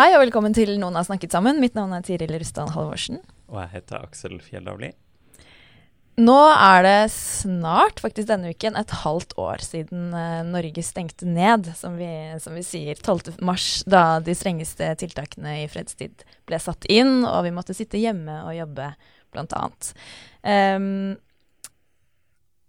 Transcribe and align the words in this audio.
Hei 0.00 0.14
og 0.14 0.22
velkommen 0.22 0.54
til 0.56 0.78
Noen 0.80 0.94
har 0.96 1.04
snakket 1.04 1.34
sammen. 1.34 1.58
Mitt 1.60 1.74
navn 1.76 1.90
er 1.92 2.00
Tiril 2.00 2.30
Rustan 2.40 2.70
Halvorsen. 2.72 3.18
Og 3.52 3.58
jeg 3.60 3.68
heter 3.74 3.98
Aksel 4.06 4.38
Fjellavli. 4.40 4.88
Nå 6.24 6.36
er 6.54 6.86
det 6.86 7.10
snart, 7.12 8.00
faktisk 8.00 8.30
denne 8.30 8.54
uken, 8.54 8.78
et 8.80 8.94
halvt 9.02 9.34
år 9.36 9.60
siden 9.60 10.14
eh, 10.16 10.38
Norge 10.48 10.84
stengte 10.86 11.28
ned, 11.28 11.68
som 11.76 12.00
vi, 12.00 12.08
som 12.40 12.56
vi 12.56 12.64
sier. 12.64 12.96
12. 12.96 13.34
mars, 13.44 13.82
da 13.84 14.22
de 14.24 14.32
strengeste 14.38 14.88
tiltakene 15.02 15.58
i 15.66 15.68
fredstid 15.68 16.24
ble 16.48 16.62
satt 16.64 16.88
inn, 16.88 17.18
og 17.28 17.44
vi 17.44 17.52
måtte 17.58 17.76
sitte 17.76 18.00
hjemme 18.00 18.40
og 18.46 18.56
jobbe, 18.56 18.94
blant 19.36 19.52
annet. 19.58 19.92
Um, 20.40 21.18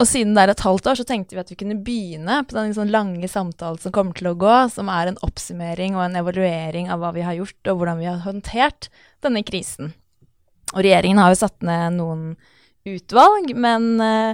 og 0.01 0.07
siden 0.09 0.33
det 0.33 0.43
er 0.43 0.51
et 0.55 0.63
halvt 0.65 0.87
år, 0.89 0.97
så 0.97 1.05
tenkte 1.05 1.35
vi 1.35 1.41
at 1.43 1.51
vi 1.51 1.57
kunne 1.59 1.77
begynne 1.85 2.39
på 2.47 2.55
den 2.55 2.71
liksom 2.71 2.89
lange 2.89 3.27
samtalen 3.29 3.77
som 3.81 3.94
kommer 3.94 4.17
til 4.17 4.31
å 4.31 4.38
gå, 4.39 4.55
som 4.73 4.89
er 4.89 5.11
en 5.11 5.19
oppsummering 5.25 5.97
og 5.97 6.08
en 6.08 6.17
evaluering 6.23 6.89
av 6.89 7.03
hva 7.03 7.11
vi 7.13 7.25
har 7.25 7.38
gjort, 7.38 7.59
og 7.69 7.81
hvordan 7.81 8.02
vi 8.02 8.09
har 8.09 8.23
håndtert 8.25 8.89
denne 9.21 9.43
krisen. 9.45 9.93
Og 10.73 10.81
regjeringen 10.81 11.21
har 11.21 11.33
jo 11.33 11.41
satt 11.43 11.61
ned 11.67 11.99
noen 11.99 12.25
utvalg, 12.89 13.53
men 13.53 13.88
uh, 14.02 14.33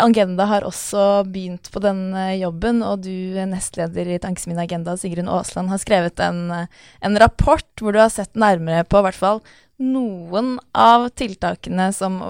Agenda 0.00 0.46
har 0.48 0.64
også 0.64 1.26
begynt 1.28 1.68
på 1.74 1.82
den 1.84 2.06
uh, 2.16 2.32
jobben, 2.38 2.80
og 2.86 3.04
du, 3.04 3.36
nestleder 3.52 4.08
i 4.14 4.20
Tankesmien 4.22 4.62
Agenda, 4.62 4.96
Sigrun 4.96 5.28
Aasland, 5.28 5.68
har 5.74 5.82
skrevet 5.82 6.24
en, 6.24 6.46
uh, 6.48 6.88
en 7.04 7.20
rapport 7.20 7.68
hvor 7.82 7.92
du 7.92 8.00
har 8.00 8.14
sett 8.14 8.32
nærmere 8.32 8.86
på 8.88 9.02
i 9.02 9.08
hvert 9.10 9.20
fall 9.20 9.44
noen 9.76 10.56
av 10.72 11.10
tiltakene 11.12 11.90
som 11.92 12.22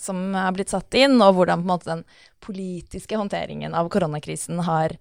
som 0.00 0.34
er 0.36 0.52
blitt 0.56 0.72
satt 0.72 0.94
inn, 0.98 1.18
og 1.22 1.38
hvordan 1.38 1.64
måte, 1.68 1.90
den 1.90 2.04
politiske 2.44 3.18
håndteringen 3.18 3.74
av 3.76 3.90
koronakrisen 3.92 4.62
har 4.66 4.94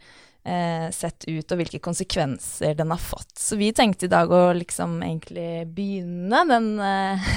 eh, 0.48 0.88
sett 0.96 1.28
ut, 1.28 1.46
og 1.52 1.60
hvilke 1.62 1.82
konsekvenser 1.84 2.76
den 2.78 2.94
har 2.94 3.02
fått. 3.02 3.34
Så 3.40 3.60
vi 3.60 3.72
tenkte 3.76 4.08
i 4.08 4.12
dag 4.12 4.32
å 4.32 4.42
liksom 4.58 4.98
egentlig 5.06 5.68
begynne 5.76 6.44
den 6.50 6.70
eh, 6.84 7.28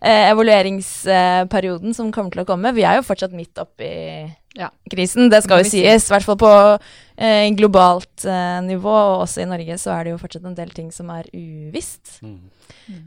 evalueringsperioden 0.32 1.96
som 1.96 2.12
kommer 2.14 2.36
til 2.36 2.44
å 2.44 2.48
komme. 2.48 2.74
Vi 2.76 2.86
er 2.86 3.00
jo 3.00 3.08
fortsatt 3.08 3.36
midt 3.36 3.58
oppi 3.62 3.90
ja. 4.58 4.68
krisen, 4.90 5.30
det 5.32 5.42
skal 5.44 5.62
jo 5.62 5.70
sies. 5.70 6.08
I 6.08 6.12
hvert 6.12 6.26
fall 6.26 6.38
på 6.40 6.52
eh, 7.16 7.48
globalt 7.56 8.26
eh, 8.26 8.58
nivå, 8.66 8.92
og 8.92 9.24
også 9.24 9.44
i 9.44 9.48
Norge 9.50 9.78
så 9.80 9.94
er 9.94 10.06
det 10.06 10.14
jo 10.14 10.22
fortsatt 10.22 10.48
en 10.48 10.56
del 10.58 10.72
ting 10.74 10.90
som 10.94 11.12
er 11.14 11.28
uvisst. 11.32 12.18
Mm. 12.26 12.50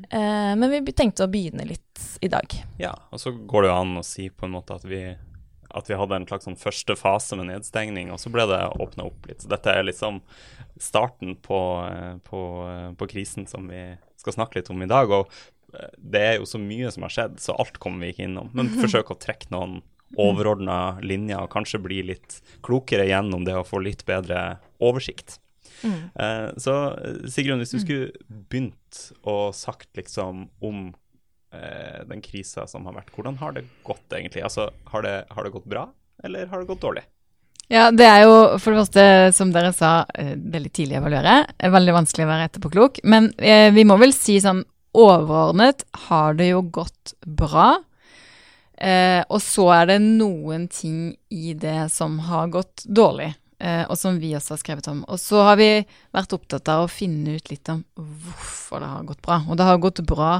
Eh, 0.10 0.54
men 0.62 0.72
vi 0.72 0.96
tenkte 0.96 1.28
å 1.28 1.32
begynne 1.32 1.68
litt 1.68 2.08
i 2.24 2.32
dag. 2.32 2.56
Ja, 2.82 2.96
og 3.12 3.22
så 3.22 3.34
går 3.36 3.66
det 3.66 3.74
jo 3.74 3.82
an 3.82 4.00
å 4.02 4.08
si 4.08 4.30
på 4.30 4.48
en 4.48 4.56
måte 4.56 4.80
at 4.80 4.88
vi, 4.88 5.04
at 5.72 5.92
vi 5.92 6.00
hadde 6.00 6.22
en 6.22 6.28
slags 6.30 6.48
sånn 6.50 6.60
første 6.60 6.98
fase 7.00 7.40
med 7.40 7.52
nedstengning, 7.52 8.14
og 8.14 8.22
så 8.22 8.34
ble 8.34 8.48
det 8.50 8.64
åpna 8.82 9.10
opp 9.12 9.30
litt. 9.30 9.44
Så 9.44 9.52
dette 9.52 9.76
er 9.76 9.88
liksom 9.88 10.22
starten 10.82 11.36
på, 11.44 11.62
eh, 11.92 12.14
på, 12.30 12.46
eh, 12.70 12.92
på 12.98 13.10
krisen 13.12 13.48
som 13.50 13.68
vi 13.70 13.92
skal 14.22 14.40
snakke 14.40 14.62
litt 14.62 14.72
om 14.74 14.82
i 14.82 14.90
dag. 14.90 15.12
og 15.12 15.30
det 15.98 16.20
er 16.20 16.34
jo 16.36 16.48
så 16.50 16.60
mye 16.60 16.90
som 16.92 17.06
har 17.06 17.14
skjedd, 17.14 17.38
så 17.40 17.56
alt 17.56 17.78
kommer 17.80 18.04
vi 18.04 18.12
ikke 18.12 18.26
innom. 18.28 18.50
Men 18.58 18.68
forsøk 18.82 19.14
å 19.14 19.20
trekke 19.20 19.48
noen 19.54 19.78
overordna 20.20 20.98
linjer, 21.06 21.44
og 21.44 21.52
kanskje 21.54 21.82
bli 21.84 22.02
litt 22.12 22.42
klokere 22.66 23.08
gjennom 23.10 23.46
det 23.48 23.56
å 23.60 23.68
få 23.68 23.82
litt 23.84 24.04
bedre 24.08 24.58
oversikt. 24.84 25.40
Mm. 25.82 26.02
Eh, 26.14 26.50
så 26.62 26.76
Sigrun, 27.32 27.62
hvis 27.62 27.74
du 27.74 27.80
mm. 27.80 27.84
skulle 27.86 28.36
begynt 28.50 29.00
å 29.28 29.38
sagt 29.56 29.90
liksom 29.98 30.46
om 30.62 30.84
eh, 31.56 32.04
den 32.10 32.22
krisa 32.26 32.68
som 32.70 32.86
har 32.90 33.00
vært, 33.00 33.14
hvordan 33.16 33.40
har 33.42 33.56
det 33.58 33.66
gått 33.88 34.14
egentlig? 34.14 34.44
Altså, 34.46 34.70
har 34.94 35.08
det, 35.08 35.16
har 35.32 35.48
det 35.48 35.56
gått 35.56 35.70
bra, 35.72 35.88
eller 36.24 36.52
har 36.52 36.62
det 36.62 36.70
gått 36.70 36.86
dårlig? 36.86 37.08
Ja, 37.72 37.88
det 37.96 38.04
er 38.04 38.26
jo 38.26 38.34
for 38.60 38.74
det 38.74 38.82
første, 38.82 39.04
som 39.38 39.52
dere 39.56 39.72
sa, 39.72 40.06
eh, 40.20 40.34
veldig 40.36 40.74
tidlig 40.76 40.98
å 40.98 41.06
evaluere. 41.06 41.36
Veldig 41.72 41.94
vanskelig 41.96 42.26
å 42.26 42.32
være 42.34 42.48
etterpåklok. 42.50 43.00
Men 43.08 43.32
eh, 43.40 43.70
vi 43.72 43.86
må 43.88 43.96
vel 44.02 44.12
si 44.16 44.36
sånn 44.44 44.66
overordnet 44.92 45.86
har 46.10 46.36
det 46.36 46.50
jo 46.52 46.66
gått 46.68 47.14
bra. 47.24 47.78
Eh, 48.82 49.22
og 49.30 49.38
så 49.46 49.68
er 49.76 49.92
det 49.92 50.00
noen 50.02 50.66
ting 50.72 51.12
i 51.30 51.54
det 51.54 51.92
som 51.94 52.18
har 52.26 52.50
gått 52.54 52.82
dårlig, 52.90 53.30
eh, 53.62 53.84
og 53.86 53.94
som 54.00 54.18
vi 54.18 54.32
også 54.34 54.56
har 54.56 54.62
skrevet 54.64 54.90
om. 54.90 55.04
Og 55.06 55.22
så 55.22 55.44
har 55.46 55.60
vi 55.62 55.70
vært 56.16 56.34
opptatt 56.34 56.72
av 56.74 56.88
å 56.88 56.92
finne 56.92 57.38
ut 57.38 57.52
litt 57.52 57.70
om 57.70 57.84
hvorfor 57.94 58.82
det 58.82 58.90
har 58.90 59.10
gått 59.12 59.22
bra. 59.22 59.38
Og 59.46 59.60
det 59.60 59.68
har 59.70 59.84
gått 59.84 60.02
bra 60.10 60.40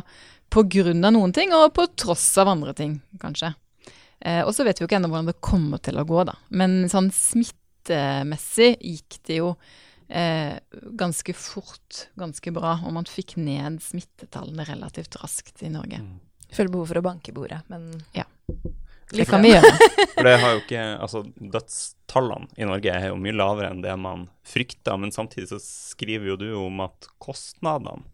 på 0.52 0.64
grunn 0.74 1.06
av 1.06 1.14
noen 1.14 1.36
ting, 1.36 1.54
og 1.54 1.70
på 1.78 1.86
tross 1.94 2.26
av 2.42 2.50
andre 2.50 2.74
ting, 2.78 2.98
kanskje. 3.22 3.54
Eh, 4.22 4.42
og 4.42 4.56
så 4.58 4.66
vet 4.66 4.80
vi 4.80 4.86
jo 4.86 4.90
ikke 4.90 4.98
ennå 4.98 5.12
hvordan 5.12 5.30
det 5.30 5.38
kommer 5.46 5.82
til 5.86 6.02
å 6.02 6.08
gå, 6.10 6.26
da. 6.32 6.36
Men 6.50 6.90
sånn 6.90 7.12
smittemessig 7.14 8.74
gikk 8.82 9.22
det 9.30 9.38
jo 9.38 9.54
eh, 10.10 10.58
ganske 10.98 11.38
fort, 11.38 12.08
ganske 12.18 12.58
bra. 12.58 12.80
Og 12.86 12.98
man 12.98 13.10
fikk 13.10 13.38
ned 13.38 13.80
smittetallene 13.86 14.66
relativt 14.66 15.22
raskt 15.22 15.62
i 15.62 15.72
Norge. 15.74 16.02
Mm. 16.02 16.20
Føler 16.52 16.72
behov 16.74 16.92
for 16.92 17.02
å 17.02 17.06
banke 17.06 17.32
i 17.32 17.36
bordet, 17.36 17.62
men 17.72 17.90
ja. 18.18 18.28
Det 19.12 19.26
kan 19.28 19.44
vi 19.44 19.52
gjøre. 19.52 19.72
For 20.16 20.28
det 20.28 20.38
har 20.40 20.54
jo 20.54 20.60
ikke 20.62 20.84
Altså, 21.04 21.24
dødstallene 21.36 22.48
i 22.56 22.68
Norge 22.68 22.94
er 22.96 23.10
jo 23.10 23.18
mye 23.20 23.36
lavere 23.36 23.72
enn 23.74 23.82
det 23.84 23.96
man 24.00 24.30
frykter, 24.48 24.96
men 25.00 25.12
samtidig 25.12 25.50
så 25.52 25.60
skriver 25.62 26.32
jo 26.32 26.38
du 26.40 26.48
om 26.62 26.80
at 26.86 27.10
kostnadene 27.20 28.06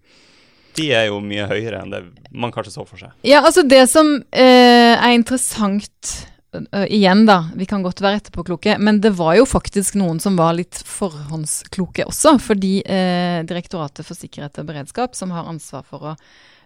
de 0.78 0.92
er 0.94 1.08
jo 1.09 1.20
mye 1.25 1.48
høyere 1.50 1.81
enn 1.81 1.94
det 1.94 2.03
man 2.30 2.52
kanskje 2.53 2.75
så 2.75 2.84
for 2.86 3.02
seg. 3.02 3.14
Ja, 3.25 3.42
altså 3.42 3.64
det 3.66 3.84
som 3.90 4.12
eh, 4.30 4.94
er 4.94 5.14
interessant 5.16 6.12
uh, 6.54 6.86
Igjen, 6.86 7.25
da, 7.25 7.40
vi 7.58 7.66
kan 7.69 7.81
godt 7.86 8.04
være 8.04 8.22
etterpåkloke, 8.22 8.75
men 8.78 9.02
det 9.02 9.16
var 9.18 9.40
jo 9.40 9.48
faktisk 9.50 9.98
noen 9.98 10.22
som 10.22 10.38
var 10.38 10.54
litt 10.58 10.78
forhåndskloke 10.86 12.06
også. 12.06 12.36
Fordi 12.42 12.75
eh, 12.86 13.42
Direktoratet 13.50 14.06
for 14.06 14.18
sikkerhet 14.18 14.62
og 14.62 14.69
beredskap, 14.69 15.18
som 15.18 15.34
har 15.34 15.50
ansvar 15.50 15.86
for 15.88 16.14
å 16.14 16.16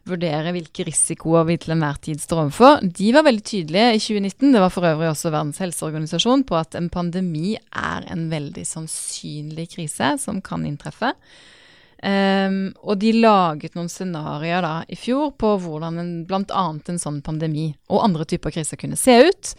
vurdere 0.10 0.54
hvilke 0.56 0.86
risikoer 0.88 1.46
vi 1.50 1.58
til 1.62 1.76
enhver 1.76 2.00
tid 2.04 2.22
står 2.24 2.46
overfor. 2.46 2.82
De 2.82 3.12
var 3.16 3.26
veldig 3.28 3.46
tydelige 3.46 3.94
i 3.94 4.02
2019, 4.02 4.52
det 4.56 4.64
var 4.64 4.74
for 4.74 4.88
øvrig 4.90 5.12
også 5.12 5.32
Verdens 5.34 5.62
helseorganisasjon, 5.62 6.46
på 6.48 6.58
at 6.60 6.78
en 6.80 6.90
pandemi 6.94 7.56
er 7.58 8.08
en 8.12 8.28
veldig 8.32 8.66
sannsynlig 8.68 9.70
krise 9.76 10.16
som 10.22 10.42
kan 10.46 10.66
inntreffe. 10.68 11.14
Um, 12.02 12.72
og 12.82 12.98
de 12.98 13.12
laget 13.14 13.76
noen 13.78 13.90
scenarioer 13.92 14.64
da 14.66 14.74
i 14.90 14.98
fjor 14.98 15.36
på 15.38 15.52
hvordan 15.62 16.00
en, 16.02 16.12
bl.a. 16.26 16.64
en 16.74 17.02
sånn 17.02 17.20
pandemi 17.22 17.68
og 17.94 18.02
andre 18.08 18.26
typer 18.26 18.56
kriser 18.56 18.80
kunne 18.82 18.98
se 18.98 19.20
ut. 19.28 19.52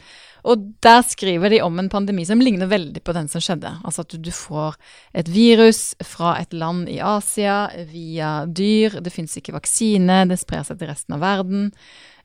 Og 0.51 0.65
der 0.83 1.05
skriver 1.07 1.53
de 1.55 1.61
om 1.63 1.79
en 1.79 1.91
pandemi 1.93 2.25
som 2.27 2.43
ligner 2.43 2.67
veldig 2.67 3.05
på 3.07 3.15
den 3.15 3.29
som 3.31 3.43
skjedde. 3.45 3.71
Altså 3.87 4.03
at 4.03 4.17
du, 4.19 4.31
får 4.35 4.75
et 5.15 5.31
virus 5.31 5.93
fra 6.03 6.35
et 6.41 6.51
land 6.51 6.91
i 6.91 6.99
Asia 6.99 7.69
via 7.93 8.41
dyr. 8.51 8.99
Det 8.99 9.15
fins 9.15 9.39
ikke 9.39 9.55
vaksine, 9.55 10.25
det 10.27 10.41
sprer 10.43 10.67
seg 10.67 10.81
til 10.81 10.91
resten 10.91 11.15
av 11.15 11.23
verden. 11.23 11.71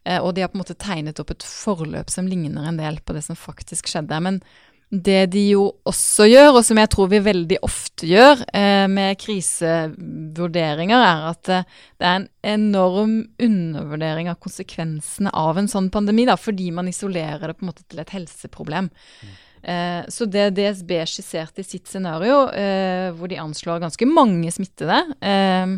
Uh, 0.02 0.18
og 0.24 0.34
de 0.34 0.42
har 0.42 0.50
på 0.50 0.58
en 0.58 0.66
måte 0.66 0.80
tegnet 0.82 1.22
opp 1.22 1.36
et 1.36 1.46
forløp 1.46 2.10
som 2.10 2.26
ligner 2.26 2.66
en 2.66 2.82
del 2.82 2.98
på 3.06 3.14
det 3.14 3.22
som 3.28 3.38
faktisk 3.38 3.94
skjedde. 3.94 4.18
Men 4.26 4.42
det 4.88 5.26
de 5.34 5.42
jo 5.50 5.64
også 5.88 6.30
gjør, 6.30 6.54
og 6.56 6.62
som 6.64 6.80
jeg 6.80 6.90
tror 6.94 7.10
vi 7.12 7.20
veldig 7.26 7.58
ofte 7.66 8.08
gjør 8.08 8.46
eh, 8.56 8.86
med 8.88 9.18
krisevurderinger, 9.20 11.04
er 11.04 11.26
at 11.34 11.52
eh, 11.52 11.66
det 12.00 12.08
er 12.08 12.22
en 12.22 12.28
enorm 12.54 13.18
undervurdering 13.44 14.32
av 14.32 14.40
konsekvensene 14.44 15.34
av 15.36 15.60
en 15.60 15.68
sånn 15.68 15.92
pandemi, 15.92 16.24
da, 16.30 16.38
fordi 16.40 16.70
man 16.76 16.88
isolerer 16.88 17.50
det 17.50 17.58
på 17.58 17.68
en 17.68 17.74
måte 17.74 17.84
til 17.84 18.00
et 18.00 18.16
helseproblem. 18.16 18.88
Mm. 18.88 19.36
Eh, 19.74 20.02
så 20.14 20.30
det 20.32 20.54
DSB 20.56 20.96
skisserte 21.12 21.66
i 21.66 21.68
sitt 21.68 21.92
scenario, 21.92 22.46
eh, 22.56 23.12
hvor 23.12 23.28
de 23.28 23.42
anslår 23.44 23.84
ganske 23.84 24.08
mange 24.08 24.56
smittede, 24.56 25.04
eh, 25.20 25.76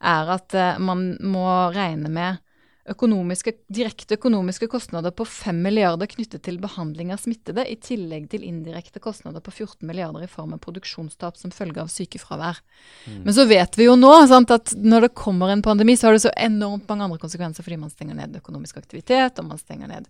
er 0.00 0.34
at 0.34 0.58
eh, 0.58 0.82
man 0.82 1.12
må 1.22 1.46
regne 1.76 2.10
med 2.10 2.42
økonomiske, 2.88 3.52
direkte 3.68 4.16
økonomiske 4.16 4.66
kostnader 4.72 5.12
på 5.12 5.26
5 5.28 5.58
milliarder 5.62 6.08
knyttet 6.08 6.42
til 6.46 6.56
behandling 6.62 7.12
av 7.12 7.20
smittede, 7.20 7.66
i 7.68 7.76
tillegg 7.76 8.30
til 8.32 8.46
indirekte 8.46 9.02
kostnader 9.04 9.44
på 9.44 9.52
14 9.52 9.84
milliarder 9.86 10.24
i 10.24 10.30
form 10.30 10.54
av 10.56 10.62
produksjonstap 10.64 11.36
som 11.36 11.52
følge 11.52 11.82
av 11.82 11.90
sykefravær. 11.92 12.62
Mm. 13.04 13.20
Men 13.26 13.36
så 13.36 13.44
vet 13.50 13.76
vi 13.78 13.86
jo 13.86 13.98
nå 14.00 14.12
sant, 14.30 14.52
at 14.54 14.72
når 14.80 15.06
det 15.06 15.12
kommer 15.20 15.52
en 15.52 15.64
pandemi, 15.64 15.96
så 15.96 16.08
har 16.08 16.16
det 16.16 16.24
så 16.24 16.34
enormt 16.40 16.88
mange 16.88 17.06
andre 17.06 17.20
konsekvenser 17.20 17.66
fordi 17.66 17.80
man 17.84 17.92
stenger 17.92 18.16
ned 18.16 18.40
økonomisk 18.40 18.80
aktivitet, 18.80 19.38
og 19.38 19.50
man 19.52 19.60
stenger 19.60 19.92
ned 19.92 20.08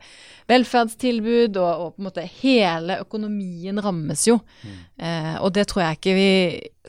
velferdstilbud, 0.51 1.59
og, 1.59 1.71
og 1.71 1.95
på 1.95 2.05
en 2.05 2.11
måte 2.11 2.29
hele 2.39 3.01
økonomien 3.03 3.83
rammes 3.83 4.29
jo. 4.31 4.39
Mm. 4.63 4.81
Eh, 4.97 5.37
og 5.43 5.55
det 5.59 5.67
tror 5.71 5.89
jeg 5.89 6.01
ikke 6.01 6.19
vi 6.19 6.33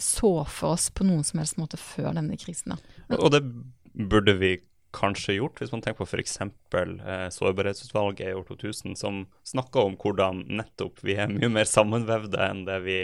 så 0.02 0.36
for 0.46 0.78
oss 0.78 0.92
på 0.94 1.06
noen 1.08 1.26
som 1.26 1.42
helst 1.42 1.58
måte 1.62 1.82
før 1.82 2.14
denne 2.14 2.38
krisen. 2.40 2.76
Da. 2.76 3.18
Og 3.18 3.32
det 3.34 3.42
burde 3.92 4.38
vi 4.40 4.56
kanskje 4.92 5.38
gjort, 5.38 5.60
hvis 5.60 5.72
man 5.72 5.82
tenker 5.84 6.04
på 6.04 6.10
f.eks. 6.10 6.38
Eh, 6.42 7.28
Sårbarhetsutvalget 7.34 8.30
i 8.30 8.34
år 8.34 8.44
2000, 8.48 8.96
som 9.00 9.24
snakka 9.48 9.86
om 9.88 9.96
hvordan 10.00 10.44
nettopp 10.52 11.04
vi 11.06 11.16
er 11.20 11.32
mye 11.32 11.50
mer 11.52 11.70
sammenvevde 11.70 12.42
enn 12.46 12.66
det 12.68 12.80
vi, 12.86 12.98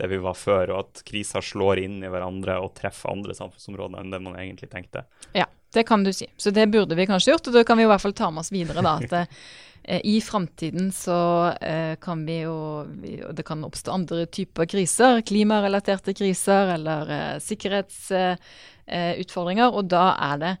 det 0.00 0.10
vi 0.12 0.20
var 0.22 0.36
før, 0.38 0.74
og 0.74 0.84
at 0.84 1.02
kriser 1.08 1.44
slår 1.44 1.82
inn 1.84 2.04
i 2.04 2.12
hverandre 2.12 2.60
og 2.62 2.74
treffer 2.78 3.12
andre 3.12 3.36
samfunnsområder 3.36 4.02
enn 4.02 4.14
det 4.14 4.22
man 4.24 4.38
egentlig 4.40 4.70
tenkte. 4.72 5.06
Ja, 5.36 5.46
det 5.72 5.86
kan 5.88 6.04
du 6.04 6.12
si. 6.12 6.28
Så 6.36 6.52
det 6.54 6.70
burde 6.72 6.98
vi 6.98 7.08
kanskje 7.08 7.34
gjort, 7.34 7.48
og 7.48 7.56
da 7.56 7.66
kan 7.66 7.80
vi 7.80 7.86
i 7.86 7.90
hvert 7.90 8.04
fall 8.04 8.16
ta 8.16 8.30
med 8.30 8.44
oss 8.44 8.54
videre 8.54 8.84
da, 8.84 8.92
at 9.00 9.12
eh, 9.20 10.00
i 10.04 10.20
framtiden 10.20 10.92
så 10.92 11.52
eh, 11.60 11.96
kan 12.00 12.26
vi 12.26 12.40
jo 12.42 12.86
Det 13.32 13.42
kan 13.46 13.64
oppstå 13.64 13.92
andre 13.92 14.26
typer 14.26 14.66
kriser, 14.68 15.20
klimarelaterte 15.26 16.14
kriser 16.14 16.66
eller 16.76 17.10
eh, 17.14 17.38
sikkerhetsutfordringer, 17.40 19.68
eh, 19.68 19.74
og 19.74 19.84
da 19.88 20.16
er 20.30 20.36
det 20.44 20.56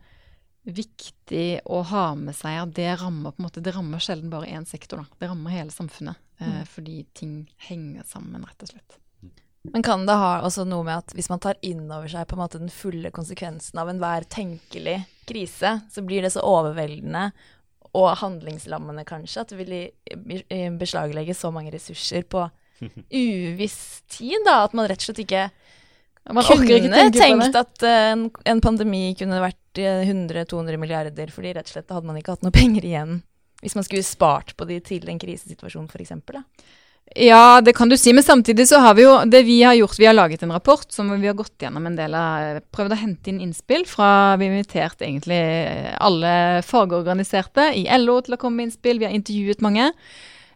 viktig 0.76 1.60
å 1.68 1.82
ha 1.90 2.06
med 2.18 2.36
seg 2.36 2.62
at 2.62 2.72
det 2.76 2.88
rammer 3.00 3.34
på 3.34 3.42
en 3.42 3.46
måte, 3.48 3.62
det 3.64 3.74
rammer 3.76 4.02
sjelden 4.02 4.32
bare 4.32 4.50
én 4.50 4.66
sektor. 4.68 5.02
Da. 5.02 5.20
Det 5.20 5.30
rammer 5.30 5.54
hele 5.54 5.74
samfunnet. 5.74 6.20
Eh, 6.40 6.48
mm. 6.48 6.66
Fordi 6.72 6.96
ting 7.16 7.36
henger 7.68 8.06
sammen, 8.08 8.44
rett 8.46 8.66
og 8.66 8.72
slett. 8.72 8.98
Men 9.68 9.84
kan 9.84 10.06
det 10.08 10.16
ha 10.16 10.38
også 10.40 10.64
noe 10.64 10.86
med 10.86 11.02
at 11.02 11.12
hvis 11.12 11.28
man 11.28 11.42
tar 11.42 11.58
inn 11.66 11.84
over 11.92 12.08
seg 12.08 12.24
på 12.28 12.36
en 12.36 12.40
måte 12.40 12.60
den 12.62 12.72
fulle 12.72 13.10
konsekvensen 13.12 13.80
av 13.82 13.90
enhver 13.92 14.24
tenkelig 14.32 15.02
krise, 15.28 15.74
så 15.92 16.04
blir 16.06 16.24
det 16.24 16.32
så 16.32 16.44
overveldende 16.48 17.28
og 17.98 18.08
handlingslammende 18.22 19.04
kanskje 19.04 19.42
at 19.42 19.52
det 19.52 19.58
vil 19.60 20.78
beslaglegge 20.80 21.36
så 21.36 21.50
mange 21.52 21.74
ressurser 21.74 22.24
på 22.24 22.46
uviss 23.12 24.00
tid, 24.08 24.38
da, 24.46 24.62
at 24.64 24.76
man 24.78 24.88
rett 24.88 25.02
og 25.02 25.10
slett 25.10 25.24
ikke 25.26 25.50
man 26.30 26.44
kunne 26.44 27.08
tenkt 27.14 27.56
at 27.56 27.82
uh, 27.82 28.12
en, 28.12 28.26
en, 28.46 28.60
pandemi 28.62 29.14
kunne 29.18 29.40
vært 29.42 29.59
100-200 29.78 30.74
eh, 30.74 30.80
milliarder, 30.80 31.30
fordi 31.34 31.54
rett 31.54 31.68
og 31.68 31.74
slett 31.76 31.92
hadde 31.94 32.08
man 32.08 32.18
ikke 32.18 32.36
hatt 32.36 32.46
noe 32.46 32.54
penger 32.54 32.86
igjen 32.86 33.20
hvis 33.60 33.76
man 33.76 33.84
skulle 33.84 34.06
spart 34.06 34.54
på 34.56 34.64
de 34.64 34.78
til 34.80 35.08
en 35.12 35.18
krisesituasjon 35.20 35.88
f.eks. 35.90 36.14
Ja, 37.18 37.60
det 37.60 37.72
kan 37.74 37.90
du 37.90 37.96
si, 37.98 38.12
men 38.14 38.22
samtidig 38.22 38.68
så 38.70 38.78
har 38.78 38.94
vi 38.94 39.02
jo 39.02 39.16
det 39.26 39.42
vi 39.42 39.58
har 39.66 39.74
gjort. 39.74 39.98
Vi 39.98 40.06
har 40.06 40.14
laget 40.14 40.44
en 40.46 40.52
rapport 40.54 40.86
som 40.94 41.10
vi 41.10 41.26
har 41.26 41.34
gått 41.34 41.56
gjennom 41.58 41.88
en 41.88 41.96
del 41.98 42.14
av 42.14 42.60
Prøvd 42.70 42.94
å 42.94 43.00
hente 43.00 43.32
inn 43.32 43.40
innspill 43.42 43.82
fra 43.88 44.38
Vi 44.38 44.46
har 44.46 44.54
invitert 44.54 45.02
egentlig 45.02 45.40
alle 45.98 46.62
fagorganiserte 46.64 47.72
i 47.80 47.88
LO 47.98 48.20
til 48.22 48.36
å 48.36 48.40
komme 48.40 48.60
med 48.60 48.70
innspill. 48.70 49.02
Vi 49.02 49.08
har 49.08 49.16
intervjuet 49.16 49.64
mange. 49.64 49.90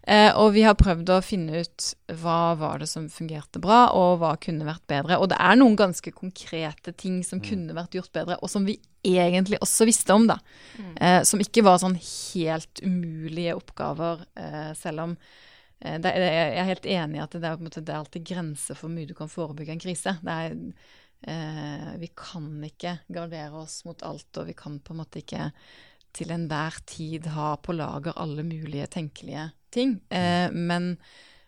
Eh, 0.07 0.31
og 0.37 0.51
vi 0.53 0.65
har 0.67 0.77
prøvd 0.77 1.15
å 1.15 1.23
finne 1.25 1.63
ut 1.65 1.87
hva 2.21 2.53
var 2.61 2.83
det 2.83 2.89
som 2.91 3.07
fungerte 3.13 3.61
bra, 3.63 3.87
og 3.97 4.19
hva 4.21 4.35
kunne 4.41 4.67
vært 4.69 4.85
bedre. 4.91 5.17
Og 5.17 5.31
det 5.33 5.39
er 5.41 5.57
noen 5.57 5.79
ganske 5.81 6.13
konkrete 6.13 6.93
ting 6.93 7.23
som 7.25 7.41
mm. 7.41 7.47
kunne 7.47 7.77
vært 7.77 7.97
gjort 7.97 8.13
bedre, 8.17 8.37
og 8.45 8.53
som 8.53 8.67
vi 8.69 8.77
egentlig 9.05 9.61
også 9.65 9.89
visste 9.89 10.17
om, 10.17 10.27
da. 10.29 10.37
Mm. 10.77 10.93
Eh, 10.97 11.21
som 11.29 11.41
ikke 11.41 11.65
var 11.65 11.81
sånn 11.81 11.97
helt 12.01 12.85
umulige 12.85 13.57
oppgaver, 13.57 14.27
eh, 14.41 14.75
selv 14.77 15.07
om 15.07 15.17
eh, 15.17 15.97
det, 16.05 16.13
jeg 16.21 16.53
er 16.53 16.71
helt 16.75 16.91
enig 16.99 17.21
i 17.21 17.25
at 17.25 17.39
det 17.39 17.49
er, 17.49 17.65
måte, 17.65 17.85
det 17.85 17.97
er 17.97 18.03
alltid 18.03 18.29
grenser 18.35 18.77
for 18.77 18.89
hvor 18.89 18.95
mye 18.99 19.09
du 19.09 19.17
kan 19.17 19.33
forebygge 19.33 19.77
en 19.79 19.83
krise. 19.87 20.17
Er, 20.21 20.55
eh, 21.25 21.91
vi 22.05 22.13
kan 22.13 22.53
ikke 22.69 22.99
gardere 23.09 23.65
oss 23.65 23.81
mot 23.89 24.05
alt, 24.05 24.29
og 24.37 24.53
vi 24.53 24.61
kan 24.61 24.77
på 24.85 24.93
en 24.93 25.01
måte 25.01 25.25
ikke 25.25 25.49
til 26.15 26.31
enhver 26.31 26.77
tid 26.87 27.33
ha 27.35 27.55
på 27.59 27.75
lager 27.75 28.15
alle 28.21 28.45
mulige 28.47 28.87
tenkelige 29.01 29.49
ting. 29.75 29.97
Eh, 30.09 30.51
men, 30.53 30.95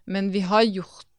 men, 0.05 0.32
vi 0.34 0.43
har 0.46 0.67
gjort 0.67 1.12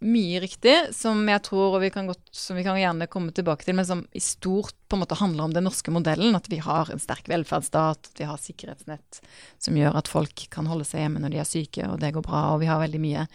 mye 0.00 0.40
riktig, 0.40 0.74
som 0.96 1.20
jeg 1.28 1.42
tror, 1.44 1.74
og 1.76 1.82
vi 1.82 1.90
kan, 1.92 2.06
godt, 2.08 2.22
som 2.32 2.56
vi 2.56 2.64
kan 2.64 2.78
gjerne 2.78 3.08
komme 3.12 3.34
tilbake 3.36 3.66
til, 3.66 3.76
men 3.76 3.84
som 3.84 4.04
i 4.16 4.22
stort 4.22 4.72
på 4.88 4.96
en 4.96 5.02
måte 5.02 5.18
handler 5.20 5.44
om 5.44 5.52
den 5.52 5.66
norske 5.68 5.92
modellen. 5.92 6.36
At 6.38 6.48
vi 6.48 6.60
har 6.64 6.88
en 6.88 7.02
sterk 7.02 7.28
velferdsstat, 7.28 8.12
at 8.12 8.22
vi 8.22 8.28
har 8.28 8.40
sikkerhetsnett 8.40 9.20
som 9.60 9.76
gjør 9.76 9.98
at 10.00 10.08
folk 10.08 10.46
kan 10.54 10.70
holde 10.70 10.88
seg 10.88 11.04
hjemme 11.04 11.20
når 11.24 11.34
de 11.34 11.42
er 11.42 11.50
syke, 11.50 11.84
og 11.90 12.00
det 12.00 12.14
går 12.16 12.24
bra. 12.24 12.46
Og 12.54 12.62
vi 12.62 12.70
har 12.70 12.80
veldig 12.80 13.02
mye 13.02 13.26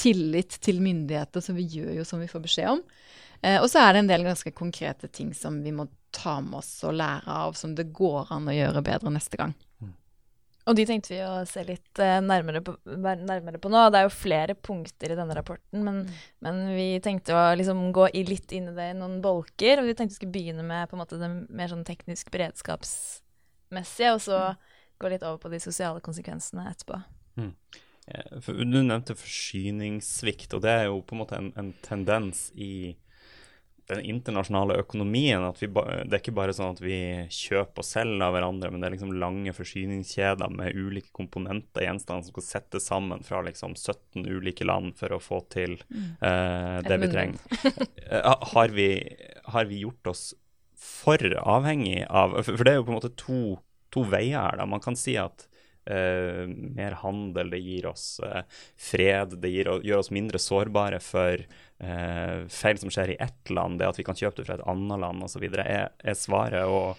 tillit 0.00 0.56
til 0.64 0.80
myndigheter, 0.84 1.44
så 1.44 1.56
vi 1.56 1.68
gjør 1.76 1.98
jo 2.00 2.08
som 2.08 2.22
vi 2.22 2.30
får 2.30 2.46
beskjed 2.48 2.72
om. 2.76 2.82
Eh, 3.44 3.60
og 3.60 3.68
så 3.70 3.84
er 3.84 3.92
det 3.92 4.04
en 4.04 4.10
del 4.14 4.24
ganske 4.24 4.54
konkrete 4.56 5.10
ting 5.12 5.34
som 5.36 5.60
vi 5.62 5.74
må 5.74 5.88
ta 6.14 6.38
med 6.40 6.62
oss 6.62 6.72
og 6.86 6.96
lære 6.96 7.28
av, 7.28 7.58
som 7.58 7.74
det 7.76 7.90
går 7.92 8.32
an 8.32 8.48
å 8.48 8.56
gjøre 8.56 8.84
bedre 8.86 9.12
neste 9.12 9.40
gang. 9.40 9.54
Og 10.64 10.76
de 10.78 10.84
tenkte 10.88 11.12
vi 11.12 11.18
å 11.20 11.42
se 11.48 11.60
litt 11.68 12.00
uh, 12.00 12.22
nærmere, 12.24 12.62
på, 12.64 12.72
nærmere, 12.88 13.60
på, 13.60 13.68
nå. 13.72 13.82
Det 13.92 14.00
er 14.00 14.06
jo 14.06 14.14
flere 14.16 14.56
punkter 14.56 15.12
i 15.12 15.18
denne 15.18 15.36
rapporten, 15.36 15.82
men, 15.84 15.98
mm. 16.06 16.22
men 16.46 16.60
vi 16.72 16.86
tenkte 17.04 17.36
å 17.36 17.42
liksom 17.58 17.90
gå 17.96 18.08
i 18.16 18.24
litt 18.28 18.54
inn 18.56 18.70
i 18.72 18.76
det 18.76 18.90
i 18.94 18.96
noen 18.96 19.18
bolker. 19.24 19.82
Og 19.82 19.90
vi 19.90 19.96
tenkte 19.98 20.14
vi 20.14 20.20
skulle 20.22 20.36
begynne 20.36 20.64
med 20.64 20.88
på 20.88 20.96
en 20.96 21.02
måte 21.02 21.20
det 21.20 21.28
mer 21.28 21.72
sånn 21.72 21.84
teknisk 21.84 22.32
beredskapsmessige, 22.32 24.14
og 24.16 24.24
så 24.24 24.40
mm. 24.54 24.64
gå 25.04 25.12
litt 25.12 25.26
over 25.26 25.42
på 25.44 25.52
de 25.52 25.60
sosiale 25.66 26.00
konsekvensene 26.04 26.64
etterpå. 26.72 27.02
Mm. 27.42 27.52
Du 28.44 28.80
nevnte 28.84 29.16
forsyningssvikt, 29.16 30.56
og 30.56 30.64
det 30.64 30.72
er 30.72 30.88
jo 30.88 31.00
på 31.04 31.16
en 31.16 31.22
måte 31.22 31.40
en, 31.40 31.52
en 31.60 31.72
tendens 31.84 32.46
i 32.56 32.94
den 33.90 34.00
internasjonale 34.00 34.78
økonomien. 34.80 35.44
at 35.44 35.62
vi, 35.62 35.68
Det 35.68 36.12
er 36.12 36.20
ikke 36.20 36.36
bare 36.36 36.54
sånn 36.56 36.74
at 36.76 36.82
vi 36.82 36.98
kjøper 37.32 37.82
og 37.82 37.86
selger 37.86 38.24
av 38.26 38.34
hverandre, 38.36 38.70
men 38.72 38.80
det 38.80 38.88
er 38.88 38.94
liksom 38.96 39.14
lange 39.20 39.52
forsyningskjeder 39.56 40.52
med 40.56 40.78
ulike 40.78 41.12
komponenter, 41.16 41.84
gjenstander 41.84 42.24
som 42.24 42.36
skal 42.36 42.46
settes 42.46 42.88
sammen 42.88 43.24
fra 43.26 43.42
liksom 43.44 43.76
17 43.76 44.24
ulike 44.24 44.64
land 44.64 44.96
for 45.00 45.12
å 45.12 45.20
få 45.22 45.42
til 45.52 45.76
uh, 46.22 46.80
det 46.86 47.00
vi 47.04 47.12
trenger. 47.12 47.42
Uh, 48.04 48.34
har, 48.52 48.68
vi, 48.76 48.88
har, 49.48 49.64
vi, 49.64 49.78
gjort 49.80 50.10
oss 50.10 50.22
for 50.76 51.18
avhengig 51.40 52.04
av 52.04 52.34
for 52.44 52.60
det 52.66 52.74
er 52.74 52.76
jo 52.76 52.84
på 52.84 52.92
en 52.92 52.98
måte 52.98 53.10
to, 53.16 53.38
to 53.94 54.04
veier 54.12 54.36
her. 54.36 54.58
da. 54.60 54.66
Man 54.68 54.82
kan 54.84 54.98
si 54.98 55.16
at 55.18 55.46
Uh, 55.84 56.48
mer 56.48 56.94
handel, 57.02 57.50
det 57.52 57.58
gir 57.60 57.90
oss 57.90 58.16
uh, 58.24 58.40
fred, 58.80 59.34
det 59.42 59.50
gir, 59.52 59.68
gjør 59.84 60.00
oss 60.00 60.08
mindre 60.16 60.40
sårbare 60.40 60.96
for 61.04 61.42
uh, 61.44 62.38
feil 62.48 62.80
som 62.80 62.92
skjer 62.92 63.12
i 63.12 63.18
ett 63.20 63.52
land, 63.52 63.76
det 63.82 63.90
at 63.90 64.00
vi 64.00 64.06
kan 64.06 64.16
kjøpe 64.16 64.40
det 64.40 64.46
fra 64.48 64.56
et 64.56 64.64
annet 64.70 65.02
land 65.02 65.26
osv. 65.26 65.44
Er, 65.44 65.92
er 65.92 66.16
svaret 66.16 66.64
å 66.64 66.96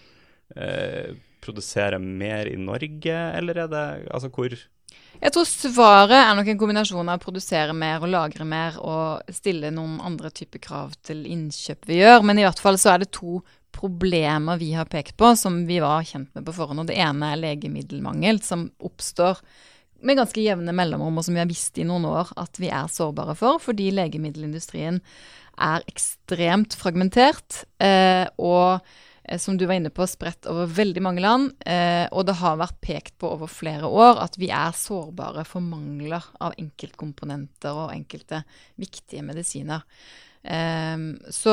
produsere 1.42 1.98
mer 1.98 2.46
i 2.46 2.54
Norge, 2.54 3.16
eller 3.34 3.58
er 3.64 3.70
det 3.72 3.84
altså 4.14 4.30
hvor 4.30 4.54
jeg 5.16 5.32
tror 5.32 5.46
svaret 5.48 6.16
er 6.18 6.34
nok 6.36 6.48
en 6.52 6.58
kombinasjon 6.60 7.08
av 7.08 7.18
å 7.18 7.22
produsere 7.24 7.74
mer 7.76 8.02
og 8.04 8.10
lagre 8.12 8.44
mer 8.46 8.76
og 8.78 9.32
stille 9.32 9.70
noen 9.72 9.96
andre 10.04 10.30
typer 10.30 10.60
krav 10.62 10.92
til 11.06 11.24
innkjøp 11.24 11.88
vi 11.88 12.02
gjør. 12.02 12.20
Men 12.28 12.40
i 12.40 12.44
hvert 12.44 12.60
fall 12.60 12.76
så 12.80 12.92
er 12.92 13.02
det 13.02 13.14
to 13.16 13.40
problemer 13.76 14.60
vi 14.60 14.72
har 14.76 14.88
pekt 14.90 15.16
på 15.20 15.32
som 15.38 15.62
vi 15.68 15.78
var 15.84 16.04
kjent 16.06 16.32
med 16.36 16.46
på 16.46 16.54
forhånd. 16.56 16.82
Og 16.82 16.90
det 16.90 16.98
ene 17.02 17.32
er 17.32 17.42
legemiddelmangel, 17.42 18.42
som 18.44 18.68
oppstår 18.84 19.42
med 20.06 20.18
ganske 20.18 20.42
jevne 20.42 20.74
mellomrom, 20.76 21.16
og 21.18 21.24
som 21.24 21.36
vi 21.36 21.40
har 21.40 21.50
visst 21.50 21.78
i 21.80 21.86
noen 21.88 22.04
år 22.08 22.34
at 22.40 22.60
vi 22.60 22.68
er 22.68 22.92
sårbare 22.92 23.36
for, 23.38 23.60
fordi 23.62 23.88
legemiddelindustrien 23.96 25.00
er 25.56 25.84
ekstremt 25.88 26.76
fragmentert. 26.76 27.64
Eh, 27.80 28.28
og 28.36 28.84
Eh, 29.28 29.38
som 29.38 29.56
du 29.56 29.66
var 29.66 29.74
inne 29.74 29.90
på, 29.90 30.06
spredt 30.06 30.46
over 30.50 30.70
veldig 30.70 31.02
mange 31.02 31.22
land. 31.24 31.50
Eh, 31.66 32.06
og 32.12 32.26
det 32.28 32.38
har 32.40 32.60
vært 32.60 32.80
pekt 32.84 33.16
på 33.18 33.32
over 33.34 33.50
flere 33.50 33.88
år 33.88 34.22
at 34.22 34.38
vi 34.38 34.50
er 34.54 34.76
sårbare 34.76 35.44
for 35.48 35.64
mangler 35.64 36.24
av 36.40 36.54
enkeltkomponenter 36.60 37.74
og 37.74 37.94
enkelte 37.94 38.44
viktige 38.80 39.24
medisiner. 39.26 39.82
Så 40.46 41.52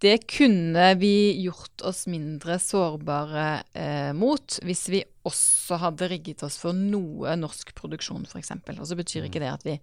det 0.00 0.16
kunne 0.32 0.94
vi 0.96 1.42
gjort 1.42 1.82
oss 1.84 2.06
mindre 2.08 2.56
sårbare 2.62 3.46
eh, 3.76 4.12
mot 4.16 4.56
hvis 4.64 4.86
vi 4.92 5.02
også 5.28 5.76
hadde 5.82 6.08
rigget 6.08 6.44
oss 6.46 6.56
for 6.60 6.76
noe 6.76 7.34
norsk 7.36 7.74
produksjon, 7.76 8.24
f.eks. 8.24 8.54
Og 8.78 8.86
så 8.88 8.96
betyr 8.96 9.28
ikke 9.28 9.42
det 9.42 9.50
at 9.52 9.66
vi 9.66 9.76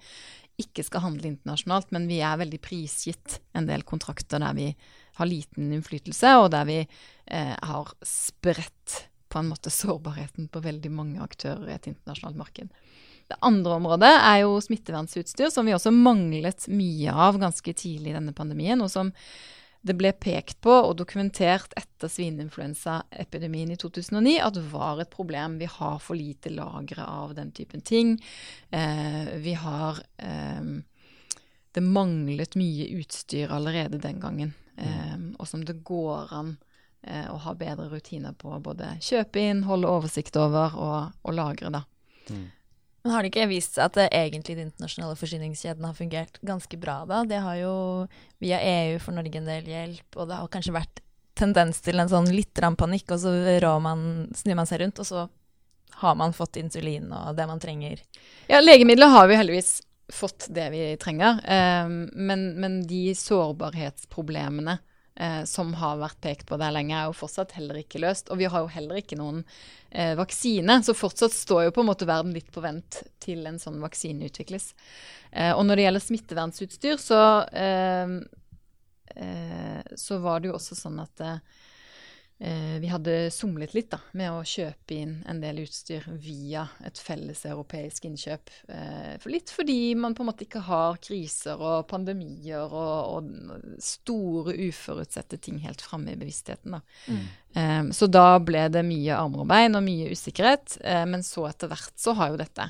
ikke 0.58 0.82
skal 0.88 1.04
handle 1.04 1.30
internasjonalt, 1.30 1.92
men 1.94 2.08
vi 2.10 2.18
er 2.26 2.40
veldig 2.42 2.60
prisgitt 2.66 3.38
en 3.58 3.68
del 3.70 3.86
kontrakter 3.86 4.42
der 4.42 4.58
vi 4.58 4.72
har 5.20 5.30
liten 5.30 5.70
innflytelse, 5.74 6.32
og 6.42 6.50
der 6.54 6.66
vi 6.70 6.80
eh, 6.82 7.54
har 7.54 7.94
spredt 8.06 9.04
på 9.30 9.42
en 9.42 9.52
måte 9.52 9.70
sårbarheten 9.74 10.48
på 10.50 10.64
veldig 10.64 10.92
mange 10.94 11.22
aktører 11.22 11.68
i 11.70 11.76
et 11.76 11.90
internasjonalt 11.92 12.40
marked. 12.40 12.74
Det 13.28 13.38
andre 13.44 13.76
området 13.76 14.10
er 14.16 14.42
jo 14.46 14.58
smittevernsutstyr, 14.64 15.52
som 15.54 15.68
vi 15.68 15.76
også 15.76 15.92
manglet 15.94 16.70
mye 16.72 17.14
av 17.14 17.38
ganske 17.42 17.74
tidlig 17.76 18.14
i 18.14 18.18
denne 18.18 18.34
pandemien, 18.34 18.82
og 18.82 18.90
som 18.90 19.12
det 19.88 19.96
ble 19.98 20.12
pekt 20.14 20.60
på 20.64 20.74
og 20.74 20.96
dokumentert 21.00 21.74
etter 21.80 22.12
svineinfluensaepidemien 22.12 23.72
i 23.74 23.78
2009 23.80 24.36
at 24.44 24.58
det 24.58 24.66
var 24.72 25.02
et 25.02 25.12
problem. 25.14 25.58
Vi 25.62 25.70
har 25.72 25.98
for 26.04 26.20
lite 26.20 26.52
lagre 26.54 27.06
av 27.08 27.34
den 27.38 27.52
typen 27.56 27.82
ting. 27.82 28.18
Eh, 28.70 29.34
vi 29.44 29.56
har 29.58 30.04
eh, 30.18 30.70
Det 31.78 31.84
manglet 31.84 32.56
mye 32.58 32.88
utstyr 32.98 33.52
allerede 33.54 34.00
den 34.02 34.20
gangen, 34.20 34.54
eh, 34.82 35.18
og 35.38 35.46
som 35.48 35.62
det 35.66 35.84
går 35.86 36.32
an 36.34 36.56
eh, 37.04 37.28
å 37.30 37.38
ha 37.44 37.54
bedre 37.54 37.90
rutiner 37.92 38.34
på 38.34 38.56
både 38.66 38.96
kjøpe 39.04 39.44
inn, 39.44 39.62
holde 39.68 39.92
oversikt 39.92 40.40
over 40.42 40.74
og, 40.74 41.12
og 41.22 41.38
lagre. 41.38 41.70
da. 41.70 41.84
Mm. 42.32 42.48
Men 43.08 43.14
har 43.16 43.24
det 43.24 43.30
ikke 43.32 43.48
vist 43.48 43.78
seg 43.78 43.86
at 43.86 43.96
det 43.96 44.06
egentlig 44.12 44.58
de 44.58 44.66
internasjonale 44.66 45.16
forsyningskjedene 45.16 45.88
har 45.88 45.96
fungert 45.96 46.40
ganske 46.44 46.76
bra 46.82 46.98
da? 47.08 47.22
Det 47.24 47.38
har 47.40 47.56
jo 47.56 47.76
via 48.44 48.58
EU 48.60 48.98
for 49.00 49.16
Norge 49.16 49.40
en 49.40 49.48
del 49.48 49.70
hjelp, 49.72 50.18
og 50.18 50.28
det 50.28 50.36
har 50.36 50.50
kanskje 50.52 50.74
vært 50.76 51.00
tendens 51.40 51.80
til 51.86 52.04
en 52.04 52.12
sånn 52.12 52.28
litt 52.36 52.60
panikk, 52.60 53.14
og 53.16 53.22
så 53.24 53.32
man, 53.80 54.02
snur 54.36 54.60
man 54.60 54.68
seg 54.68 54.82
rundt, 54.82 55.00
og 55.00 55.08
så 55.08 55.24
har 56.02 56.20
man 56.20 56.36
fått 56.36 56.60
insulin 56.60 57.08
og 57.16 57.38
det 57.40 57.48
man 57.48 57.64
trenger. 57.64 58.04
Ja, 58.52 58.60
legemidler 58.60 59.08
har 59.16 59.32
vi 59.32 59.40
heldigvis 59.40 59.78
fått 60.12 60.50
det 60.52 60.68
vi 60.76 60.84
trenger, 61.00 61.40
eh, 61.48 61.88
men, 61.88 62.46
men 62.60 62.82
de 62.92 63.16
sårbarhetsproblemene 63.16 64.82
eh, 65.20 65.44
som 65.50 65.74
har 65.82 66.00
vært 66.02 66.22
pekt 66.24 66.48
på 66.50 66.60
der 66.62 66.74
lenge, 66.76 66.96
er 66.96 67.10
jo 67.10 67.18
fortsatt 67.18 67.56
heller 67.58 67.82
ikke 67.82 68.02
løst. 68.04 68.32
Og 68.32 68.40
vi 68.42 68.50
har 68.50 68.64
jo 68.64 68.72
heller 68.74 69.02
ikke 69.02 69.20
noen 69.20 69.44
eh, 69.90 70.16
vaksine, 70.20 70.80
så 70.86 70.96
fortsatt 70.98 71.36
står 71.36 71.68
jo 71.68 71.76
på 71.76 71.84
en 71.84 71.92
måte 71.92 72.10
verden 72.10 72.36
litt 72.36 72.52
på 72.54 72.64
vent 72.64 73.04
til 73.24 73.46
en 73.50 73.60
sånn 73.62 73.82
vaksine 73.84 74.30
utvikles. 74.30 74.72
Eh, 75.32 75.54
og 75.54 75.66
når 75.68 75.80
det 75.80 75.88
gjelder 75.88 76.08
smittevernsutstyr, 76.08 77.00
så, 77.02 77.22
eh, 77.52 78.18
eh, 79.16 79.96
så 79.96 80.22
var 80.24 80.42
det 80.42 80.54
jo 80.54 80.60
også 80.60 80.78
sånn 80.80 81.02
at 81.04 81.28
Eh, 81.28 81.40
vi 82.38 82.88
hadde 82.88 83.32
somlet 83.34 83.74
litt 83.74 83.88
da, 83.90 83.98
med 84.14 84.30
å 84.30 84.44
kjøpe 84.46 84.94
inn 84.94 85.14
en 85.26 85.40
del 85.42 85.64
utstyr 85.64 86.04
via 86.22 86.68
et 86.86 87.00
felles 87.02 87.40
europeisk 87.50 88.06
innkjøp. 88.06 88.52
Eh, 88.70 89.16
for 89.18 89.34
litt 89.34 89.50
fordi 89.50 89.96
man 89.98 90.14
på 90.14 90.22
en 90.22 90.30
måte 90.30 90.46
ikke 90.46 90.62
har 90.68 91.00
kriser 91.02 91.58
og 91.58 91.88
pandemier 91.90 92.70
og, 92.70 93.18
og 93.18 93.80
store 93.82 94.54
uforutsette 94.68 95.40
ting 95.42 95.58
helt 95.64 95.82
framme 95.82 96.14
i 96.14 96.20
bevisstheten. 96.20 96.78
Da. 96.78 96.82
Mm. 97.08 97.24
Eh, 97.58 97.82
så 97.98 98.10
da 98.12 98.28
ble 98.38 98.68
det 98.74 98.86
mye 98.86 99.18
armer 99.18 99.42
og 99.42 99.50
bein 99.50 99.80
og 99.80 99.86
mye 99.88 100.12
usikkerhet. 100.14 100.78
Eh, 100.86 101.06
men 101.10 101.26
så 101.26 101.48
etter 101.50 101.74
hvert 101.74 101.98
så 101.98 102.14
har 102.20 102.36
jo 102.36 102.42
dette 102.44 102.70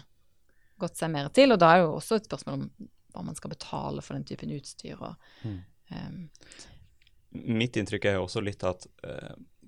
gått 0.80 1.00
seg 1.00 1.12
mer 1.12 1.28
til. 1.36 1.52
Og 1.52 1.60
da 1.60 1.74
er 1.74 1.84
jo 1.84 1.98
også 1.98 2.22
et 2.22 2.32
spørsmål 2.32 2.62
om 2.62 2.90
hva 3.18 3.28
man 3.28 3.36
skal 3.36 3.52
betale 3.52 4.04
for 4.06 4.16
den 4.16 4.26
typen 4.30 4.56
utstyr. 4.56 4.96
Og, 4.96 5.30
mm. 5.44 5.60
Eh, 5.92 6.66
Mitt 7.38 7.78
inntrykk 7.78 8.08
er 8.08 8.18
jo 8.18 8.24
også 8.26 8.42
litt 8.42 8.64
at 8.66 8.88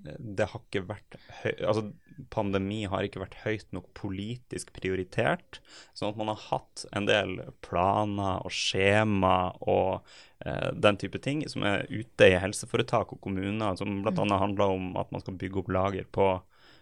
det 0.03 0.48
har 0.51 0.62
ikke 0.62 0.86
vært 0.88 1.18
høy, 1.41 1.53
altså 1.58 1.89
Pandemi 2.34 2.82
har 2.89 3.06
ikke 3.06 3.22
vært 3.22 3.38
høyt 3.46 3.70
nok 3.75 3.88
politisk 3.98 4.74
prioritert. 4.75 5.62
Sånn 5.96 6.12
at 6.12 6.20
man 6.20 6.32
har 6.34 6.41
hatt 6.50 6.84
en 6.96 7.08
del 7.08 7.38
planer 7.65 8.44
og 8.44 8.51
skjema 8.53 9.53
og 9.63 10.01
eh, 10.44 10.70
den 10.75 11.00
type 11.00 11.22
ting 11.24 11.46
som 11.51 11.63
er 11.68 11.88
ute 11.88 12.27
i 12.27 12.39
helseforetak 12.41 13.13
og 13.15 13.22
kommuner, 13.24 13.77
som 13.79 14.01
bl.a. 14.03 14.15
Mm. 14.20 14.36
handler 14.36 14.75
om 14.75 14.91
at 15.00 15.12
man 15.15 15.24
skal 15.24 15.39
bygge 15.39 15.63
opp 15.63 15.72
lager 15.72 16.10
på 16.12 16.27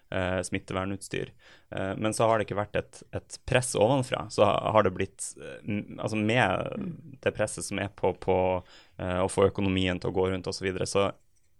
eh, 0.09 0.41
smittevernutstyr. 0.41 1.33
Eh, 1.69 1.93
men 1.97 2.13
så 2.13 2.27
har 2.27 2.37
det 2.37 2.47
ikke 2.47 2.59
vært 2.61 2.81
et, 2.81 3.03
et, 3.17 3.39
press 3.45 3.75
ovenfra. 3.77 4.25
Så 4.33 4.45
har 4.45 4.87
det 4.87 4.95
blitt 4.97 5.31
eh, 5.37 5.85
Altså 5.97 6.17
med 6.17 6.73
mm. 6.81 6.91
det 7.23 7.35
presset 7.37 7.67
som 7.67 7.81
er 7.81 7.93
på, 7.93 8.13
på 8.23 8.37
eh, 8.97 9.21
å 9.21 9.29
få 9.31 9.49
økonomien 9.51 9.99
til 10.01 10.11
å 10.11 10.17
gå 10.17 10.29
rundt 10.31 10.49
osv., 10.49 10.61
så, 10.61 10.67
videre, 10.67 10.89
så 10.89 11.09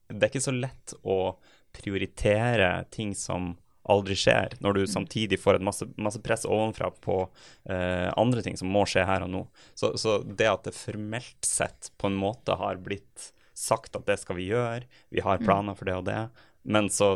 det 0.08 0.22
er 0.24 0.32
ikke 0.32 0.48
så 0.48 0.56
lett 0.56 0.94
å 1.04 1.38
prioritere 1.78 2.86
ting 2.94 3.14
som 3.16 3.56
aldri 3.88 4.18
skjer, 4.20 4.58
når 4.60 4.74
du 4.74 4.82
mm. 4.84 4.92
samtidig 4.92 5.40
får 5.40 5.58
et 5.58 5.64
masse, 5.64 5.86
masse 5.96 6.20
press 6.24 6.44
ovenfra 6.48 6.90
på 7.04 7.22
eh, 7.70 8.10
andre 8.20 8.44
ting 8.44 8.58
som 8.60 8.72
må 8.72 8.84
skje 8.90 9.06
her 9.08 9.24
og 9.24 9.32
nå. 9.32 9.44
Så, 9.80 9.94
så, 10.00 10.20
det 10.28 10.50
at 10.52 10.68
det 10.68 10.76
formelt 10.76 11.48
sett 11.48 11.92
på 11.98 12.12
en 12.12 12.20
måte 12.20 12.58
har 12.60 12.82
blitt 12.84 13.32
sagt 13.58 13.96
at 13.98 14.06
det 14.10 14.20
skal 14.22 14.38
vi 14.38 14.50
gjøre, 14.52 14.84
vi 15.14 15.24
har 15.24 15.40
mm. 15.40 15.48
planer 15.48 15.78
for 15.78 15.90
det 15.90 15.98
og 16.02 16.06
det, 16.10 16.20
men 16.68 16.92
så 16.94 17.16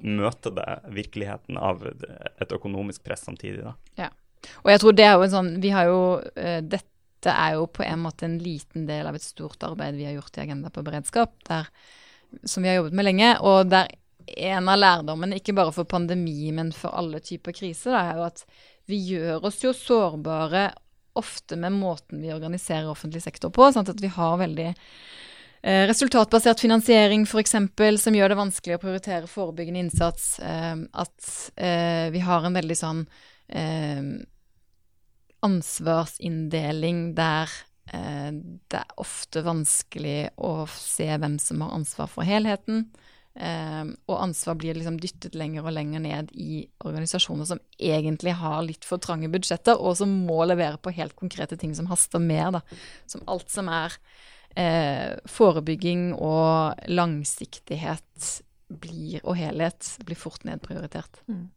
møter 0.00 0.52
det 0.56 0.68
virkeligheten 0.96 1.58
av 1.60 1.82
et 1.88 2.52
økonomisk 2.52 3.04
press 3.04 3.24
samtidig, 3.26 3.64
da. 3.64 3.74
Ja. 3.98 4.10
Og 4.62 4.70
jeg 4.72 4.80
tror 4.80 4.94
det 4.96 5.04
er 5.04 5.18
jo 5.18 5.24
en 5.26 5.32
sånn 5.34 5.48
Vi 5.60 5.68
har 5.68 5.84
jo 5.90 5.98
uh, 6.16 6.60
Dette 6.64 7.28
er 7.28 7.58
jo 7.58 7.66
på 7.68 7.82
en 7.84 8.00
måte 8.00 8.24
en 8.24 8.38
liten 8.40 8.86
del 8.88 9.04
av 9.04 9.18
et 9.18 9.24
stort 9.24 9.60
arbeid 9.66 9.98
vi 9.98 10.06
har 10.08 10.14
gjort 10.16 10.38
i 10.38 10.44
Agenda 10.46 10.70
på 10.72 10.84
beredskap, 10.86 11.34
der 11.44 11.68
som 12.44 12.62
vi 12.62 12.70
har 12.70 12.80
jobbet 12.80 12.96
med 12.98 13.08
lenge. 13.08 13.32
Og 13.46 13.70
der 13.70 13.90
en 14.36 14.68
av 14.70 14.78
lærdommene, 14.78 15.40
ikke 15.40 15.54
bare 15.56 15.74
for 15.74 15.88
pandemi, 15.88 16.50
men 16.54 16.70
for 16.76 16.94
alle 16.96 17.20
typer 17.24 17.54
kriser, 17.56 17.94
da, 17.94 18.02
er 18.04 18.20
jo 18.20 18.26
at 18.28 18.44
vi 18.90 19.00
gjør 19.12 19.48
oss 19.50 19.60
jo 19.64 19.72
sårbare 19.76 20.70
ofte 21.18 21.56
med 21.58 21.74
måten 21.74 22.22
vi 22.22 22.32
organiserer 22.32 22.90
offentlig 22.90 23.22
sektor 23.24 23.52
på. 23.54 23.66
Sånn 23.72 23.88
at 23.90 24.02
vi 24.02 24.10
har 24.14 24.38
veldig 24.40 24.68
eh, 24.70 25.84
resultatbasert 25.90 26.62
finansiering 26.62 27.26
f.eks., 27.26 27.56
som 28.02 28.18
gjør 28.18 28.32
det 28.32 28.40
vanskelig 28.40 28.78
å 28.78 28.82
prioritere 28.82 29.30
forebyggende 29.30 29.86
innsats. 29.86 30.32
Eh, 30.38 30.76
at 30.92 31.32
eh, 31.56 32.06
vi 32.14 32.22
har 32.26 32.46
en 32.46 32.58
veldig 32.58 32.78
sånn 32.78 33.04
eh, 33.48 34.04
ansvarsinndeling 35.46 37.10
der 37.18 37.50
det 37.90 38.78
er 38.78 38.98
ofte 39.02 39.42
vanskelig 39.42 40.30
å 40.38 40.52
se 40.70 41.08
hvem 41.10 41.38
som 41.42 41.64
har 41.64 41.72
ansvar 41.74 42.10
for 42.12 42.28
helheten. 42.28 42.84
Eh, 43.34 43.84
og 44.10 44.16
ansvar 44.20 44.56
blir 44.58 44.74
liksom 44.74 44.98
dyttet 45.00 45.36
lenger 45.38 45.64
og 45.64 45.74
lenger 45.76 46.02
ned 46.02 46.32
i 46.34 46.64
organisasjoner 46.82 47.46
som 47.46 47.60
egentlig 47.78 48.34
har 48.40 48.58
litt 48.66 48.84
for 48.86 49.02
trange 49.02 49.30
budsjetter, 49.30 49.78
og 49.78 49.96
som 50.00 50.12
må 50.26 50.42
levere 50.48 50.80
på 50.82 50.94
helt 50.96 51.14
konkrete 51.18 51.58
ting 51.60 51.74
som 51.76 51.88
haster 51.92 52.22
mer. 52.22 52.50
Da. 52.58 52.64
Som 53.10 53.24
alt 53.30 53.50
som 53.52 53.70
er 53.72 53.96
eh, 54.58 55.16
forebygging 55.30 56.10
og 56.18 56.90
langsiktighet 56.90 58.34
blir, 58.70 59.22
og 59.24 59.38
helhet 59.38 59.94
blir 60.06 60.18
fort 60.18 60.44
nedprioritert. 60.46 61.22
Mm. 61.30 61.48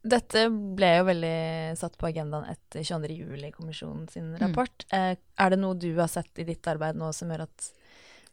Dette 0.00 0.46
ble 0.48 0.94
jo 0.94 1.08
veldig 1.10 1.40
satt 1.76 1.98
på 2.00 2.08
agendaen 2.08 2.46
etter 2.48 2.84
22. 2.86 3.18
juli-kommisjonen 3.20 4.06
sin 4.08 4.30
mm. 4.32 4.38
rapport. 4.40 4.86
Mm. 4.92 5.18
Er 5.44 5.52
det 5.52 5.58
noe 5.60 5.76
du 5.76 5.90
har 5.98 6.08
sett 6.08 6.40
i 6.40 6.46
ditt 6.48 6.70
arbeid 6.72 6.96
nå 6.96 7.10
som 7.16 7.28
gjør 7.28 7.44
at 7.44 7.66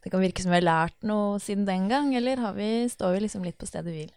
det 0.04 0.12
kan 0.12 0.22
virke 0.22 0.40
som 0.40 0.54
vi 0.54 0.60
har 0.60 0.64
lært 0.64 0.96
noe 1.04 1.40
siden 1.42 1.66
den 1.68 1.88
gang, 1.90 2.14
eller 2.16 2.40
vi, 2.56 2.70
står 2.88 3.16
vi 3.16 3.24
liksom 3.26 3.44
litt 3.44 3.58
på 3.60 3.68
stedet 3.68 3.92
hvil? 3.92 4.12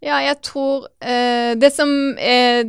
Ja, 0.00 0.22
jeg 0.24 0.38
tror 0.40 0.86
eh, 1.04 1.52
Det 1.60 1.68
som 1.74 1.90
er 2.16 2.62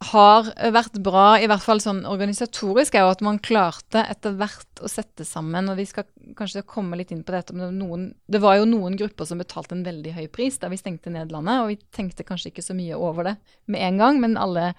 har 0.00 0.46
vært 0.72 0.94
bra, 1.04 1.34
i 1.36 1.48
hvert 1.50 1.64
fall 1.64 1.80
sånn 1.82 2.06
organisatorisk, 2.08 2.94
er 2.96 3.04
jo 3.04 3.10
at 3.12 3.24
man 3.24 3.40
klarte 3.42 4.00
etter 4.08 4.32
hvert 4.38 4.80
å 4.80 4.88
sette 4.88 5.26
sammen 5.28 5.68
Og 5.68 5.76
vi 5.76 5.84
skal 5.84 6.06
kanskje 6.38 6.62
komme 6.64 6.96
litt 6.96 7.10
inn 7.12 7.20
på 7.26 7.34
dette, 7.34 7.52
men 7.56 7.76
noen, 7.76 8.06
det 8.24 8.40
var 8.40 8.56
jo 8.56 8.68
noen 8.70 8.96
grupper 8.96 9.28
som 9.28 9.42
betalte 9.42 9.76
en 9.76 9.84
veldig 9.84 10.14
høy 10.16 10.24
pris 10.32 10.56
da 10.62 10.70
vi 10.72 10.78
stengte 10.80 11.12
ned 11.12 11.34
landet, 11.34 11.60
og 11.60 11.68
vi 11.68 11.76
tenkte 11.92 12.24
kanskje 12.24 12.48
ikke 12.54 12.64
så 12.64 12.76
mye 12.78 12.96
over 12.96 13.28
det 13.28 13.34
med 13.68 13.84
en 13.90 14.00
gang, 14.00 14.22
men 14.24 14.38
alle 14.40 14.70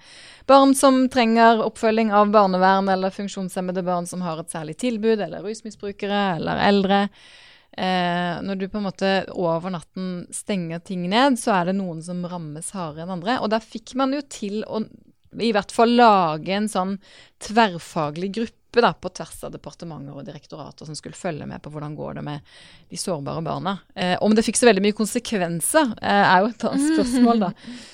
barn 0.50 0.74
som 0.74 1.04
trenger 1.12 1.62
oppfølging 1.68 2.10
av 2.10 2.34
barnevern, 2.34 2.90
eller 2.90 3.14
funksjonshemmede 3.14 3.86
barn 3.86 4.10
som 4.10 4.26
har 4.26 4.42
et 4.42 4.50
særlig 4.50 4.74
tilbud, 4.82 5.22
eller 5.22 5.46
rusmisbrukere, 5.46 6.24
eller 6.40 6.66
eldre 6.66 7.06
Eh, 7.72 8.34
når 8.44 8.58
du 8.60 8.66
på 8.68 8.82
en 8.82 8.84
måte 8.84 9.10
over 9.32 9.72
natten 9.72 10.26
stenger 10.28 10.82
ting 10.84 11.06
ned, 11.08 11.38
så 11.40 11.54
er 11.56 11.70
det 11.70 11.78
noen 11.78 12.02
som 12.04 12.20
rammes 12.28 12.68
hardere 12.76 13.06
enn 13.06 13.14
andre. 13.14 13.38
Og 13.40 13.48
da 13.48 13.62
fikk 13.64 13.94
man 13.96 14.12
jo 14.12 14.20
til 14.28 14.60
å 14.68 14.82
i 15.40 15.52
hvert 15.54 15.72
fall 15.72 15.94
lage 15.96 16.52
en 16.56 16.68
sånn 16.68 16.98
tverrfaglig 17.42 18.32
gruppe 18.36 18.82
da, 18.84 18.92
på 18.96 19.10
tvers 19.12 19.42
av 19.44 19.52
departementer 19.52 20.16
og 20.16 20.24
direktorater 20.24 20.88
som 20.88 20.96
skulle 20.96 21.18
følge 21.18 21.46
med 21.48 21.60
på 21.64 21.72
hvordan 21.72 21.96
går 21.96 22.18
det 22.18 22.24
med 22.24 22.52
de 22.88 23.00
sårbare 23.00 23.42
barna. 23.44 23.76
Eh, 23.94 24.14
om 24.24 24.34
det 24.34 24.44
fikk 24.46 24.60
så 24.60 24.68
veldig 24.70 24.84
mye 24.86 24.96
konsekvenser, 24.96 25.92
eh, 26.00 26.22
er 26.22 26.40
jo 26.40 26.52
et 26.52 26.64
annet 26.70 26.94
spørsmål, 26.94 27.44
da. 27.46 27.52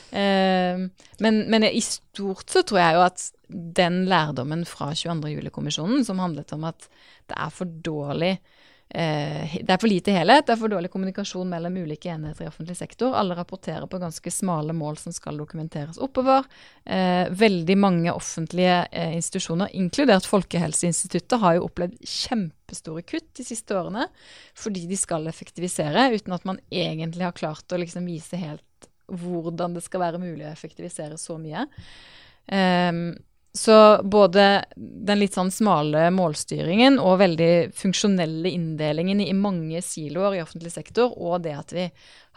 Eh, 0.09 0.85
men, 1.25 1.42
men, 1.52 1.66
i 1.68 1.83
stort 1.85 2.49
så 2.49 2.62
tror 2.64 2.78
jeg 2.80 2.95
jo 2.97 3.02
at 3.04 3.25
den 3.78 4.04
lærdommen 4.09 4.62
fra 4.68 4.92
22. 4.95 5.35
juli-kommisjonen, 5.35 6.07
som 6.07 6.23
handlet 6.23 6.54
om 6.57 6.64
at 6.71 6.87
det 7.28 7.37
er 7.37 7.52
for 7.52 7.68
dårlig 7.85 8.38
det 8.88 9.68
er 9.68 9.80
for 9.80 9.90
lite 9.90 10.14
helhet, 10.16 10.47
det 10.47 10.54
er 10.54 10.61
for 10.61 10.73
dårlig 10.73 10.88
kommunikasjon 10.92 11.50
mellom 11.50 11.75
ulike 11.76 12.09
enheter 12.09 12.47
i 12.47 12.49
offentlig 12.49 12.78
sektor. 12.78 13.12
Alle 13.12 13.37
rapporterer 13.37 13.85
på 13.90 14.00
ganske 14.00 14.33
smale 14.33 14.73
mål 14.73 14.97
som 14.97 15.12
skal 15.12 15.37
dokumenteres 15.37 16.00
oppover. 16.00 16.47
Eh, 16.88 17.28
veldig 17.28 17.76
mange 17.76 18.14
offentlige 18.16 18.78
eh, 18.88 19.12
institusjoner, 19.18 19.75
inkludert 19.76 20.28
Folkehelseinstituttet, 20.30 21.37
har 21.42 21.59
jo 21.59 21.66
opplevd 21.68 21.99
kjempestore 22.00 23.04
kutt 23.04 23.28
de 23.37 23.45
siste 23.45 23.76
årene 23.76 24.09
fordi 24.57 24.87
de 24.88 24.97
skal 24.99 25.28
effektivisere, 25.28 26.09
uten 26.16 26.38
at 26.38 26.49
man 26.49 26.62
egentlig 26.73 27.28
har 27.28 27.37
klart 27.37 27.76
å 27.76 27.80
liksom 27.80 28.09
vise 28.09 28.40
helt 28.40 28.64
hvordan 29.09 29.76
det 29.76 29.85
skal 29.85 30.02
være 30.04 30.21
mulig 30.23 30.47
å 30.47 30.52
effektivisere 30.52 31.21
så 31.21 31.38
mye. 31.40 31.66
Um, 32.49 33.12
så 33.58 33.76
både 34.04 34.64
den 34.76 35.18
litt 35.18 35.34
sånn 35.34 35.50
smale 35.50 36.04
målstyringen 36.14 37.00
og 37.02 37.18
veldig 37.22 37.52
funksjonelle 37.74 38.52
inndelingen 38.54 39.22
i 39.24 39.32
mange 39.34 39.82
siloer 39.82 40.36
i 40.38 40.42
offentlig 40.44 40.70
sektor, 40.74 41.16
og 41.18 41.42
det 41.46 41.56
at 41.58 41.74
vi 41.74 41.88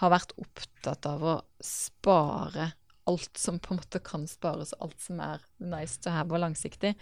har 0.02 0.14
vært 0.14 0.34
opptatt 0.42 1.06
av 1.12 1.26
å 1.26 1.36
spare 1.62 2.72
alt 3.10 3.38
som 3.38 3.60
på 3.62 3.74
en 3.74 3.82
måte 3.82 4.02
kan 4.06 4.26
spares, 4.30 4.74
alt 4.80 4.98
som 5.02 5.22
er 5.22 5.46
nice 5.62 6.02
to 6.02 6.14
have 6.14 6.34
og 6.34 6.42
langsiktig, 6.42 6.96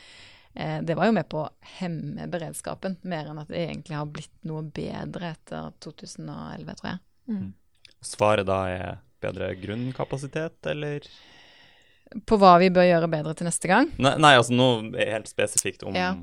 eh, 0.53 0.77
det 0.83 0.99
var 0.99 1.07
jo 1.07 1.15
med 1.15 1.29
på 1.31 1.45
å 1.45 1.49
hemme 1.79 2.27
beredskapen, 2.31 2.99
mer 3.07 3.31
enn 3.31 3.39
at 3.39 3.51
det 3.51 3.65
egentlig 3.69 3.99
har 3.99 4.11
blitt 4.11 4.35
noe 4.47 4.63
bedre 4.67 5.33
etter 5.35 5.71
2011, 5.85 6.75
tror 6.79 6.91
jeg. 6.91 7.03
Mm. 7.29 7.51
Svaret 8.03 8.47
da 8.47 8.61
er 8.71 9.03
bedre 9.23 9.53
grunnkapasitet, 9.59 10.59
eller? 10.71 11.07
På 12.25 12.39
hva 12.41 12.57
vi 12.61 12.71
bør 12.73 12.87
gjøre 12.87 13.09
bedre 13.11 13.35
til 13.37 13.49
neste 13.49 13.69
gang? 13.69 13.89
Nei, 14.01 14.15
nei 14.17 14.35
altså 14.39 14.55
noe 14.57 14.91
helt 14.97 15.29
spesifikt 15.29 15.83
om 15.85 15.95
Ja. 15.97 16.15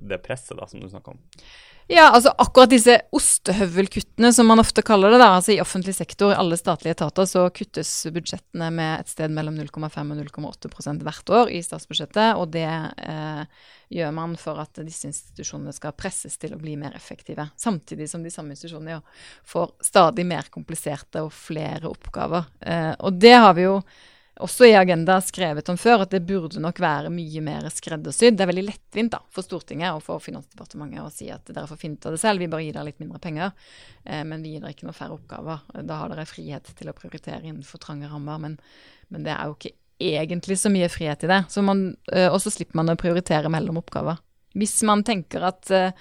det 0.00 0.22
presset 0.24 0.58
da, 0.58 0.66
som 0.66 0.80
du 0.80 0.88
snakker 0.88 1.14
om. 1.14 1.20
Ja, 1.90 2.10
altså 2.14 2.30
akkurat 2.38 2.70
disse 2.70 2.94
ostehøvelkuttene, 3.12 4.30
som 4.32 4.46
man 4.46 4.62
ofte 4.62 4.84
kaller 4.86 5.10
det, 5.12 5.18
da, 5.20 5.32
altså 5.36 5.52
i 5.52 5.60
offentlig 5.60 5.94
sektor, 5.96 6.30
i 6.32 6.38
alle 6.38 6.56
statlige 6.56 6.94
etater, 6.94 7.26
så 7.28 7.42
kuttes 7.54 7.90
budsjettene 8.14 8.68
med 8.72 9.02
et 9.02 9.10
sted 9.10 9.32
mellom 9.34 9.58
0,5 9.58 10.12
og 10.14 10.20
0,8% 10.22 11.02
hvert 11.04 11.32
år 11.40 11.50
i 11.52 11.58
statsbudsjettet, 11.64 12.38
og 12.38 12.52
det 12.54 12.64
eh, 12.64 13.42
gjør 13.98 14.14
man 14.16 14.36
for 14.40 14.62
at 14.62 14.80
disse 14.86 15.10
institusjonene 15.10 15.74
skal 15.76 15.92
presses 15.98 16.38
til 16.40 16.54
å 16.54 16.60
bli 16.62 16.78
mer 16.80 16.94
effektive. 16.96 17.48
Samtidig 17.60 18.08
som 18.08 18.22
de 18.24 18.32
samme 18.32 18.54
institusjonene 18.54 18.96
jo 18.96 19.02
får 19.52 19.74
stadig 19.90 20.24
mer 20.28 20.48
kompliserte 20.54 21.26
og 21.26 21.34
flere 21.34 21.90
oppgaver. 21.90 22.48
Eh, 22.62 22.94
og 23.00 23.20
det 23.20 23.36
har 23.36 23.58
vi 23.58 23.66
jo 23.68 23.76
også 24.40 24.64
i 24.64 24.74
Agenda 24.78 25.18
skrevet 25.20 25.68
om 25.68 25.76
før, 25.76 26.04
at 26.06 26.12
det 26.14 26.22
burde 26.24 26.60
nok 26.62 26.78
være 26.80 27.10
mye 27.12 27.42
mer 27.44 27.66
skreddersydd. 27.68 28.38
Det 28.38 28.46
er 28.46 28.48
veldig 28.48 28.64
lettvint 28.64 29.12
da, 29.12 29.20
for 29.32 29.44
Stortinget 29.44 29.92
og 29.92 30.00
for 30.06 30.22
Finansdepartementet 30.24 31.04
å 31.04 31.12
si 31.12 31.28
at 31.34 31.52
dere 31.52 31.68
får 31.68 31.80
finne 31.82 32.00
ut 32.00 32.08
av 32.08 32.16
det 32.16 32.22
selv, 32.22 32.40
vi 32.40 32.48
bare 32.52 32.64
gir 32.64 32.78
dere 32.78 32.88
litt 32.88 33.02
mindre 33.02 33.20
penger. 33.22 33.52
Eh, 34.04 34.24
men 34.28 34.44
vi 34.44 34.54
gir 34.54 34.64
dere 34.64 34.72
ikke 34.72 34.88
noe 34.88 34.96
færre 34.96 35.18
oppgaver. 35.18 35.62
Da 35.84 36.00
har 36.00 36.12
dere 36.14 36.26
frihet 36.28 36.72
til 36.78 36.90
å 36.90 36.96
prioritere 36.96 37.44
innenfor 37.44 37.82
trange 37.82 38.08
rammer. 38.08 38.40
Men, 38.46 38.58
men 39.12 39.28
det 39.28 39.36
er 39.36 39.50
jo 39.50 39.58
ikke 39.58 39.76
egentlig 40.02 40.58
så 40.58 40.72
mye 40.72 40.90
frihet 40.90 41.26
i 41.26 41.30
det. 41.30 41.42
Så 41.52 41.64
man, 41.66 41.90
eh, 42.12 42.30
og 42.32 42.40
så 42.42 42.54
slipper 42.54 42.80
man 42.80 42.94
å 42.94 42.98
prioritere 42.98 43.52
mellom 43.52 43.82
oppgaver. 43.82 44.22
Hvis 44.56 44.80
man 44.88 45.04
tenker 45.04 45.44
at 45.48 45.70
eh, 45.72 45.92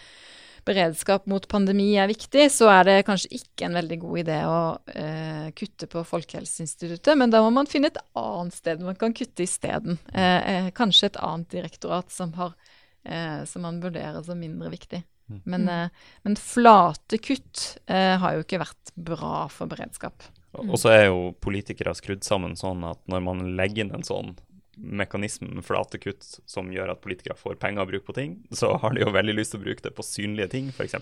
beredskap 0.68 1.28
mot 1.30 1.46
pandemi 1.52 1.94
er 2.00 2.10
viktig, 2.12 2.48
så 2.54 2.70
er 2.74 2.88
det 2.88 2.98
kanskje 3.08 3.32
ikke 3.40 3.68
en 3.68 3.78
veldig 3.80 3.98
god 4.02 4.22
idé 4.24 4.40
å 4.48 4.60
eh, 4.94 5.48
kutte 5.58 5.90
på 5.92 6.04
Folkehelseinstituttet, 6.08 7.14
men 7.20 7.34
da 7.34 7.42
må 7.44 7.52
man 7.56 7.70
finne 7.70 7.92
et 7.92 8.02
annet 8.20 8.58
sted 8.58 8.84
man 8.86 9.00
kan 9.00 9.16
kutte 9.18 9.46
isteden. 9.46 10.00
Eh, 10.14 10.52
eh, 10.54 10.70
kanskje 10.78 11.12
et 11.12 11.22
annet 11.22 11.50
direktorat 11.54 12.12
som, 12.14 12.34
har, 12.40 12.54
eh, 13.06 13.42
som 13.50 13.66
man 13.68 13.82
vurderer 13.84 14.22
som 14.26 14.40
mindre 14.40 14.74
viktig. 14.74 15.04
Men, 15.44 15.70
eh, 15.70 15.90
men 16.22 16.36
flate 16.36 17.18
kutt 17.24 17.78
eh, 17.88 18.18
har 18.20 18.36
jo 18.36 18.46
ikke 18.46 18.62
vært 18.62 18.94
bra 18.96 19.48
for 19.52 19.72
beredskap. 19.72 20.26
Og 20.60 20.76
så 20.80 20.92
er 20.92 21.06
jo 21.08 21.32
politikere 21.40 21.94
skrudd 21.96 22.26
sammen 22.28 22.58
sånn 22.60 22.84
at 22.84 23.00
når 23.12 23.24
man 23.24 23.44
legger 23.56 23.86
inn 23.86 23.94
en 23.96 24.04
sånn 24.04 24.34
mekanisme 24.82 25.50
med 25.50 25.66
flate 25.66 26.00
kutt 26.02 26.26
som 26.50 26.72
gjør 26.74 26.96
at 26.96 27.02
politikere 27.04 27.38
får 27.38 27.60
penger 27.62 27.84
å 27.84 27.90
bruke 27.90 28.08
på 28.08 28.16
ting, 28.18 28.40
så 28.56 28.74
har 28.82 28.96
de 28.96 29.04
jo 29.04 29.12
veldig 29.14 29.36
lyst 29.38 29.56
til 29.56 29.62
å 29.62 29.66
bruke 29.66 29.86
det 29.86 29.94
på 29.98 30.06
synlige 30.06 30.52
ting, 30.56 30.72
f.eks. 30.74 30.98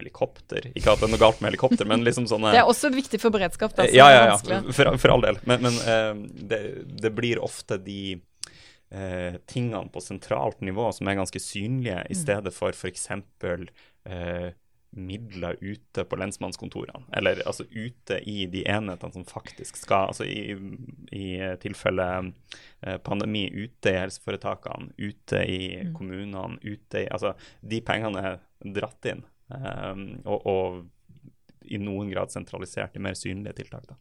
helikopter. 0.00 0.70
Ikke 0.74 0.94
at 0.94 1.02
det 1.02 1.08
er 1.08 1.14
noe 1.14 1.22
galt 1.22 1.40
med 1.40 1.52
helikopter, 1.52 1.88
men 1.88 2.04
liksom 2.06 2.28
sånne 2.30 2.52
Det 2.54 2.62
er 2.62 2.70
også 2.70 2.92
viktig 2.94 3.20
for 3.22 3.34
beredskap. 3.34 3.76
Da, 3.78 3.88
Ja, 3.90 4.10
ja, 4.12 4.26
ja, 4.34 4.60
for, 4.68 4.92
for 5.00 5.14
all 5.16 5.24
del. 5.26 5.40
Men, 5.48 5.64
men 5.66 5.80
uh, 5.86 6.12
det, 6.52 6.60
det 7.04 7.14
blir 7.16 7.42
ofte 7.44 7.78
de 7.80 8.18
uh, 8.94 9.40
tingene 9.50 9.88
på 9.94 10.04
sentralt 10.04 10.60
nivå 10.64 10.90
som 10.96 11.08
er 11.08 11.20
ganske 11.22 11.42
synlige, 11.42 12.02
i 12.10 12.18
stedet 12.18 12.54
for 12.54 12.76
f.eks. 12.76 13.08
Eh, 14.04 14.48
midler 14.96 15.58
ute 15.60 16.04
på 16.06 16.18
lensmannskontorene, 16.20 17.04
eller 17.16 17.42
altså 17.46 17.66
ute 17.70 18.20
i 18.30 18.46
de 18.50 18.64
enhetene 18.70 19.14
som 19.14 19.26
faktisk 19.28 19.78
skal 19.80 20.12
Altså 20.12 20.26
i, 20.28 20.54
i 21.14 21.26
tilfelle 21.62 22.08
eh, 22.82 22.98
pandemi 23.02 23.46
ute 23.52 23.92
i 23.92 24.00
helseforetakene, 24.00 24.92
ute 24.98 25.44
i 25.44 25.60
kommunene, 25.96 26.58
ute 26.62 27.04
i 27.04 27.08
Altså, 27.10 27.34
de 27.60 27.80
pengene 27.84 28.24
er 28.32 28.42
dratt 28.74 29.12
inn, 29.12 29.24
Um, 29.52 30.06
og, 30.24 30.46
og 30.48 31.64
i 31.64 31.78
noen 31.80 32.10
grad 32.10 32.32
sentralisert 32.32 32.96
i 32.96 33.02
mer 33.02 33.16
synlige 33.16 33.56
tiltak. 33.60 33.86
da. 33.88 33.96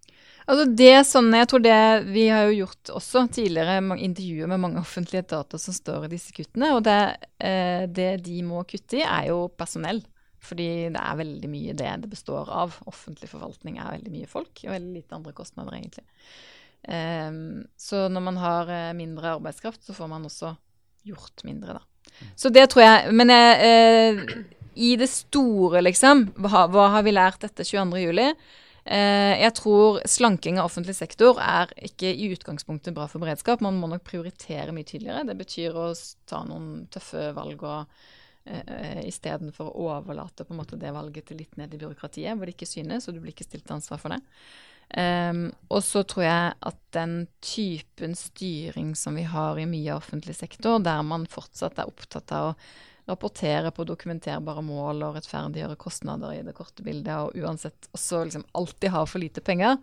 Altså 0.52 0.66
det 0.68 0.90
er 0.92 1.04
sånn, 1.08 1.30
jeg 1.32 1.48
tror 1.48 1.62
det 1.64 1.78
Vi 2.10 2.26
har 2.28 2.50
jo 2.50 2.58
gjort 2.64 2.92
også 3.00 3.26
tidligere 3.32 3.78
intervjuer 3.96 4.52
med 4.52 4.64
mange 4.66 4.82
offentlige 4.82 5.24
etater 5.24 5.62
som 5.62 5.76
står 5.76 6.08
i 6.08 6.14
disse 6.16 6.36
kuttene. 6.36 6.74
Og 6.76 6.84
det, 6.88 7.00
eh, 7.40 7.86
det 7.88 8.10
de 8.26 8.42
må 8.44 8.64
kutte 8.68 9.00
i, 9.00 9.06
er 9.06 9.30
jo 9.32 9.48
personell. 9.48 10.04
Fordi 10.44 10.68
det 10.92 11.00
er 11.00 11.20
veldig 11.22 11.50
mye 11.52 11.76
det 11.80 11.92
det 12.04 12.10
består 12.12 12.50
av. 12.52 12.76
Offentlig 12.90 13.30
forvaltning 13.32 13.78
er 13.80 13.94
veldig 13.96 14.12
mye 14.12 14.30
folk, 14.30 14.52
og 14.66 14.74
veldig 14.74 14.98
lite 14.98 15.16
andre 15.16 15.36
kostnader, 15.38 15.78
egentlig. 15.78 16.04
Um, 16.84 17.64
så 17.80 18.10
når 18.12 18.26
man 18.26 18.40
har 18.42 18.72
eh, 18.76 18.90
mindre 18.98 19.38
arbeidskraft, 19.38 19.86
så 19.86 19.96
får 19.96 20.10
man 20.12 20.26
også 20.28 20.52
gjort 21.08 21.46
mindre, 21.48 21.78
da. 21.80 21.86
Så 22.36 22.52
det 22.52 22.66
tror 22.70 22.84
jeg 22.84 23.14
Men 23.16 23.32
jeg, 23.32 24.18
uh, 24.20 24.66
i 24.76 24.96
det 25.00 25.08
store, 25.08 25.80
liksom, 25.86 26.26
hva, 26.44 26.66
hva 26.72 26.90
har 26.98 27.06
vi 27.08 27.14
lært 27.16 27.46
etter 27.48 27.64
22. 27.64 28.04
juli? 28.04 28.28
Eh, 28.84 29.40
jeg 29.40 29.54
tror 29.56 30.02
slanking 30.12 30.58
av 30.60 30.68
offentlig 30.68 30.96
sektor 30.98 31.38
er 31.40 31.70
ikke 31.88 32.10
i 32.12 32.28
utgangspunktet 32.36 32.96
bra 32.96 33.06
for 33.08 33.24
beredskap. 33.24 33.62
Man 33.64 33.78
må 33.80 33.88
nok 33.88 34.04
prioritere 34.08 34.76
mye 34.76 34.88
tydeligere. 34.88 35.24
Det 35.30 35.38
betyr 35.40 35.78
å 35.80 35.86
ta 36.28 36.42
noen 36.48 36.90
tøffe 36.92 37.30
valg 37.38 37.64
og 37.64 38.10
uh, 38.50 39.02
istedenfor 39.06 39.72
å 39.72 39.88
overlate 39.98 40.46
på 40.46 40.56
en 40.56 40.62
måte 40.62 40.80
det 40.80 40.94
valget 40.96 41.30
til 41.30 41.42
litt 41.42 41.58
ned 41.60 41.74
i 41.74 41.82
byråkratiet, 41.82 42.36
hvor 42.38 42.50
det 42.50 42.56
ikke 42.58 42.70
synes, 42.70 43.08
og 43.08 43.16
du 43.16 43.24
blir 43.24 43.36
ikke 43.36 43.48
stilt 43.48 43.72
ansvar 43.74 44.02
for 44.02 44.16
det. 44.16 44.22
Um, 44.94 45.48
og 45.74 45.80
så 45.82 46.04
tror 46.06 46.26
jeg 46.26 46.56
at 46.70 46.80
den 46.94 47.14
typen 47.42 48.14
styring 48.20 48.92
som 49.00 49.16
vi 49.18 49.24
har 49.26 49.58
i 49.58 49.68
mye 49.70 49.96
offentlig 49.96 50.36
sektor, 50.38 50.82
der 50.84 51.02
man 51.08 51.26
fortsatt 51.32 51.80
er 51.82 51.90
opptatt 51.90 52.34
av 52.36 52.52
å 52.52 52.58
rapportere 53.10 53.72
på 53.76 53.86
dokumenterbare 53.88 54.64
mål 54.64 55.04
og 55.08 55.18
rettferdiggjøre 55.18 55.80
kostnader 55.82 56.38
i 56.38 56.44
det 56.46 56.56
korte 56.56 56.86
bildet, 56.86 57.16
og 57.16 57.36
uansett 57.36 57.90
også 57.92 58.24
liksom 58.28 58.46
alltid 58.56 58.94
har 58.94 59.10
for 59.10 59.24
lite 59.24 59.44
penger, 59.44 59.80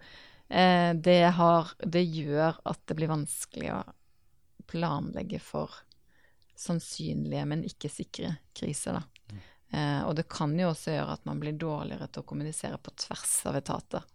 eh, 0.49 0.93
det, 0.95 1.23
har, 1.37 1.75
det 1.85 2.05
gjør 2.07 2.63
at 2.71 2.81
det 2.87 2.97
blir 2.97 3.13
vanskelig 3.13 3.75
å 3.75 3.83
planlegge 4.71 5.43
for 5.43 5.75
sannsynlige, 6.61 7.47
men 7.49 7.65
ikke 7.67 7.91
sikre 7.93 8.35
kriser. 8.57 9.01
Da. 9.01 9.37
Eh, 9.71 10.01
og 10.07 10.17
det 10.19 10.29
kan 10.31 10.55
jo 10.59 10.71
også 10.73 10.95
gjøre 10.97 11.19
at 11.19 11.29
man 11.29 11.41
blir 11.43 11.59
dårligere 11.59 12.09
til 12.11 12.25
å 12.25 12.29
kommunisere 12.29 12.81
på 12.83 12.95
tvers 13.07 13.37
av 13.51 13.59
etater. 13.61 14.09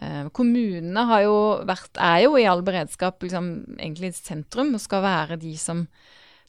Eh, 0.00 0.28
kommunene 0.36 1.06
har 1.08 1.24
jo 1.24 1.36
vært, 1.68 1.96
er 1.96 2.26
jo 2.26 2.36
i 2.36 2.46
all 2.48 2.62
beredskap 2.66 3.22
liksom, 3.24 3.50
egentlig 3.78 4.12
sentrum 4.18 4.74
og 4.76 4.82
skal 4.82 5.04
være 5.06 5.40
de 5.40 5.54
som 5.60 5.86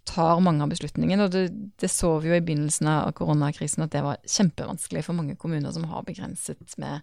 tar 0.08 0.42
mange 0.44 0.64
av 0.64 0.72
beslutningene. 0.72 1.28
Og 1.28 1.34
det, 1.34 1.46
det 1.80 1.92
så 1.92 2.14
vi 2.24 2.32
jo 2.32 2.38
i 2.38 2.44
begynnelsen 2.44 2.90
av 2.92 3.14
koronakrisen 3.18 3.86
at 3.86 3.96
det 3.96 4.04
var 4.06 4.22
kjempevanskelig 4.24 5.06
for 5.08 5.18
mange 5.18 5.38
kommuner 5.40 5.74
som 5.76 5.88
har 5.92 6.06
begrenset 6.08 6.78
med 6.82 7.00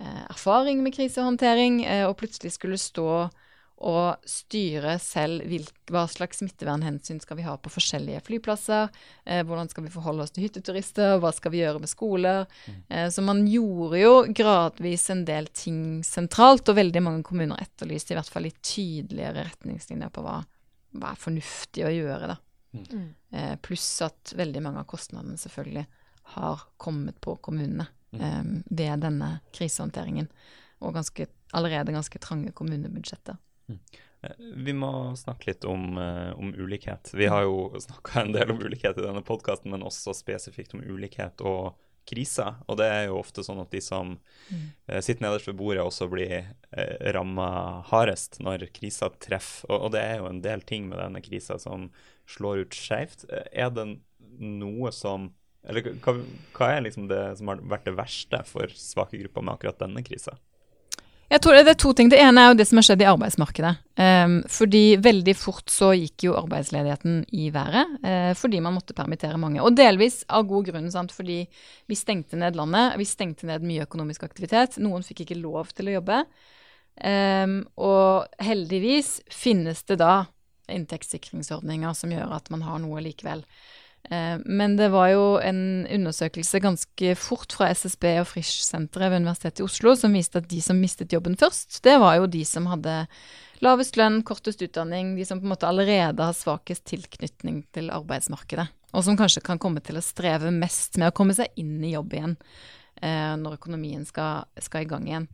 eh, 0.00 0.22
erfaring 0.28 0.82
med 0.84 0.96
krisehåndtering, 0.96 1.82
eh, 1.84 2.04
og 2.08 2.16
plutselig 2.20 2.56
skulle 2.56 2.80
stå 2.80 3.28
og 3.76 4.24
styre 4.24 4.94
selv 5.02 5.44
hvilk, 5.50 5.74
hva 5.92 6.06
slags 6.08 6.40
smittevernhensyn 6.40 7.18
skal 7.20 7.36
vi 7.36 7.44
ha 7.44 7.56
på 7.60 7.72
forskjellige 7.74 8.22
flyplasser, 8.24 8.88
eh, 9.28 9.42
hvordan 9.44 9.68
skal 9.68 9.84
vi 9.84 9.92
forholde 9.92 10.24
oss 10.24 10.32
til 10.32 10.46
hytteturister, 10.46 11.18
hva 11.20 11.32
skal 11.36 11.52
vi 11.52 11.60
gjøre 11.60 11.82
med 11.82 11.92
skoler. 11.92 12.46
Eh, 12.88 13.10
så 13.12 13.24
man 13.24 13.44
gjorde 13.50 14.00
jo 14.00 14.14
gradvis 14.32 15.10
en 15.12 15.26
del 15.28 15.50
ting 15.52 16.00
sentralt, 16.06 16.68
og 16.72 16.80
veldig 16.80 17.04
mange 17.04 17.26
kommuner 17.28 17.60
etterlyste 17.60 18.14
i 18.14 18.18
hvert 18.18 18.32
fall 18.32 18.48
litt 18.48 18.62
tydeligere 18.64 19.44
retningslinjer 19.50 20.12
på 20.14 20.24
hva, 20.24 20.40
hva 20.96 21.12
er 21.12 21.24
fornuftig 21.26 21.84
å 21.84 21.92
gjøre. 21.92 22.32
da. 22.32 22.40
Mm. 22.76 23.14
Eh, 23.30 23.54
pluss 23.60 24.02
at 24.02 24.32
veldig 24.36 24.62
mange 24.64 24.80
av 24.80 24.88
kostnadene 24.88 25.36
selvfølgelig 25.40 25.86
har 26.36 26.62
kommet 26.76 27.20
på 27.20 27.36
kommunene 27.44 27.86
eh, 28.16 28.44
ved 28.66 29.04
denne 29.04 29.36
krisehåndteringen, 29.52 30.28
og 30.80 30.96
ganske, 30.96 31.28
allerede 31.56 31.94
ganske 31.94 32.20
trange 32.20 32.52
kommunebudsjetter. 32.56 33.36
Eh, 33.68 34.36
Vi 34.38 34.72
må 34.72 34.90
snakke 35.16 35.50
litt 35.50 35.64
om, 35.64 35.98
eh, 35.98 36.32
om 36.38 36.52
ulikhet. 36.54 37.10
Vi 37.14 37.26
har 37.26 37.42
jo 37.46 37.72
snakka 37.80 38.20
en 38.22 38.32
del 38.32 38.50
om 38.50 38.62
ulikhet 38.62 38.98
i 38.98 39.04
denne 39.04 39.22
podkasten, 39.26 39.70
men 39.70 39.84
også 39.86 40.14
spesifikt 40.16 40.74
om 40.74 40.84
ulikhet 40.84 41.42
og 41.44 41.74
kriser. 42.06 42.54
Og 42.70 42.78
det 42.78 42.86
er 42.86 43.04
jo 43.08 43.18
ofte 43.18 43.42
sånn 43.42 43.60
at 43.60 43.72
de 43.74 43.80
som 43.82 44.16
eh, 44.88 45.00
sitter 45.02 45.26
nederst 45.26 45.48
ved 45.50 45.58
bordet, 45.58 45.82
også 45.82 46.08
blir 46.10 46.36
eh, 46.72 47.12
ramma 47.12 47.82
hardest 47.90 48.38
når 48.40 48.68
krisa 48.72 49.10
treffer. 49.18 49.66
Og, 49.70 49.88
og 49.88 49.92
det 49.96 50.04
er 50.04 50.20
jo 50.20 50.28
en 50.30 50.42
del 50.44 50.62
ting 50.62 50.88
med 50.88 51.00
denne 51.02 51.22
krisa 51.24 51.58
som 51.58 51.90
slår 52.30 52.64
ut 52.64 52.78
skeivt. 52.78 53.26
Er 53.52 53.70
det 53.74 53.88
noe 54.38 54.92
som 54.92 55.32
Eller 55.66 55.82
hva, 55.98 56.12
hva 56.54 56.66
er 56.76 56.84
liksom 56.84 57.08
det 57.10 57.38
som 57.40 57.48
har 57.50 57.58
vært 57.58 57.88
det 57.88 57.96
verste 57.98 58.38
for 58.46 58.70
svake 58.70 59.18
grupper 59.18 59.42
med 59.42 59.56
akkurat 59.56 59.80
denne 59.80 60.02
krisa? 60.06 60.36
Jeg 61.26 61.42
tror 61.42 61.56
Det 61.58 61.72
er 61.72 61.78
to 61.80 61.92
ting. 61.92 62.10
Det 62.10 62.20
ene 62.22 62.42
er 62.42 62.52
jo 62.52 62.58
det 62.58 62.66
som 62.68 62.78
har 62.78 62.86
skjedd 62.86 63.02
i 63.02 63.08
arbeidsmarkedet. 63.10 63.72
Um, 63.98 64.36
fordi 64.52 64.82
veldig 65.02 65.34
fort 65.34 65.72
så 65.72 65.88
gikk 65.96 66.28
jo 66.28 66.36
arbeidsledigheten 66.38 67.24
i 67.34 67.48
været. 67.50 67.96
Uh, 68.04 68.32
fordi 68.38 68.60
man 68.62 68.76
måtte 68.76 68.94
permittere 68.94 69.40
mange. 69.40 69.58
Og 69.58 69.74
delvis 69.74 70.20
av 70.30 70.46
god 70.46 70.68
grunn, 70.70 70.90
sant? 70.94 71.10
fordi 71.10 71.40
vi 71.90 71.98
stengte 71.98 72.38
ned 72.38 72.58
landet. 72.58 72.94
Vi 73.00 73.08
stengte 73.08 73.48
ned 73.50 73.66
mye 73.66 73.88
økonomisk 73.88 74.22
aktivitet. 74.28 74.78
Noen 74.78 75.02
fikk 75.06 75.24
ikke 75.24 75.40
lov 75.40 75.74
til 75.74 75.90
å 75.90 75.96
jobbe. 75.98 76.22
Um, 77.02 77.58
og 77.74 78.30
heldigvis 78.40 79.18
finnes 79.28 79.82
det 79.90 79.98
da 80.00 80.28
inntektssikringsordninger 80.72 81.92
som 81.94 82.14
gjør 82.14 82.38
at 82.38 82.54
man 82.54 82.62
har 82.66 82.78
noe 82.82 83.02
likevel. 83.02 83.42
Eh, 84.10 84.36
men 84.44 84.76
det 84.78 84.90
var 84.94 85.10
jo 85.10 85.24
en 85.42 85.86
undersøkelse 85.90 86.60
ganske 86.62 87.14
fort 87.18 87.56
fra 87.56 87.70
SSB 87.74 88.06
og 88.20 88.28
Frisch-senteret 88.30 89.10
ved 89.10 89.24
Universitetet 89.24 89.62
i 89.62 89.66
Oslo 89.66 89.96
som 89.98 90.14
viste 90.14 90.42
at 90.42 90.48
de 90.50 90.60
som 90.62 90.78
mistet 90.78 91.14
jobben 91.14 91.38
først, 91.38 91.80
det 91.86 91.96
var 92.02 92.20
jo 92.20 92.30
de 92.30 92.44
som 92.46 92.68
hadde 92.70 93.02
lavest 93.64 93.96
lønn, 93.96 94.20
kortest 94.26 94.62
utdanning, 94.62 95.14
de 95.16 95.24
som 95.26 95.40
på 95.40 95.48
en 95.48 95.54
måte 95.54 95.68
allerede 95.68 96.22
har 96.22 96.36
svakest 96.36 96.84
tilknytning 96.90 97.62
til 97.74 97.88
arbeidsmarkedet. 97.94 98.68
Og 98.96 99.04
som 99.04 99.16
kanskje 99.18 99.42
kan 99.44 99.60
komme 99.60 99.82
til 99.84 99.98
å 99.98 100.04
streve 100.04 100.52
mest 100.54 101.00
med 101.00 101.10
å 101.10 101.16
komme 101.16 101.34
seg 101.36 101.56
inn 101.60 101.80
i 101.84 101.94
jobb 101.94 102.14
igjen 102.14 102.36
eh, 103.00 103.34
når 103.40 103.58
økonomien 103.58 104.04
skal, 104.08 104.46
skal 104.62 104.84
i 104.84 104.90
gang 104.90 105.08
igjen. 105.08 105.28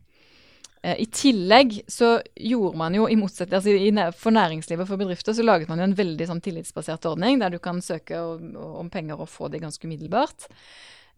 Eh, 0.83 0.99
I 1.03 1.07
tillegg 1.07 1.77
så 1.87 2.17
gjorde 2.35 2.77
man 2.79 2.95
jo, 2.97 3.07
i 3.07 3.17
motsetning 3.19 3.59
altså 3.59 4.19
for 4.19 4.35
næringslivet 4.35 4.89
for 4.89 4.99
bedrifter, 4.99 5.35
så 5.35 5.45
laget 5.45 5.71
man 5.71 5.79
jo 5.79 5.87
en 5.87 5.99
veldig 5.99 6.27
sånn 6.29 6.43
tillitsbasert 6.43 7.07
ordning 7.07 7.39
der 7.41 7.53
du 7.53 7.61
kan 7.63 7.79
søke 7.83 8.19
om 8.19 8.91
penger 8.91 9.23
og 9.23 9.31
få 9.31 9.51
det 9.53 9.63
ganske 9.63 9.87
umiddelbart. 9.87 10.49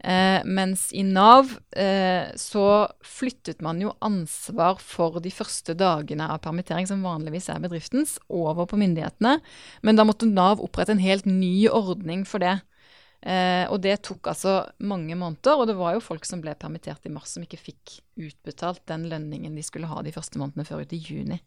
Eh, 0.04 0.42
mens 0.44 0.90
i 0.92 1.00
Nav 1.08 1.54
eh, 1.72 2.28
så 2.36 2.66
flyttet 3.02 3.62
man 3.64 3.80
jo 3.80 3.94
ansvar 4.04 4.76
for 4.84 5.18
de 5.24 5.32
første 5.32 5.74
dagene 5.74 6.28
av 6.30 6.42
permittering, 6.44 6.86
som 6.86 7.02
vanligvis 7.02 7.48
er 7.50 7.62
bedriftens, 7.64 8.18
over 8.28 8.68
på 8.68 8.78
myndighetene. 8.78 9.38
Men 9.82 9.98
da 9.98 10.04
måtte 10.06 10.28
Nav 10.28 10.62
opprette 10.62 10.94
en 10.94 11.02
helt 11.02 11.26
ny 11.26 11.66
ordning 11.72 12.26
for 12.28 12.44
det. 12.44 12.58
Eh, 13.20 13.64
og 13.72 13.80
det 13.82 13.96
tok 14.06 14.28
altså 14.30 14.58
mange 14.86 15.16
måneder, 15.18 15.56
og 15.56 15.66
det 15.66 15.76
var 15.78 15.96
jo 15.96 16.02
folk 16.04 16.26
som 16.28 16.42
ble 16.44 16.52
permittert 16.58 17.08
i 17.08 17.12
mars 17.12 17.32
som 17.34 17.42
ikke 17.42 17.58
fikk 17.58 17.94
utbetalt 18.22 18.84
den 18.86 19.08
lønningen 19.10 19.56
de 19.56 19.64
skulle 19.66 19.88
ha 19.90 20.02
de 20.04 20.12
første 20.14 20.38
månedene 20.38 20.66
før 20.68 20.84
ut 20.84 20.94
i 20.94 21.00
juni. 21.00 21.38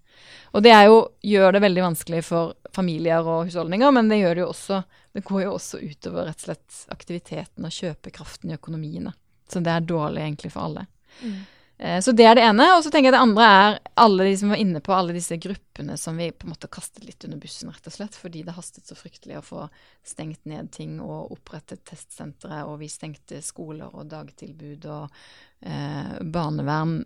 Og 0.53 0.65
det 0.65 0.73
jo, 0.89 0.99
gjør 1.23 1.55
det 1.55 1.63
veldig 1.63 1.85
vanskelig 1.85 2.23
for 2.27 2.57
familier 2.75 3.23
og 3.23 3.47
husholdninger, 3.47 3.93
men 3.95 4.11
det, 4.11 4.19
det, 4.41 4.47
også, 4.47 4.81
det 5.15 5.23
går 5.29 5.45
jo 5.45 5.53
også 5.55 5.79
utover 5.83 6.27
rett 6.27 6.41
og 6.41 6.49
slett 6.49 6.81
aktiviteten 6.97 7.69
og 7.69 7.77
kjøpekraften 7.77 8.51
i 8.51 8.57
økonomiene. 8.59 9.15
Så 9.49 9.63
det 9.65 9.73
er 9.73 9.87
dårlig 9.87 10.25
egentlig 10.25 10.51
for 10.53 10.67
alle. 10.67 10.85
Mm. 11.23 11.39
Eh, 11.79 12.01
så 12.01 12.11
det 12.11 12.25
er 12.27 12.35
det 12.35 12.43
ene. 12.43 12.65
Og 12.75 12.83
så 12.83 12.91
tenker 12.91 13.09
jeg 13.09 13.15
det 13.15 13.23
andre 13.23 13.45
er 13.49 13.77
alle 14.03 14.27
de 14.27 14.33
som 14.37 14.51
var 14.51 14.59
inne 14.59 14.81
på 14.83 14.93
alle 14.93 15.15
disse 15.15 15.37
gruppene 15.39 15.95
som 15.97 16.17
vi 16.19 16.29
på 16.31 16.47
en 16.47 16.53
måte 16.53 16.71
kastet 16.71 17.05
litt 17.07 17.23
under 17.25 17.39
bussen, 17.39 17.71
rett 17.71 17.87
og 17.87 17.95
slett. 17.95 18.17
Fordi 18.19 18.43
det 18.43 18.55
hastet 18.57 18.89
så 18.89 18.97
fryktelig 18.99 19.39
å 19.39 19.45
få 19.45 19.67
stengt 20.05 20.43
ned 20.49 20.73
ting 20.75 20.97
og 20.99 21.31
opprettet 21.37 21.85
testsentre, 21.87 22.65
og 22.67 22.81
vi 22.83 22.91
stengte 22.91 23.39
skoler 23.45 23.95
og 23.95 24.11
dagtilbud 24.11 24.89
og 24.91 25.23
eh, 25.63 26.19
barnevern. 26.21 26.99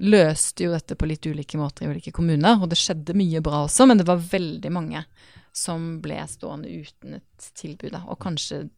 Løste 0.00 0.64
jo 0.64 0.72
dette 0.72 0.96
på 0.96 1.04
litt 1.04 1.26
ulike 1.28 1.58
måter 1.60 1.84
i 1.84 1.92
ulike 1.92 2.14
kommuner, 2.16 2.62
og 2.62 2.70
det 2.72 2.78
skjedde 2.80 3.18
mye 3.18 3.42
bra 3.44 3.66
også, 3.66 3.84
men 3.90 4.00
det 4.00 4.06
var 4.08 4.22
veldig 4.22 4.70
mange 4.72 5.02
som 5.52 5.98
ble 6.00 6.16
stående 6.30 6.70
uten 6.70 7.18
et 7.18 7.48
tilbud. 7.58 7.98
Og 8.06 8.16
kanskje 8.22 8.68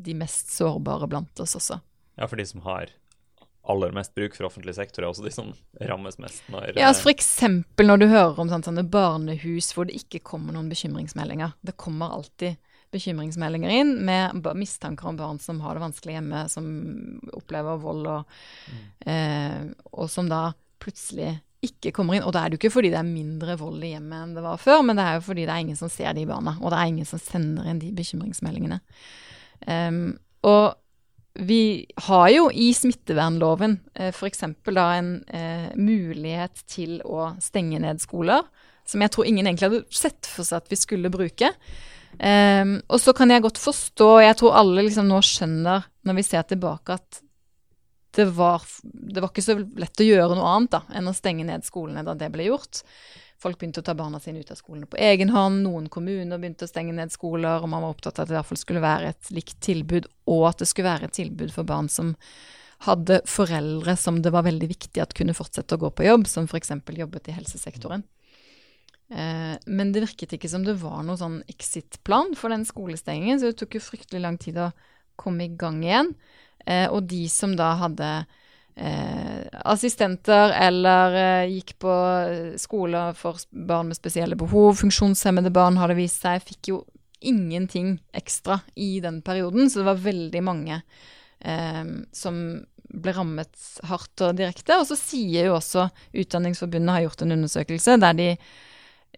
de 0.00 0.16
mest 0.16 0.52
sårbare 0.52 1.08
blant 1.08 1.40
oss 1.40 1.56
også. 1.56 1.78
Ja, 2.20 2.28
for 2.28 2.36
de 2.36 2.44
som 2.44 2.60
har 2.66 2.92
aller 3.68 3.92
mest 3.92 4.14
bruk 4.16 4.34
for 4.36 4.48
offentlig 4.48 4.74
sektor, 4.74 5.04
er 5.04 5.10
også 5.10 5.26
de 5.26 5.32
som 5.34 5.52
rammes 5.80 6.16
mest. 6.22 6.42
Når, 6.48 6.72
ja, 6.78 6.88
altså 6.88 7.10
F.eks. 7.10 7.28
når 7.84 8.00
du 8.00 8.06
hører 8.08 8.40
om 8.40 8.48
sånn, 8.50 8.64
sånne 8.64 8.86
barnehus 8.88 9.70
hvor 9.76 9.88
det 9.88 9.98
ikke 10.00 10.22
kommer 10.32 10.56
noen 10.56 10.70
bekymringsmeldinger. 10.72 11.52
Det 11.60 11.76
kommer 11.80 12.16
alltid 12.16 12.56
bekymringsmeldinger 12.90 13.70
inn 13.70 13.92
med 14.06 14.48
mistanker 14.58 15.10
om 15.12 15.18
barn 15.18 15.38
som 15.38 15.60
har 15.62 15.76
det 15.76 15.84
vanskelig 15.84 16.16
hjemme, 16.16 16.40
som 16.50 16.64
opplever 17.36 17.78
vold, 17.82 18.08
og, 18.10 18.40
mm. 18.72 18.88
eh, 19.12 19.60
og 19.92 20.10
som 20.10 20.30
da 20.30 20.48
plutselig 20.82 21.36
ikke 21.64 21.92
kommer 21.94 22.16
inn. 22.16 22.24
Og 22.24 22.32
da 22.34 22.42
er 22.42 22.50
det 22.50 22.56
jo 22.56 22.62
ikke 22.64 22.74
fordi 22.78 22.90
det 22.92 22.98
er 22.98 23.06
mindre 23.06 23.54
vold 23.60 23.84
i 23.84 23.92
hjemmet 23.92 24.24
enn 24.24 24.34
det 24.36 24.44
var 24.44 24.60
før, 24.60 24.82
men 24.86 24.98
det 24.98 25.06
er 25.06 25.18
jo 25.18 25.26
fordi 25.28 25.44
det 25.44 25.54
er 25.54 25.66
ingen 25.66 25.78
som 25.78 25.92
ser 25.92 26.16
de 26.16 26.26
barna, 26.28 26.56
og 26.58 26.72
det 26.72 26.80
er 26.80 26.92
ingen 26.94 27.08
som 27.08 27.22
sender 27.22 27.68
inn 27.70 27.82
de 27.82 27.92
bekymringsmeldingene. 27.94 28.80
Um, 29.68 30.04
og 30.48 30.79
vi 31.34 31.86
har 32.06 32.28
jo 32.34 32.48
i 32.50 32.72
smittevernloven 32.74 33.78
eh, 33.94 34.10
f.eks. 34.10 34.42
da 34.66 34.86
en 34.96 35.12
eh, 35.28 35.70
mulighet 35.78 36.64
til 36.70 36.98
å 37.06 37.32
stenge 37.42 37.78
ned 37.82 38.02
skoler, 38.02 38.42
som 38.88 39.02
jeg 39.04 39.14
tror 39.14 39.28
ingen 39.28 39.46
egentlig 39.46 39.68
hadde 39.68 39.94
sett 39.94 40.26
for 40.26 40.46
seg 40.46 40.64
at 40.64 40.72
vi 40.72 40.78
skulle 40.80 41.12
bruke. 41.12 41.52
Um, 42.18 42.80
og 42.90 42.98
så 42.98 43.14
kan 43.14 43.30
jeg 43.30 43.44
godt 43.44 43.60
forstå, 43.62 44.08
jeg 44.24 44.36
tror 44.40 44.56
alle 44.58 44.82
liksom 44.82 45.06
nå 45.06 45.20
skjønner 45.22 45.86
når 46.08 46.16
vi 46.18 46.24
ser 46.26 46.42
tilbake, 46.50 46.96
at 46.98 47.20
det 48.18 48.26
var, 48.34 48.64
det 48.82 49.22
var 49.22 49.30
ikke 49.30 49.44
så 49.46 49.54
lett 49.54 50.02
å 50.02 50.08
gjøre 50.08 50.34
noe 50.34 50.54
annet 50.56 50.74
da, 50.74 50.80
enn 50.98 51.06
å 51.06 51.14
stenge 51.14 51.46
ned 51.46 51.62
skolene 51.62 52.02
da 52.04 52.16
det 52.18 52.32
ble 52.34 52.48
gjort. 52.48 52.82
Folk 53.40 53.56
begynte 53.60 53.80
å 53.80 53.86
ta 53.86 53.94
barna 53.96 54.20
sine 54.20 54.42
ut 54.42 54.50
av 54.52 54.58
skolene 54.58 54.88
på 54.90 54.98
egen 55.00 55.30
hånd. 55.32 55.62
Noen 55.64 55.88
kommuner 55.92 56.40
begynte 56.40 56.66
å 56.66 56.70
stenge 56.70 56.92
ned 56.92 57.12
skoler, 57.14 57.62
og 57.62 57.70
man 57.72 57.86
var 57.86 57.94
opptatt 57.94 58.18
av 58.18 58.26
at 58.26 58.28
det 58.28 58.34
i 58.34 58.38
hvert 58.38 58.50
fall 58.50 58.60
skulle 58.60 58.84
være 58.84 59.12
et 59.14 59.30
likt 59.32 59.56
tilbud, 59.64 60.08
og 60.28 60.48
at 60.50 60.60
det 60.60 60.68
skulle 60.68 60.90
være 60.90 61.08
et 61.08 61.16
tilbud 61.16 61.54
for 61.54 61.68
barn 61.68 61.88
som 61.92 62.12
hadde 62.84 63.20
foreldre 63.28 63.94
som 64.00 64.20
det 64.24 64.32
var 64.32 64.44
veldig 64.46 64.68
viktig 64.70 65.00
at 65.02 65.16
kunne 65.16 65.36
fortsette 65.36 65.76
å 65.76 65.80
gå 65.80 65.90
på 65.92 66.06
jobb, 66.06 66.28
som 66.28 66.48
f.eks. 66.48 66.72
jobbet 67.00 67.28
i 67.28 67.36
helsesektoren. 67.36 68.04
Eh, 69.10 69.56
men 69.66 69.92
det 69.92 70.04
virket 70.04 70.36
ikke 70.36 70.50
som 70.52 70.64
det 70.64 70.76
var 70.80 71.00
noen 71.02 71.20
sånn 71.20 71.40
exit-plan 71.50 72.36
for 72.38 72.52
den 72.52 72.68
skolestengingen, 72.68 73.40
så 73.40 73.50
det 73.50 73.58
tok 73.60 73.76
jo 73.76 73.84
fryktelig 73.84 74.22
lang 74.22 74.38
tid 74.40 74.60
å 74.60 74.70
komme 75.20 75.48
i 75.48 75.56
gang 75.60 75.80
igjen. 75.84 76.12
Eh, 76.68 76.86
og 76.92 77.08
de 77.10 77.24
som 77.32 77.56
da 77.56 77.72
hadde 77.80 78.10
eh, 78.76 79.46
assistenter 79.64 80.54
eller 80.56 81.16
eh, 81.18 81.52
gikk 81.56 81.76
på 81.82 81.94
skoler 82.60 83.14
for 83.18 83.40
barn 83.50 83.90
med 83.90 83.98
spesielle 83.98 84.38
behov. 84.38 84.78
Funksjonshemmede 84.80 85.52
barn 85.54 85.78
har 85.80 85.90
det 85.90 86.00
vist 86.00 86.22
seg 86.24 86.42
fikk 86.46 86.72
jo 86.72 86.82
ingenting 87.20 87.98
ekstra 88.16 88.60
i 88.80 88.98
den 89.04 89.20
perioden, 89.22 89.68
så 89.70 89.80
det 89.80 89.90
var 89.90 90.04
veldig 90.06 90.42
mange 90.44 90.80
eh, 90.80 91.84
som 92.12 92.42
ble 92.90 93.14
rammet 93.14 93.68
hardt 93.86 94.24
og 94.26 94.38
direkte. 94.40 94.80
Og 94.80 94.88
så 94.88 94.98
sier 94.98 95.50
jo 95.50 95.58
også 95.58 95.88
Utdanningsforbundet 96.16 96.96
har 96.96 97.06
gjort 97.06 97.24
en 97.24 97.36
undersøkelse 97.38 98.00
der 98.02 98.18
de 98.18 98.30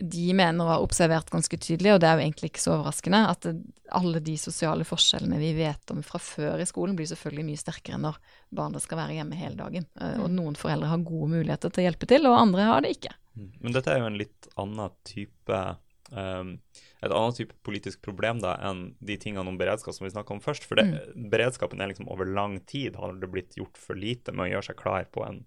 de 0.00 0.32
mener 0.36 0.64
å 0.64 0.70
ha 0.70 0.78
observert 0.82 1.30
ganske 1.32 1.58
tydelig, 1.60 1.92
og 1.94 2.00
det 2.02 2.08
er 2.08 2.16
jo 2.16 2.24
egentlig 2.24 2.52
ikke 2.52 2.62
så 2.62 2.74
overraskende, 2.76 3.20
at 3.28 3.48
alle 3.92 4.22
de 4.24 4.36
sosiale 4.40 4.86
forskjellene 4.88 5.40
vi 5.40 5.52
vet 5.58 5.92
om 5.92 6.00
fra 6.06 6.20
før 6.22 6.62
i 6.62 6.68
skolen, 6.68 6.96
blir 6.96 7.10
selvfølgelig 7.10 7.46
mye 7.50 7.60
sterkere 7.60 8.00
når 8.00 8.18
barna 8.56 8.80
skal 8.82 9.02
være 9.02 9.18
hjemme 9.18 9.38
hele 9.38 9.58
dagen. 9.58 9.86
Eh, 10.00 10.16
og 10.16 10.30
mm. 10.30 10.36
noen 10.38 10.58
foreldre 10.58 10.90
har 10.92 11.06
gode 11.06 11.30
muligheter 11.34 11.72
til 11.72 11.84
å 11.84 11.86
hjelpe 11.88 12.08
til, 12.10 12.28
og 12.30 12.38
andre 12.40 12.68
har 12.70 12.84
det 12.84 12.94
ikke. 12.96 13.14
Mm. 13.36 13.50
Men 13.60 13.76
dette 13.76 13.92
er 13.92 14.00
jo 14.00 14.08
en 14.08 14.20
litt 14.20 14.50
annen 14.60 14.96
type 15.08 15.60
um, 16.12 16.56
et 17.02 17.10
annet 17.10 17.38
type 17.40 17.56
politisk 17.66 18.02
problem 18.04 18.40
da, 18.42 18.54
enn 18.62 18.92
de 19.02 19.16
tingene 19.20 19.50
om 19.50 19.58
beredskap 19.58 19.96
som 19.96 20.06
vi 20.06 20.12
snakka 20.12 20.36
om 20.36 20.42
først. 20.44 20.66
For 20.68 20.78
det, 20.78 20.86
mm. 20.88 21.30
beredskapen 21.32 21.82
er 21.82 21.90
liksom 21.90 22.10
over 22.12 22.28
lang 22.28 22.60
tid 22.70 22.96
har 23.00 23.16
det 23.18 23.30
blitt 23.32 23.56
gjort 23.58 23.80
for 23.80 23.98
lite 23.98 24.34
med 24.34 24.46
å 24.46 24.52
gjøre 24.54 24.68
seg 24.70 24.78
klar 24.78 25.08
på 25.10 25.24
en 25.26 25.42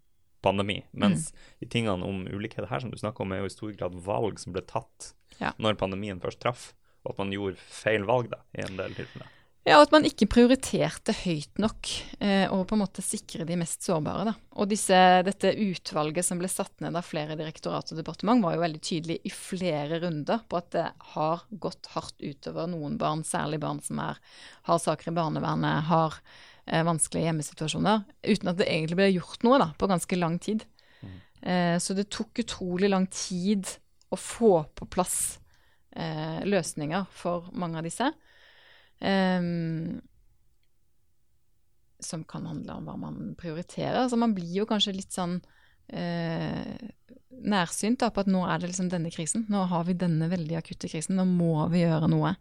pandemi. 0.45 0.79
Mens 0.93 1.31
mm. 1.31 1.45
de 1.63 1.69
tingene 1.77 2.07
om 2.07 2.23
ulikhet 2.29 2.69
her 2.69 2.83
som 2.83 2.93
du 2.93 2.99
snakker 3.01 3.25
om, 3.25 3.33
er 3.33 3.43
jo 3.43 3.51
i 3.51 3.55
stor 3.55 3.75
grad 3.77 3.97
valg 4.05 4.41
som 4.41 4.55
ble 4.55 4.63
tatt 4.69 5.13
ja. 5.41 5.51
når 5.57 5.79
pandemien 5.81 6.21
først 6.23 6.43
traff, 6.43 6.69
og 7.03 7.15
at 7.15 7.23
man 7.23 7.33
gjorde 7.35 7.61
feil 7.69 8.05
valg 8.07 8.31
da, 8.33 8.43
i 8.57 8.63
en 8.65 8.77
del 8.79 8.95
tilfeller. 8.97 9.31
Ja, 9.65 9.79
og 9.79 9.87
at 9.87 9.93
man 9.95 10.05
ikke 10.05 10.27
prioriterte 10.29 11.13
høyt 11.23 11.57
nok 11.57 11.89
eh, 12.21 12.45
å 12.53 12.59
på 12.69 12.75
en 12.75 12.83
måte 12.83 13.01
sikre 13.01 13.47
de 13.49 13.55
mest 13.57 13.81
sårbare. 13.81 14.27
Da. 14.27 14.33
Og 14.61 14.69
disse, 14.69 14.97
dette 15.25 15.55
utvalget 15.57 16.27
som 16.27 16.37
ble 16.37 16.49
satt 16.51 16.83
ned 16.85 16.93
av 16.93 17.07
flere 17.07 17.33
direktorat 17.39 17.89
og 17.89 17.97
departement, 17.97 18.45
var 18.45 18.53
jo 18.53 18.61
veldig 18.61 18.81
tydelig 18.85 19.17
i 19.25 19.31
flere 19.33 19.97
runder 20.03 20.43
på 20.45 20.59
at 20.59 20.69
det 20.75 20.85
har 21.15 21.47
gått 21.49 21.89
hardt 21.95 22.21
utover 22.21 22.69
noen 22.69 22.99
barn, 23.01 23.25
særlig 23.25 23.57
barn 23.65 23.81
som 23.81 24.03
er, 24.05 24.21
har 24.69 24.83
saker 24.85 25.09
i 25.09 25.15
barnevernet, 25.17 25.89
har 25.89 26.21
vanskelige 26.65 27.29
hjemmesituasjoner, 27.29 28.03
uten 28.25 28.49
at 28.51 28.57
det 28.59 28.69
egentlig 28.69 28.97
ble 28.99 29.09
gjort 29.13 29.45
noe 29.45 29.59
da, 29.61 29.69
på 29.77 29.89
ganske 29.91 30.17
lang 30.17 30.39
tid. 30.41 30.65
Mm. 31.01 31.15
Eh, 31.51 31.75
så 31.81 31.93
det 31.97 32.09
tok 32.13 32.41
utrolig 32.41 32.89
lang 32.89 33.05
tid 33.13 33.69
å 34.09 34.17
få 34.19 34.53
på 34.73 34.87
plass 34.89 35.37
eh, 35.95 36.41
løsninger 36.47 37.05
for 37.13 37.51
mange 37.53 37.81
av 37.81 37.87
disse. 37.87 38.11
Som 42.05 42.23
kan 42.29 42.45
handle 42.47 42.77
om 42.79 42.85
hva 42.87 42.95
man 42.97 43.33
prioriterer. 43.37 44.05
Altså, 44.05 44.17
man 44.17 44.33
blir 44.37 44.61
jo 44.61 44.67
kanskje 44.69 44.95
litt 44.95 45.13
sånn 45.13 45.39
eh, 45.87 46.89
nærsynt 47.45 47.99
da, 48.01 48.11
på 48.13 48.23
at 48.23 48.31
nå 48.31 48.45
er 48.47 48.61
det 48.61 48.71
liksom 48.71 48.89
denne 48.91 49.11
krisen. 49.13 49.45
Nå 49.51 49.65
har 49.71 49.85
vi 49.87 49.97
denne 49.99 50.29
veldig 50.31 50.57
akutte 50.59 50.89
krisen. 50.91 51.17
Nå 51.19 51.25
må 51.29 51.67
vi 51.73 51.83
gjøre 51.83 52.09
noe 52.11 52.33
eh, 52.33 52.37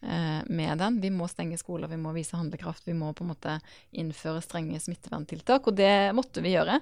med 0.00 0.78
den. 0.78 0.98
Vi 1.00 1.08
må 1.10 1.26
stenge 1.30 1.56
skoler, 1.58 1.88
vi 1.90 1.96
må 1.98 2.12
vise 2.14 2.36
handlekraft. 2.36 2.84
Vi 2.86 2.94
må 2.94 3.08
på 3.16 3.24
en 3.24 3.30
måte 3.32 3.54
innføre 3.96 4.42
strenge 4.44 4.78
smitteverntiltak. 4.82 5.66
Og 5.66 5.78
det 5.78 6.12
måtte 6.14 6.44
vi 6.44 6.52
gjøre. 6.52 6.76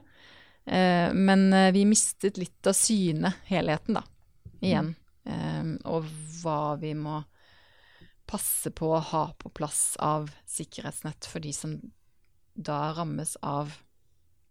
Eh, 0.64 1.14
men 1.14 1.52
eh, 1.52 1.72
vi 1.72 1.84
mistet 1.84 2.38
litt 2.40 2.66
av 2.66 2.72
syne, 2.72 3.32
helheten, 3.44 3.98
da, 3.98 4.04
igjen. 4.60 4.94
Eh, 5.24 5.64
og 5.84 6.08
hva 6.40 6.76
vi 6.80 6.94
må 6.96 7.20
passe 8.24 8.72
på 8.72 8.94
å 8.96 9.02
ha 9.12 9.26
på 9.36 9.52
plass 9.52 9.98
av 10.00 10.30
sikkerhetsnett 10.48 11.28
for 11.28 11.44
de 11.44 11.52
som 11.52 11.76
da 12.54 12.94
rammes 12.96 13.36
av 13.44 13.74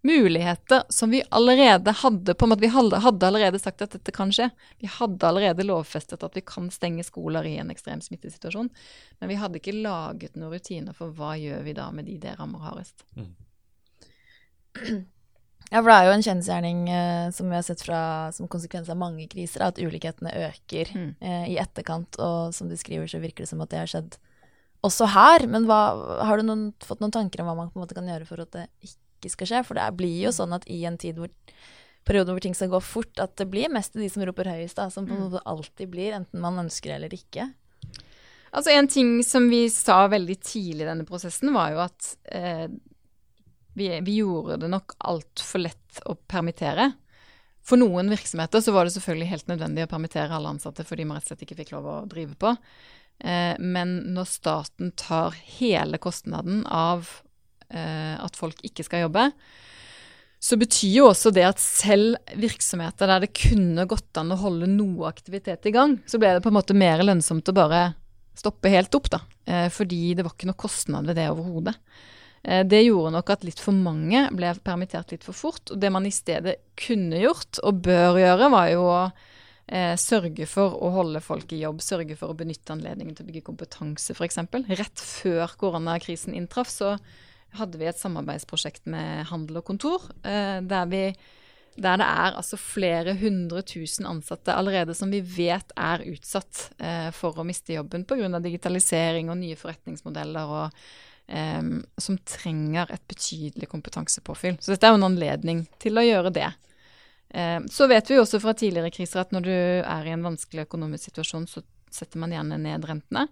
muligheter 0.03 0.83
som 0.89 1.09
vi 1.09 1.23
allerede 1.29 1.91
hadde 1.91 2.33
på 2.35 2.45
en 2.45 2.51
måte, 2.51 2.61
Vi 2.61 2.67
hadde, 2.67 2.99
hadde 2.99 3.27
allerede 3.27 3.59
sagt 3.59 3.81
at 3.81 3.95
dette 3.95 4.11
kan 4.11 4.31
skje. 4.35 4.49
Vi 4.83 4.87
hadde 4.91 5.27
allerede 5.27 5.63
lovfestet 5.63 6.23
at 6.23 6.35
vi 6.35 6.43
kan 6.43 6.67
stenge 6.71 7.05
skoler 7.07 7.47
i 7.47 7.55
en 7.61 7.71
ekstrem 7.71 8.01
smittesituasjon. 8.03 8.69
Men 9.19 9.31
vi 9.31 9.39
hadde 9.39 9.61
ikke 9.61 9.77
laget 9.79 10.35
noen 10.35 10.51
rutiner 10.51 10.97
for 10.97 11.15
hva 11.15 11.37
gjør 11.39 11.63
vi 11.63 11.75
da 11.77 11.87
med 11.95 12.09
de 12.11 12.17
det 12.19 12.35
rammer 12.39 12.65
hardest. 12.67 13.05
Mm. 13.15 13.33
Ja, 15.73 15.79
for 15.79 15.89
det 15.89 15.95
er 15.95 16.05
jo 16.05 16.13
en 16.13 16.25
kjensgjerning 16.25 16.81
eh, 16.91 17.27
som 17.33 17.47
vi 17.49 17.55
har 17.57 17.63
sett 17.65 17.81
fra, 17.81 17.99
som 18.35 18.49
konsekvens 18.51 18.91
av 18.93 18.99
mange 18.99 19.23
kriser, 19.31 19.63
at 19.65 19.79
ulikhetene 19.81 20.29
øker 20.49 20.91
mm. 20.93 21.07
eh, 21.17 21.47
i 21.49 21.57
etterkant. 21.57 22.19
Og 22.21 22.53
som 22.53 22.69
du 22.69 22.75
skriver, 22.77 23.07
så 23.09 23.21
virker 23.23 23.45
det 23.45 23.49
som 23.49 23.63
at 23.63 23.71
det 23.71 23.79
har 23.79 23.89
skjedd 23.89 24.19
også 24.85 25.07
her. 25.15 25.47
Men 25.49 25.65
hva, 25.69 25.79
har 26.27 26.37
du 26.37 26.45
noen, 26.45 26.67
fått 26.83 27.01
noen 27.01 27.15
tanker 27.15 27.41
om 27.41 27.49
hva 27.49 27.55
man 27.57 27.71
på 27.71 27.79
en 27.79 27.85
måte 27.87 27.97
kan 27.97 28.11
gjøre 28.11 28.27
for 28.29 28.43
at 28.43 28.53
det 28.53 28.67
ikke 28.83 28.99
skal 29.31 29.49
skje? 29.49 29.63
For 29.67 29.79
det 29.79 29.87
blir 29.99 30.25
jo 30.25 30.33
sånn 30.35 30.55
at 30.55 30.67
i 30.71 30.83
en 30.89 30.99
tid 30.99 31.19
hvor 31.21 31.31
perioder 32.07 32.35
hvor 32.35 32.43
ting 32.43 32.55
skal 32.57 32.71
gå 32.71 32.79
fort, 32.83 33.13
at 33.21 33.35
det 33.39 33.47
blir 33.51 33.71
mest 33.71 33.95
de 33.95 34.09
som 34.11 34.23
roper 34.27 34.49
høyest, 34.51 34.79
da, 34.79 34.89
som 34.91 35.07
mm. 35.07 35.39
alltid 35.47 35.91
blir, 35.91 36.15
enten 36.17 36.43
man 36.43 36.59
ønsker 36.65 36.91
det 36.91 36.97
eller 36.99 37.15
ikke. 37.15 37.47
Altså 38.53 38.73
En 38.75 38.87
ting 38.87 39.15
som 39.25 39.47
vi 39.49 39.65
sa 39.73 40.03
veldig 40.11 40.35
tidlig 40.45 40.83
i 40.85 40.89
denne 40.89 41.07
prosessen, 41.09 41.53
var 41.55 41.71
jo 41.73 41.79
at 41.85 42.09
eh, 42.29 42.67
vi, 43.73 43.87
vi, 44.05 44.19
gjorde 44.19 44.59
det 44.61 44.69
nok 44.69 44.97
altfor 45.09 45.63
lett 45.63 46.03
å 46.05 46.15
permittere. 46.15 46.91
For 47.63 47.79
noen 47.79 48.11
virksomheter 48.11 48.61
så 48.61 48.75
var 48.75 48.85
det 48.85 48.93
selvfølgelig 48.97 49.31
helt 49.31 49.49
nødvendig 49.49 49.87
å 49.87 49.89
permittere 49.89 50.35
alle 50.35 50.51
ansatte 50.53 50.85
fordi 50.85 51.07
man 51.07 51.17
rett 51.17 51.25
og 51.25 51.33
slett 51.33 51.45
ikke 51.47 51.61
fikk 51.63 51.73
lov 51.73 51.87
å 51.89 51.97
drive 52.11 52.37
på. 52.37 52.53
Eh, 53.23 53.55
men 53.57 53.95
når 54.13 54.29
staten 54.29 54.91
tar 54.99 55.33
hele 55.57 55.97
kostnaden 56.03 56.65
av 56.67 57.09
at 57.73 58.37
folk 58.37 58.59
ikke 58.65 58.85
skal 58.85 59.05
jobbe, 59.07 59.27
så 60.43 60.57
betyr 60.59 60.97
jo 60.97 61.07
også 61.07 61.31
det 61.33 61.45
at 61.47 61.61
selv 61.63 62.17
virksomheter 62.37 63.09
der 63.09 63.23
det 63.23 63.31
kunne 63.37 63.87
gått 63.89 64.19
an 64.19 64.33
å 64.35 64.39
holde 64.41 64.67
noe 64.69 65.07
aktivitet 65.07 65.69
i 65.69 65.73
gang, 65.73 65.95
så 66.05 66.19
ble 66.19 66.33
det 66.35 66.43
på 66.43 66.51
en 66.51 66.57
måte 66.57 66.75
mer 66.77 67.01
lønnsomt 67.01 67.49
å 67.49 67.55
bare 67.55 67.83
stoppe 68.37 68.71
helt 68.73 68.93
opp, 68.97 69.07
da. 69.13 69.21
Eh, 69.47 69.69
fordi 69.71 70.13
det 70.17 70.25
var 70.25 70.35
ikke 70.35 70.49
noe 70.51 70.59
kostnad 70.59 71.07
ved 71.07 71.17
det 71.21 71.29
overhodet. 71.31 71.77
Det 72.43 72.81
gjorde 72.83 73.13
nok 73.15 73.29
at 73.31 73.45
litt 73.47 73.61
for 73.63 73.71
mange 73.71 74.25
ble 74.35 74.49
permittert 74.67 75.13
litt 75.13 75.23
for 75.23 75.31
fort. 75.31 75.61
Og 75.71 75.79
det 75.79 75.87
man 75.95 76.03
i 76.03 76.11
stedet 76.11 76.57
kunne 76.75 77.21
gjort, 77.21 77.61
og 77.63 77.79
bør 77.85 78.19
gjøre, 78.19 78.49
var 78.51 78.67
jo 78.67 78.81
å 78.83 78.97
eh, 79.67 79.93
sørge 79.99 80.47
for 80.49 80.75
å 80.83 80.91
holde 80.97 81.21
folk 81.23 81.53
i 81.53 81.61
jobb, 81.63 81.81
sørge 81.83 82.17
for 82.19 82.33
å 82.33 82.37
benytte 82.37 82.75
anledningen 82.75 83.15
til 83.15 83.25
å 83.25 83.29
bygge 83.29 83.45
kompetanse, 83.47 84.15
f.eks. 84.15 84.41
Rett 84.73 85.03
før 85.03 85.55
koronakrisen 85.59 86.35
inntraff, 86.37 86.71
så 86.71 86.97
hadde 87.57 87.79
vi 87.79 87.87
et 87.89 87.99
samarbeidsprosjekt 87.99 88.87
med 88.91 89.27
handel 89.29 89.61
og 89.61 89.67
kontor, 89.67 90.09
eh, 90.25 90.59
der, 90.65 90.89
vi, 90.91 91.03
der 91.77 92.01
det 92.01 92.09
er 92.09 92.37
altså 92.39 92.59
flere 92.59 93.15
hundre 93.19 93.63
tusen 93.67 94.09
ansatte 94.09 94.55
allerede 94.55 94.95
som 94.97 95.13
vi 95.13 95.21
vet 95.21 95.73
er 95.79 96.05
utsatt 96.09 96.67
eh, 96.79 97.09
for 97.15 97.39
å 97.39 97.47
miste 97.47 97.75
jobben 97.77 98.05
pga. 98.09 98.39
digitalisering 98.39 99.31
og 99.31 99.41
nye 99.41 99.59
forretningsmodeller. 99.59 100.59
og 100.59 100.85
Um, 101.23 101.77
som 101.97 102.17
trenger 102.27 102.89
et 102.91 103.01
betydelig 103.07 103.69
kompetansepåfyll. 103.71 104.57
Så 104.59 104.73
dette 104.73 104.89
er 104.89 104.91
jo 104.91 104.97
en 104.97 105.05
anledning 105.07 105.61
til 105.79 105.95
å 105.95 106.03
gjøre 106.03 106.33
det. 106.35 106.49
Eh, 107.33 107.61
så 107.69 107.87
vet 107.87 108.11
vi 108.11 108.19
også 108.21 108.39
fra 108.43 108.53
tidligere 108.53 108.91
kriser 108.93 109.23
at 109.23 109.31
når 109.33 109.45
du 109.47 109.53
er 109.55 110.05
i 110.05 110.13
en 110.13 110.25
vanskelig 110.25 110.67
økonomisk 110.67 111.09
situasjon, 111.09 111.47
så 111.49 111.63
setter 111.93 112.21
man 112.21 112.33
gjerne 112.33 112.59
ned 112.61 112.85
rentene 112.85 113.25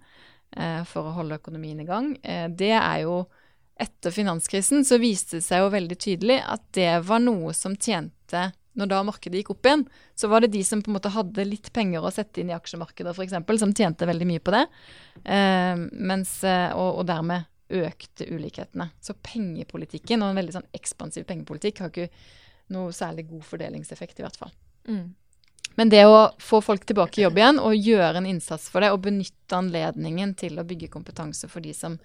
eh, 0.58 0.82
for 0.90 1.06
å 1.06 1.14
holde 1.20 1.38
økonomien 1.38 1.84
i 1.84 1.86
gang. 1.86 2.16
Eh, 2.24 2.48
det 2.50 2.74
er 2.80 3.04
jo 3.04 3.20
Etter 3.82 4.14
finanskrisen 4.14 4.86
så 4.86 5.00
viste 5.02 5.40
det 5.40 5.46
seg 5.46 5.64
jo 5.64 5.72
veldig 5.74 5.98
tydelig 5.98 6.42
at 6.46 6.64
det 6.78 6.92
var 7.08 7.24
noe 7.24 7.54
som 7.58 7.78
tjente 7.78 8.52
når 8.78 8.88
da 8.88 9.00
markedet 9.04 9.42
gikk 9.42 9.50
opp 9.52 9.68
igjen, 9.68 9.82
så 10.16 10.30
var 10.32 10.44
det 10.44 10.54
de 10.54 10.62
som 10.64 10.80
på 10.80 10.92
en 10.92 10.96
måte 10.96 11.12
hadde 11.12 11.44
litt 11.44 11.72
penger 11.76 12.06
å 12.06 12.12
sette 12.14 12.40
inn 12.40 12.54
i 12.54 12.56
aksjemarkedet 12.56 13.12
f.eks., 13.12 13.36
som 13.60 13.74
tjente 13.76 14.08
veldig 14.08 14.28
mye 14.30 14.44
på 14.44 14.54
det. 14.56 14.62
Eh, 15.26 15.82
mens, 15.92 16.38
og, 16.46 17.02
og, 17.02 17.02
dermed 17.10 17.50
økte 17.82 18.28
ulikhetene. 18.32 18.90
Så 19.04 19.16
pengepolitikken, 19.24 20.24
og 20.24 20.32
en 20.32 20.40
veldig 20.40 20.56
sånn 20.56 20.70
ekspansiv 20.76 21.28
pengepolitikk, 21.28 21.84
har 21.84 21.92
ikke 21.92 22.08
noe 22.72 22.96
særlig 22.96 23.28
god 23.32 23.44
fordelingseffekt, 23.50 24.20
i 24.20 24.26
hvert 24.26 24.40
fall. 24.40 24.56
Mm. 24.88 25.10
Men 25.76 25.92
det 25.92 26.04
å 26.08 26.32
få 26.42 26.60
folk 26.64 26.84
tilbake 26.88 27.22
i 27.22 27.26
jobb 27.26 27.40
igjen 27.40 27.60
og 27.64 27.76
gjøre 27.76 28.20
en 28.20 28.28
innsats 28.28 28.68
for 28.72 28.84
det, 28.84 28.92
og 28.92 29.04
benytte 29.04 29.60
anledningen 29.60 30.36
til 30.40 30.60
å 30.60 30.68
bygge 30.68 30.92
kompetanse 30.92 31.48
for 31.52 31.64
de 31.64 31.76
som 31.76 32.00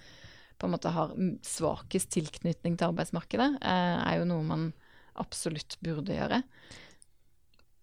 på 0.57 0.67
en 0.67 0.75
måte 0.75 0.93
har 0.93 1.13
svakest 1.45 2.11
tilknytning 2.15 2.77
til 2.79 2.91
arbeidsmarkedet, 2.91 3.51
eh, 3.61 3.97
er 4.01 4.19
jo 4.21 4.29
noe 4.29 4.45
man 4.47 4.67
absolutt 5.17 5.79
burde 5.85 6.17
gjøre. 6.17 6.43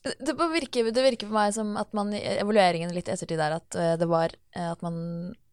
Det 0.03 0.35
virker, 0.35 0.89
det 0.91 1.03
virker, 1.05 1.29
for 1.29 1.37
meg 1.37 1.53
som 1.55 1.77
at 1.79 1.93
man 1.95 2.11
i 2.11 2.19
evalueringen 2.35 2.91
litt 2.91 3.07
ettertid 3.11 3.39
er 3.39 3.55
at 3.55 3.77
eh, 3.79 3.95
det 3.99 4.09
var 4.11 4.33
eh, 4.51 4.67
at 4.73 4.83
man 4.83 4.97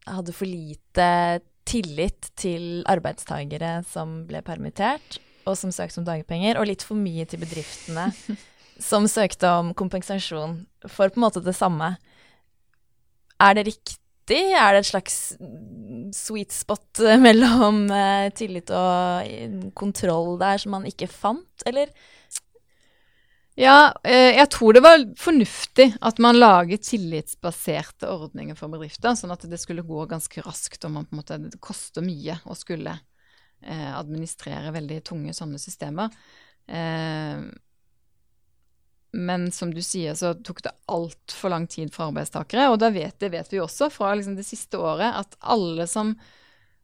hadde 0.09 0.35
for 0.35 0.49
lite 0.49 1.39
tillit 1.69 2.31
til 2.39 2.81
arbeidstagere 2.89 3.79
som 3.87 4.23
ble 4.27 4.41
permittert, 4.43 5.21
og 5.47 5.55
som 5.57 5.71
søkte 5.73 6.01
om 6.01 6.07
dagpenger, 6.09 6.59
og 6.59 6.67
litt 6.67 6.83
for 6.85 6.99
mye 6.99 7.25
til 7.29 7.41
bedriftene 7.41 8.09
som 8.91 9.07
søkte 9.09 9.49
om 9.61 9.71
kompensasjon 9.77 10.59
for 10.89 11.13
på 11.13 11.21
en 11.21 11.25
måte 11.29 11.45
det 11.45 11.55
samme. 11.55 11.95
Er 13.41 13.57
det 13.57 13.69
riktig? 13.71 14.00
Er 14.29 14.75
det 14.75 14.83
et 14.83 14.91
slags 14.91 15.15
sweet 16.15 16.53
spot 16.53 17.01
mellom 17.19 17.85
uh, 17.89 18.29
tillit 18.37 18.69
og 18.75 19.71
kontroll 19.77 20.37
der 20.39 20.61
som 20.61 20.75
man 20.77 20.85
ikke 20.87 21.09
fant, 21.11 21.65
eller? 21.65 21.89
Ja, 23.59 23.91
eh, 24.07 24.37
jeg 24.37 24.47
tror 24.53 24.73
det 24.73 24.81
var 24.83 25.01
fornuftig 25.19 25.89
at 26.01 26.19
man 26.23 26.39
laget 26.39 26.85
tillitsbaserte 26.87 28.07
ordninger 28.07 28.55
for 28.55 28.71
bedrifter, 28.71 29.15
sånn 29.17 29.33
at 29.35 29.43
det 29.51 29.59
skulle 29.59 29.83
gå 29.85 30.05
ganske 30.09 30.43
raskt, 30.45 30.85
og 30.87 30.93
man 30.95 31.07
på 31.09 31.17
en 31.17 31.19
måte, 31.19 31.39
det 31.51 31.59
koster 31.59 32.05
mye 32.05 32.37
å 32.47 32.55
skulle 32.55 32.93
eh, 32.95 33.91
administrere 33.91 34.71
veldig 34.71 35.01
tunge 35.11 35.35
sånne 35.35 35.59
systemer. 35.59 36.15
Men 39.11 39.49
som 39.51 39.73
du 39.73 39.81
sier, 39.83 40.15
så 40.15 40.33
tok 40.39 40.61
det 40.63 40.71
altfor 40.91 41.51
lang 41.51 41.65
tid 41.67 41.91
for 41.91 42.09
arbeidstakere. 42.09 42.69
Og 42.71 42.79
vet, 42.95 43.17
det 43.19 43.31
vet 43.33 43.51
vi 43.51 43.59
også 43.59 43.89
fra 43.91 44.13
liksom 44.15 44.37
det 44.37 44.47
siste 44.47 44.79
året, 44.79 45.11
at 45.19 45.35
alle 45.51 45.87
som 45.89 46.13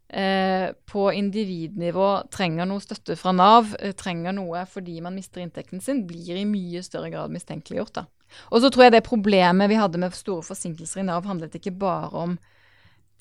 eh, 0.10 0.74
på 0.92 1.08
individnivå 1.14 2.10
trenger 2.34 2.68
noe 2.68 2.84
støtte 2.84 3.16
fra 3.20 3.32
Nav, 3.36 3.74
eh, 3.80 3.96
trenger 3.96 4.36
noe 4.36 4.66
fordi 4.68 5.00
man 5.06 5.16
mister 5.16 5.44
inntekten 5.44 5.84
sin, 5.84 6.04
blir 6.10 6.36
i 6.36 6.46
mye 6.48 6.84
større 6.84 7.14
grad 7.14 7.32
mistenkeliggjort. 7.32 8.02
Da. 8.02 8.06
Og 8.52 8.62
så 8.64 8.72
tror 8.72 8.88
jeg 8.88 8.98
det 8.98 9.08
problemet 9.08 9.72
vi 9.72 9.80
hadde 9.80 10.02
med 10.02 10.16
store 10.16 10.44
forsinkelser 10.48 11.04
i 11.04 11.08
Nav, 11.08 11.28
handlet 11.28 11.56
ikke 11.56 11.76
bare 11.80 12.12
om 12.26 12.38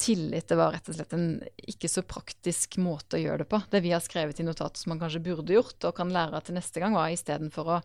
tillit. 0.03 0.49
Det 0.49 0.59
var 0.59 0.75
rett 0.75 0.91
og 0.91 0.99
slett 0.99 1.15
en 1.17 1.31
ikke 1.71 1.89
så 1.89 2.03
praktisk 2.05 2.77
måte 2.83 3.17
å 3.17 3.23
gjøre 3.23 3.45
det 3.45 3.49
på. 3.55 3.63
Det 3.71 3.81
vi 3.85 3.95
har 3.95 4.03
skrevet 4.05 4.43
i 4.43 4.47
notatet 4.47 4.83
som 4.83 4.93
man 4.93 5.01
kanskje 5.01 5.25
burde 5.25 5.57
gjort 5.57 5.89
og 5.89 5.97
kan 5.97 6.13
lære 6.13 6.43
til 6.45 6.59
neste 6.59 6.83
gang, 6.83 6.97
var 6.97 7.15
istedenfor 7.15 7.73
å 7.79 7.81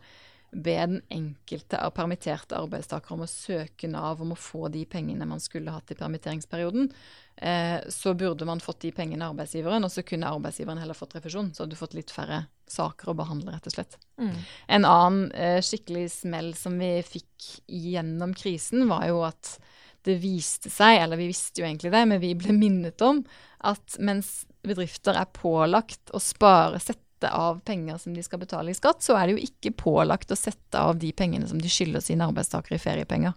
be 0.52 0.74
den 0.76 1.00
enkelte 1.08 1.78
av 1.80 1.94
permitterte 1.96 2.56
arbeidstakere 2.58 3.16
om 3.16 3.24
å 3.24 3.30
søke 3.30 3.88
Nav 3.88 4.20
om 4.20 4.34
å 4.34 4.38
få 4.38 4.68
de 4.72 4.84
pengene 4.88 5.26
man 5.28 5.40
skulle 5.40 5.72
hatt 5.72 5.90
i 5.94 5.96
permitteringsperioden, 5.96 6.90
eh, 7.36 7.78
så 7.88 8.12
burde 8.14 8.44
man 8.48 8.60
fått 8.60 8.82
de 8.84 8.92
pengene 8.92 9.24
av 9.24 9.32
arbeidsgiveren, 9.32 9.84
og 9.84 9.92
så 9.94 10.04
kunne 10.04 10.28
arbeidsgiveren 10.28 10.82
heller 10.82 10.98
fått 10.98 11.16
refusjon. 11.16 11.52
Så 11.54 11.64
hadde 11.64 11.72
du 11.72 11.80
fått 11.80 11.96
litt 11.96 12.12
færre 12.12 12.44
saker 12.68 13.12
å 13.12 13.16
behandle, 13.16 13.54
rett 13.54 13.70
og 13.70 13.76
slett. 13.76 13.96
Mm. 14.20 14.34
En 14.76 14.88
annen 14.88 15.30
eh, 15.32 15.60
skikkelig 15.64 16.10
smell 16.18 16.52
som 16.58 16.76
vi 16.80 16.98
fikk 17.06 17.48
gjennom 17.66 18.36
krisen, 18.36 18.84
var 18.92 19.08
jo 19.08 19.22
at 19.24 19.56
det 20.04 20.18
viste 20.20 20.70
seg, 20.72 20.98
eller 21.00 21.20
vi 21.20 21.30
visste 21.30 21.62
jo 21.62 21.66
egentlig 21.68 21.92
det, 21.94 22.04
men 22.10 22.20
vi 22.20 22.34
ble 22.36 22.52
minnet 22.56 23.00
om 23.06 23.22
at 23.62 23.96
mens 24.02 24.42
bedrifter 24.66 25.16
er 25.18 25.30
pålagt 25.34 26.12
å 26.14 26.20
spare, 26.22 26.80
sette 26.82 27.01
av 27.30 27.60
penger 27.66 27.98
som 28.02 28.14
de 28.14 28.22
skal 28.24 28.40
betale 28.42 28.72
i 28.72 28.76
skatt, 28.76 29.02
så 29.04 29.16
er 29.18 29.28
det 29.28 29.36
jo 29.36 29.46
ikke 29.46 29.74
pålagt 29.84 30.32
å 30.32 30.38
sette 30.38 30.80
av 30.80 30.98
de 31.00 31.12
pengene 31.16 31.48
som 31.48 31.60
de 31.60 31.70
skylder 31.70 32.04
sine 32.04 32.26
arbeidstakere 32.26 32.78
i 32.78 32.82
feriepenger. 32.82 33.36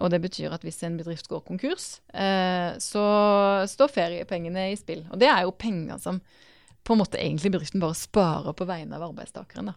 Og 0.00 0.12
det 0.12 0.22
betyr 0.22 0.54
at 0.54 0.62
hvis 0.64 0.80
en 0.86 0.96
bedrift 1.00 1.28
går 1.28 1.42
konkurs, 1.44 2.00
eh, 2.14 2.76
så 2.80 3.04
står 3.68 3.92
feriepengene 3.92 4.70
i 4.70 4.78
spill. 4.78 5.04
Og 5.10 5.20
det 5.20 5.28
er 5.28 5.44
jo 5.44 5.56
penger 5.56 6.00
som 6.00 6.22
på 6.86 6.94
en 6.94 7.02
måte 7.02 7.20
egentlig 7.20 7.52
bedriften 7.52 7.82
bare 7.82 7.98
sparer 7.98 8.56
på 8.56 8.68
vegne 8.68 8.96
av 8.96 9.10
arbeidstakeren. 9.10 9.74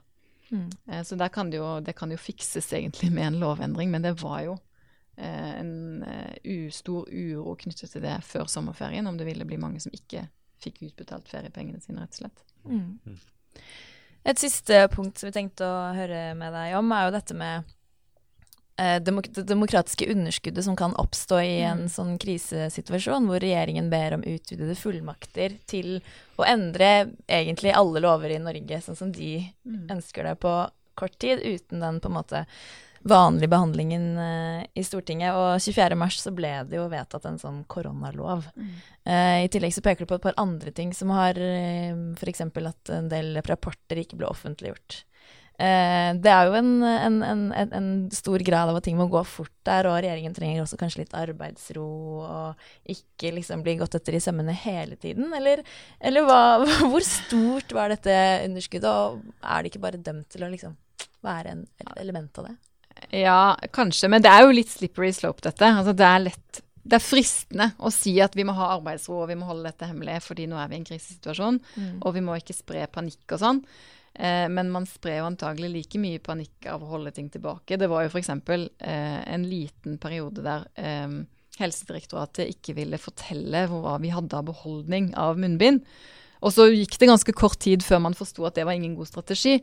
Mm. 0.53 0.69
Eh, 0.91 1.01
så 1.03 1.17
kan 1.33 1.51
det, 1.51 1.59
jo, 1.59 1.79
det 1.83 1.97
kan 1.97 2.13
jo 2.13 2.21
fikses 2.21 2.71
egentlig 2.71 3.11
med 3.11 3.33
en 3.33 3.41
lovendring, 3.41 3.91
men 3.91 4.05
det 4.05 4.15
var 4.21 4.45
jo 4.45 4.59
Eh, 5.15 5.59
en 5.59 6.03
uh, 6.43 6.71
stor 6.71 7.09
uro 7.11 7.53
knyttet 7.55 7.91
til 7.93 8.01
det 8.01 8.15
før 8.25 8.47
sommerferien, 8.49 9.05
om 9.07 9.17
det 9.17 9.27
ville 9.27 9.45
bli 9.45 9.59
mange 9.61 9.81
som 9.83 9.93
ikke 9.93 10.25
fikk 10.63 10.83
utbetalt 10.89 11.29
feriepengene 11.31 11.81
sine, 11.83 12.03
rett 12.03 12.17
og 12.17 12.23
slett. 12.23 12.43
Mm. 12.65 12.99
mm. 13.03 13.21
Et 14.23 14.39
siste 14.39 14.85
punkt 14.93 15.19
som 15.19 15.27
vi 15.27 15.35
tenkte 15.35 15.67
å 15.67 15.79
høre 15.97 16.29
med 16.39 16.53
deg 16.55 16.77
om, 16.79 16.91
er 16.95 17.07
jo 17.07 17.15
dette 17.17 17.35
med 17.35 17.73
eh, 18.79 18.99
det 19.03 19.43
demokratiske 19.49 20.07
underskuddet 20.13 20.63
som 20.63 20.77
kan 20.79 20.95
oppstå 20.99 21.41
i 21.43 21.57
en 21.67 21.89
sånn 21.91 22.15
krisesituasjon, 22.23 23.27
hvor 23.27 23.43
regjeringen 23.43 23.89
ber 23.91 24.15
om 24.15 24.23
utvidede 24.23 24.77
fullmakter 24.79 25.57
til 25.67 25.97
å 26.39 26.47
endre 26.47 26.93
egentlig 27.27 27.75
alle 27.75 28.03
lover 28.05 28.31
i 28.31 28.39
Norge 28.39 28.79
sånn 28.85 28.99
som 29.01 29.11
de 29.11 29.41
ønsker 29.91 30.29
det 30.29 30.37
på 30.39 30.55
kort 30.95 31.19
tid, 31.19 31.43
uten 31.43 31.83
den 31.83 31.99
på 31.99 32.07
en 32.07 32.17
måte 32.21 32.45
vanlige 33.03 33.51
behandlingen 33.51 34.05
eh, 34.17 34.65
i 34.79 34.83
Stortinget. 34.85 35.35
Og 35.35 35.61
24. 35.61 35.97
mars 35.99 36.19
så 36.23 36.33
ble 36.35 36.51
det 36.69 36.79
jo 36.79 36.89
vedtatt 36.91 37.25
en 37.29 37.39
sånn 37.41 37.63
koronalov. 37.71 38.49
Eh, 39.03 39.43
I 39.45 39.49
tillegg 39.51 39.75
så 39.75 39.83
peker 39.85 40.05
du 40.05 40.11
på 40.11 40.19
et 40.19 40.27
par 40.27 40.37
andre 40.41 40.71
ting 40.75 40.93
som 40.95 41.11
har 41.13 41.37
uh, 41.39 42.13
F.eks. 42.15 42.45
at 42.47 42.93
en 42.95 43.09
del 43.11 43.35
rapporter 43.43 44.03
ikke 44.03 44.19
ble 44.21 44.29
offentliggjort. 44.31 45.03
Eh, 45.53 46.09
det 46.17 46.31
er 46.33 46.47
jo 46.49 46.55
en, 46.57 46.69
en, 46.81 47.17
en, 47.21 47.41
en, 47.53 47.73
en 47.77 47.89
stor 48.11 48.41
grad 48.41 48.71
av 48.71 48.79
at 48.79 48.87
ting 48.87 48.97
må 48.97 49.05
gå 49.11 49.21
fort 49.27 49.53
der, 49.67 49.85
og 49.85 49.99
regjeringen 49.99 50.33
trenger 50.33 50.63
også 50.63 50.79
kanskje 50.81 51.03
litt 51.03 51.13
arbeidsro 51.13 51.85
og 52.25 52.89
ikke 52.89 53.35
liksom 53.37 53.61
bli 53.65 53.75
gått 53.77 53.99
etter 53.99 54.17
i 54.17 54.23
sømmene 54.23 54.55
hele 54.63 54.97
tiden. 54.97 55.29
Eller, 55.37 55.61
eller 56.01 56.25
hva, 56.25 56.41
hvor 56.89 57.05
stort 57.05 57.75
var 57.77 57.93
dette 57.93 58.17
underskuddet, 58.47 58.89
og 58.89 59.21
er 59.45 59.61
det 59.61 59.73
ikke 59.73 59.85
bare 59.85 60.01
dømt 60.01 60.31
til 60.33 60.47
å 60.47 60.51
liksom 60.51 60.77
være 61.23 61.53
en 61.53 61.65
element 62.01 62.41
av 62.41 62.49
det? 62.49 62.57
Ja, 63.11 63.55
kanskje, 63.75 64.09
men 64.11 64.23
det 64.23 64.31
er 64.31 64.45
jo 64.45 64.53
litt 64.55 64.71
slippery 64.71 65.11
slope, 65.15 65.43
dette. 65.45 65.65
Altså, 65.67 65.95
det 65.97 66.05
er 66.07 66.21
lett 66.29 66.61
Det 66.83 66.97
er 66.97 67.03
fristende 67.03 67.69
å 67.79 67.91
si 67.93 68.17
at 68.21 68.35
vi 68.35 68.43
må 68.43 68.55
ha 68.57 68.73
arbeidsro 68.75 69.21
og 69.21 69.29
vi 69.29 69.37
må 69.39 69.47
holde 69.47 69.69
dette 69.69 69.87
hemmelig, 69.87 70.19
fordi 70.25 70.49
nå 70.51 70.57
er 70.59 70.67
vi 70.67 70.75
i 70.75 70.81
en 70.81 70.87
krisesituasjon, 70.87 71.59
og 72.03 72.09
vi 72.15 72.23
må 72.25 72.35
ikke 72.35 72.55
spre 72.57 72.87
panikk 72.91 73.35
og 73.37 73.39
sånn. 73.39 73.61
Eh, 74.13 74.49
men 74.49 74.69
man 74.69 74.85
sprer 74.85 75.21
jo 75.21 75.29
antagelig 75.29 75.69
like 75.73 76.01
mye 76.01 76.19
panikk 76.21 76.67
av 76.69 76.83
å 76.83 76.89
holde 76.91 77.13
ting 77.15 77.29
tilbake. 77.33 77.79
Det 77.79 77.89
var 77.89 78.03
jo 78.03 78.11
f.eks. 78.11 78.29
Eh, 78.29 79.21
en 79.33 79.47
liten 79.49 79.97
periode 79.97 80.43
der 80.45 80.67
eh, 80.75 81.23
Helsedirektoratet 81.59 82.51
ikke 82.51 82.75
ville 82.77 82.99
fortelle 83.01 83.65
hva 83.69 83.97
vi 84.01 84.11
hadde 84.13 84.37
av 84.37 84.45
beholdning 84.49 85.11
av 85.17 85.39
munnbind. 85.41 85.83
Og 86.43 86.51
så 86.53 86.67
gikk 86.69 86.97
det 86.99 87.09
ganske 87.09 87.35
kort 87.37 87.61
tid 87.63 87.85
før 87.85 88.03
man 88.03 88.17
forsto 88.17 88.45
at 88.47 88.57
det 88.57 88.65
var 88.67 88.75
ingen 88.75 88.97
god 88.97 89.09
strategi. 89.09 89.59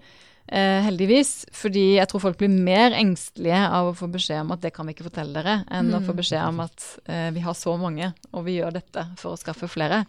Eh, 0.50 0.82
heldigvis. 0.82 1.44
Fordi 1.54 1.84
jeg 1.94 2.10
tror 2.10 2.24
folk 2.24 2.40
blir 2.40 2.50
mer 2.50 2.94
engstelige 2.98 3.60
av 3.70 3.92
å 3.92 3.94
få 3.94 4.08
beskjed 4.10 4.42
om 4.42 4.50
at 4.56 4.64
det 4.64 4.72
kan 4.74 4.88
vi 4.88 4.96
ikke 4.96 5.06
fortelle 5.06 5.36
dere, 5.36 5.60
enn 5.70 5.92
å 5.94 6.02
få 6.02 6.16
beskjed 6.18 6.42
om 6.42 6.64
at 6.64 6.86
eh, 7.06 7.28
vi 7.36 7.44
har 7.44 7.54
så 7.54 7.76
mange, 7.78 8.10
og 8.34 8.48
vi 8.48 8.56
gjør 8.58 8.74
dette 8.80 9.04
for 9.20 9.36
å 9.36 9.38
skaffe 9.38 9.70
flere. 9.70 10.02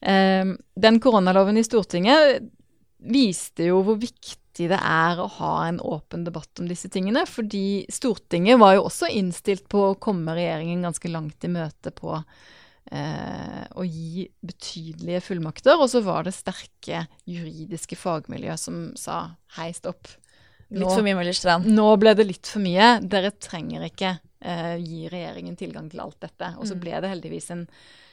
Eh, 0.00 0.54
den 0.80 1.00
koronaloven 1.04 1.60
i 1.60 1.66
Stortinget 1.66 2.48
viste 3.04 3.68
jo 3.68 3.82
hvor 3.84 4.00
viktig 4.00 4.70
det 4.70 4.80
er 4.80 5.20
å 5.20 5.28
ha 5.36 5.52
en 5.66 5.82
åpen 5.84 6.24
debatt 6.24 6.60
om 6.60 6.68
disse 6.68 6.88
tingene. 6.92 7.26
Fordi 7.28 7.84
Stortinget 7.92 8.60
var 8.60 8.78
jo 8.78 8.86
også 8.88 9.12
innstilt 9.12 9.68
på 9.68 9.90
å 9.90 9.98
komme 10.00 10.38
regjeringen 10.40 10.88
ganske 10.88 11.12
langt 11.12 11.44
i 11.44 11.52
møte 11.52 11.92
på 11.92 12.16
å 12.90 13.84
gi 13.86 14.24
betydelige 14.42 15.20
fullmakter. 15.22 15.76
Og 15.78 15.90
så 15.92 16.00
var 16.02 16.24
det 16.26 16.32
sterke 16.34 17.04
juridiske 17.28 17.94
fagmiljø 18.00 18.56
som 18.58 18.80
sa 18.98 19.36
hei, 19.58 19.70
stopp. 19.76 20.08
Litt 20.70 20.86
for 20.86 21.02
mye 21.02 21.16
Møller 21.18 21.34
Strand. 21.34 21.66
Nå 21.66 21.86
ble 21.98 22.14
det 22.14 22.26
litt 22.28 22.46
for 22.46 22.62
mye. 22.62 23.00
Dere 23.02 23.32
trenger 23.42 23.86
ikke 23.88 24.12
eh, 24.42 24.76
gi 24.78 25.08
regjeringen 25.10 25.56
tilgang 25.58 25.88
til 25.90 26.02
alt 26.02 26.20
dette. 26.22 26.52
Og 26.58 26.66
så 26.66 26.74
Mm. 26.76 26.80
ble 26.80 27.00
det 27.02 27.10
heldigvis 27.10 27.50
en, 27.50 27.64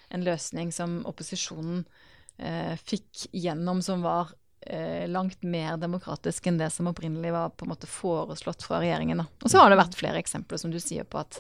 en 0.10 0.26
løsning 0.26 0.72
som 0.74 1.00
opposisjonen 1.06 1.86
eh, 2.40 2.76
fikk 2.82 3.28
gjennom, 3.32 3.82
som 3.86 4.02
var 4.02 4.34
eh, 4.66 5.06
langt 5.08 5.42
mer 5.46 5.78
demokratisk 5.78 6.48
enn 6.50 6.58
det 6.58 6.72
som 6.74 6.90
opprinnelig 6.90 7.32
var 7.32 7.50
på 7.54 7.66
en 7.66 7.74
måte 7.76 7.88
foreslått 7.90 8.66
fra 8.66 8.82
regjeringen. 8.82 9.22
Da. 9.22 9.28
Og 9.44 9.50
så 9.54 9.62
har 9.62 9.70
det 9.70 9.78
vært 9.78 9.98
flere 9.98 10.22
eksempler, 10.22 10.58
som 10.58 10.74
du 10.74 10.80
sier, 10.82 11.06
på 11.06 11.22
at 11.22 11.40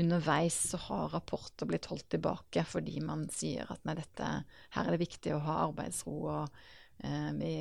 underveis 0.00 0.56
så 0.70 0.80
har 0.88 1.12
rapporter 1.14 1.68
blitt 1.70 1.88
holdt 1.90 2.08
tilbake 2.14 2.64
fordi 2.68 3.00
man 3.04 3.26
sier 3.32 3.68
at 3.72 3.82
nei, 3.86 3.96
dette, 3.98 4.30
her 4.76 4.88
er 4.88 4.94
det 4.94 5.02
viktig 5.04 5.34
å 5.34 5.42
ha 5.44 5.60
arbeidsro, 5.68 6.14
og 6.32 7.04
eh, 7.04 7.30
vi, 7.38 7.54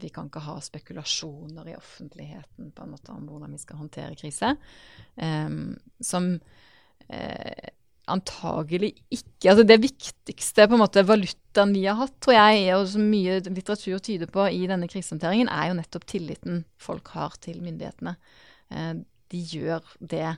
vi 0.00 0.12
kan 0.14 0.30
ikke 0.30 0.44
ha 0.46 0.58
spekulasjoner 0.64 1.72
i 1.72 1.76
offentligheten 1.78 2.72
på 2.76 2.86
en 2.86 2.94
måte 2.94 3.14
om 3.14 3.28
hvordan 3.30 3.56
vi 3.56 3.62
skal 3.62 3.82
håndtere 3.82 4.18
krise. 4.20 4.54
Eh, 5.16 5.52
som 6.04 6.32
eh, 7.08 7.70
antagelig 8.10 8.94
ikke 9.12 9.52
Altså 9.52 9.64
det 9.64 9.78
viktigste 9.80 10.66
på 10.68 10.76
en 10.76 10.82
måte 10.82 11.04
valutaen 11.06 11.72
vi 11.72 11.86
har 11.86 11.96
hatt, 11.96 12.12
tror 12.20 12.36
jeg, 12.36 12.66
og 12.76 12.84
som 12.92 13.06
mye 13.08 13.38
litteratur 13.46 14.02
tyder 14.04 14.28
på 14.30 14.44
i 14.52 14.66
denne 14.68 14.88
krisehåndteringen, 14.90 15.48
er 15.48 15.70
jo 15.70 15.78
nettopp 15.78 16.04
tilliten 16.10 16.64
folk 16.80 17.08
har 17.14 17.38
til 17.40 17.62
myndighetene. 17.64 18.16
Eh, 18.74 18.92
de 19.30 19.42
gjør 19.54 19.86
det 20.00 20.34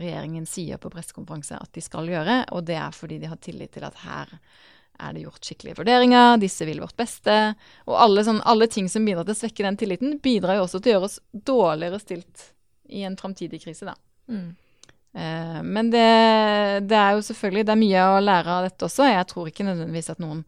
regjeringen 0.00 0.46
sier 0.48 0.80
på 0.80 0.90
pressekonferanse 0.92 1.58
at 1.60 1.72
de 1.74 1.82
skal 1.84 2.08
gjøre, 2.10 2.40
og 2.54 2.64
det 2.66 2.78
er 2.80 2.94
fordi 2.94 3.20
de 3.22 3.30
har 3.30 3.40
tillit 3.42 3.74
til 3.76 3.86
at 3.86 4.00
her 4.04 4.32
er 5.02 5.14
det 5.14 5.24
gjort 5.24 5.46
skikkelige 5.46 5.78
vurderinger, 5.80 6.36
disse 6.38 6.66
vil 6.68 6.82
vårt 6.82 6.96
beste. 6.98 7.34
Og 7.88 7.96
alle, 7.98 8.22
sånn, 8.26 8.42
alle 8.46 8.68
ting 8.70 8.86
som 8.90 9.06
bidrar 9.06 9.26
til 9.26 9.34
å 9.34 9.40
svekke 9.40 9.66
den 9.66 9.78
tilliten, 9.78 10.18
bidrar 10.22 10.58
jo 10.58 10.66
også 10.68 10.80
til 10.80 10.92
å 10.92 10.96
gjøre 10.96 11.08
oss 11.08 11.16
dårligere 11.34 11.98
stilt 12.02 12.50
i 12.94 13.02
en 13.06 13.16
framtidig 13.18 13.62
krise, 13.64 13.88
da. 13.88 13.96
Mm. 14.30 14.52
Eh, 15.14 15.58
men 15.62 15.90
det, 15.90 16.06
det 16.88 16.96
er 16.96 17.10
jo 17.14 17.20
selvfølgelig 17.22 17.66
Det 17.68 17.72
er 17.74 17.78
mye 17.78 18.04
å 18.08 18.22
lære 18.22 18.54
av 18.54 18.64
dette 18.68 18.86
også. 18.86 19.06
Jeg 19.10 19.26
tror 19.30 19.50
ikke 19.50 19.66
nødvendigvis 19.66 20.10
at 20.14 20.22
noen 20.22 20.44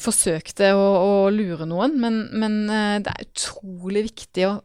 forsøkte 0.00 0.70
å, 0.78 0.86
å 1.02 1.12
lure 1.34 1.66
noen, 1.66 1.96
men, 2.00 2.20
men 2.30 2.60
eh, 2.70 2.98
det 3.02 3.10
er 3.10 3.26
utrolig 3.26 4.06
viktig 4.12 4.46
å 4.46 4.58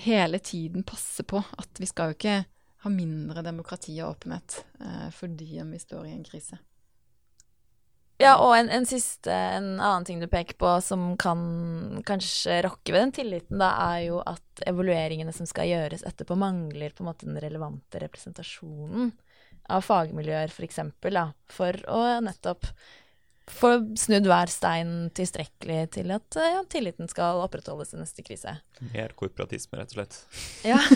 hele 0.00 0.40
tiden 0.40 0.86
passe 0.88 1.24
på 1.28 1.42
at 1.60 1.80
vi 1.80 1.88
skal 1.88 2.10
jo 2.10 2.16
ikke 2.16 2.38
ha 2.82 2.90
mindre 2.90 3.44
demokrati 3.46 3.94
og 4.02 4.16
åpenhet 4.16 4.60
eh, 4.80 5.08
fordi 5.14 5.60
om 5.62 5.72
vi 5.74 5.80
står 5.82 6.06
i 6.08 6.14
en 6.16 6.26
krise. 6.26 6.58
Ja, 8.22 8.36
og 8.38 8.52
en, 8.54 8.68
en 8.70 8.84
siste, 8.86 9.32
en 9.32 9.80
annen 9.80 10.04
ting 10.06 10.20
du 10.22 10.28
peker 10.30 10.54
på 10.58 10.76
som 10.84 11.16
kan 11.18 12.02
kanskje 12.06 12.60
rokke 12.66 12.94
ved 12.94 13.06
den 13.06 13.14
tilliten, 13.16 13.58
da, 13.58 13.72
er 13.96 14.04
jo 14.06 14.20
at 14.22 14.62
evalueringene 14.68 15.34
som 15.34 15.48
skal 15.48 15.70
gjøres 15.70 16.04
etterpå, 16.06 16.36
mangler 16.38 16.94
på 16.94 17.02
en 17.02 17.10
måte 17.10 17.26
den 17.26 17.40
relevante 17.42 18.02
representasjonen 18.02 19.10
av 19.72 19.82
fagmiljøer, 19.86 20.52
for 20.54 20.66
eksempel, 20.66 21.18
for 21.50 21.78
å 21.90 22.02
nettopp 22.22 22.68
få 23.50 23.72
snudd 23.98 24.26
hver 24.30 24.50
stein 24.52 24.92
tilstrekkelig 25.16 25.80
til 25.96 26.12
at 26.14 26.38
ja, 26.38 26.60
tilliten 26.70 27.10
skal 27.10 27.42
opprettholdes 27.42 27.94
i 27.94 28.00
neste 28.00 28.24
krise. 28.26 28.54
Mer 28.92 29.14
korporatisme, 29.18 29.80
rett 29.80 29.94
og 29.94 30.00
slett. 30.00 30.20
Ja. 30.66 30.80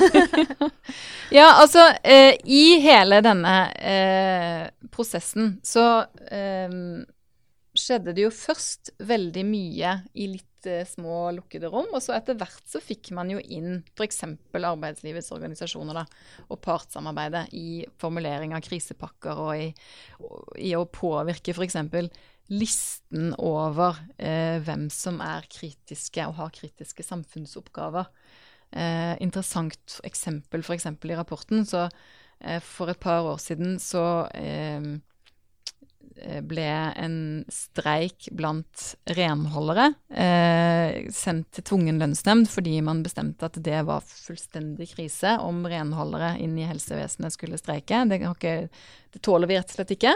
Ja, 1.35 1.49
altså 1.59 1.83
eh, 2.07 2.37
I 2.47 2.79
hele 2.79 3.19
denne 3.25 3.55
eh, 3.75 4.69
prosessen 4.95 5.57
så 5.67 6.05
eh, 6.31 6.77
skjedde 7.77 8.15
det 8.17 8.27
jo 8.27 8.35
først 8.35 8.93
veldig 9.07 9.43
mye 9.47 9.95
i 10.15 10.29
litt 10.31 10.69
eh, 10.69 10.87
små 10.89 11.33
lukkede 11.37 11.71
rom. 11.73 11.91
Og 11.95 12.03
så 12.05 12.15
etter 12.17 12.39
hvert 12.39 12.63
så 12.71 12.81
fikk 12.83 13.13
man 13.17 13.31
jo 13.33 13.41
inn 13.43 13.83
f.eks. 13.97 14.23
arbeidslivets 14.57 15.33
organisasjoner 15.35 16.01
da, 16.01 16.07
og 16.49 16.63
partssamarbeidet 16.65 17.47
i 17.59 17.83
formulering 18.01 18.57
av 18.57 18.65
krisepakker 18.67 19.43
og 19.47 19.67
i, 19.67 19.69
og 20.23 20.57
i 20.63 20.73
å 20.79 20.87
påvirke 20.89 21.57
f.eks. 21.57 21.79
listen 22.53 23.33
over 23.43 23.99
eh, 24.19 24.59
hvem 24.63 24.87
som 24.93 25.21
er 25.25 25.49
kritiske 25.51 26.27
og 26.29 26.37
har 26.39 26.55
kritiske 26.55 27.05
samfunnsoppgaver. 27.07 28.11
Eh, 28.73 29.15
interessant 29.23 29.99
eksempel 30.07 30.65
f.eks. 30.65 30.87
i 30.87 31.19
rapporten. 31.19 31.67
Så 31.67 31.89
eh, 32.41 32.61
for 32.63 32.93
et 32.93 33.01
par 33.03 33.27
år 33.27 33.41
siden 33.43 33.79
så 33.83 34.29
eh, 34.35 34.97
ble 36.47 36.67
en 36.97 37.17
streik 37.53 38.29
blant 38.37 38.85
renholdere 39.17 39.91
eh, 40.11 41.07
sendt 41.13 41.51
til 41.57 41.67
tvungen 41.71 42.01
lønnsnemnd 42.01 42.49
fordi 42.51 42.79
man 42.85 43.03
bestemte 43.05 43.49
at 43.49 43.59
det 43.63 43.83
var 43.89 44.05
fullstendig 44.07 44.89
krise 44.95 45.37
om 45.45 45.65
renholdere 45.69 46.35
inn 46.43 46.57
i 46.59 46.67
helsevesenet 46.69 47.35
skulle 47.35 47.61
streike. 47.61 48.05
Det, 48.09 48.21
ikke, 48.25 48.57
det 49.13 49.23
tåler 49.25 49.51
vi 49.51 49.59
rett 49.59 49.73
og 49.73 49.79
slett 49.79 49.95
ikke, 49.97 50.15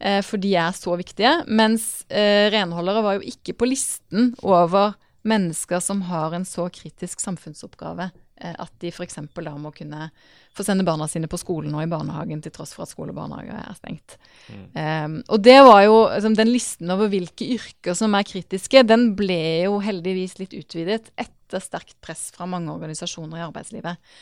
eh, 0.00 0.20
for 0.24 0.42
de 0.42 0.54
er 0.60 0.74
så 0.76 0.96
viktige. 1.00 1.36
Mens 1.48 2.04
eh, 2.08 2.50
renholdere 2.54 3.04
var 3.04 3.18
jo 3.18 3.34
ikke 3.34 3.56
på 3.58 3.70
listen 3.70 4.32
over 4.42 4.94
mennesker 5.24 5.80
som 5.80 6.04
har 6.10 6.36
en 6.36 6.44
så 6.48 6.68
kritisk 6.72 7.22
samfunnsoppgave 7.22 8.10
eh, 8.10 8.23
at 8.34 8.72
de 8.82 8.90
f.eks. 8.90 9.20
da 9.34 9.52
må 9.60 9.70
kunne 9.74 10.08
få 10.54 10.64
sende 10.66 10.84
barna 10.86 11.06
sine 11.10 11.28
på 11.30 11.38
skolen 11.38 11.74
og 11.74 11.84
i 11.84 11.90
barnehagen 11.90 12.40
til 12.42 12.52
tross 12.54 12.74
for 12.74 12.84
at 12.84 12.90
skole 12.90 13.12
og 13.14 13.18
barnehage 13.18 13.54
er 13.54 13.76
stengt. 13.78 14.16
Um, 14.50 15.20
og 15.30 15.42
det 15.44 15.56
var 15.62 15.82
jo, 15.86 15.96
liksom, 16.10 16.34
Den 16.38 16.50
listen 16.50 16.90
over 16.90 17.10
hvilke 17.12 17.46
yrker 17.56 17.94
som 17.98 18.14
er 18.18 18.26
kritiske, 18.26 18.82
den 18.86 19.12
ble 19.18 19.68
jo 19.68 19.78
heldigvis 19.82 20.38
litt 20.40 20.56
utvidet 20.58 21.12
etter 21.14 21.62
sterkt 21.62 21.96
press 22.02 22.28
fra 22.34 22.48
mange 22.50 22.74
organisasjoner 22.74 23.38
i 23.38 23.46
arbeidslivet. 23.46 24.14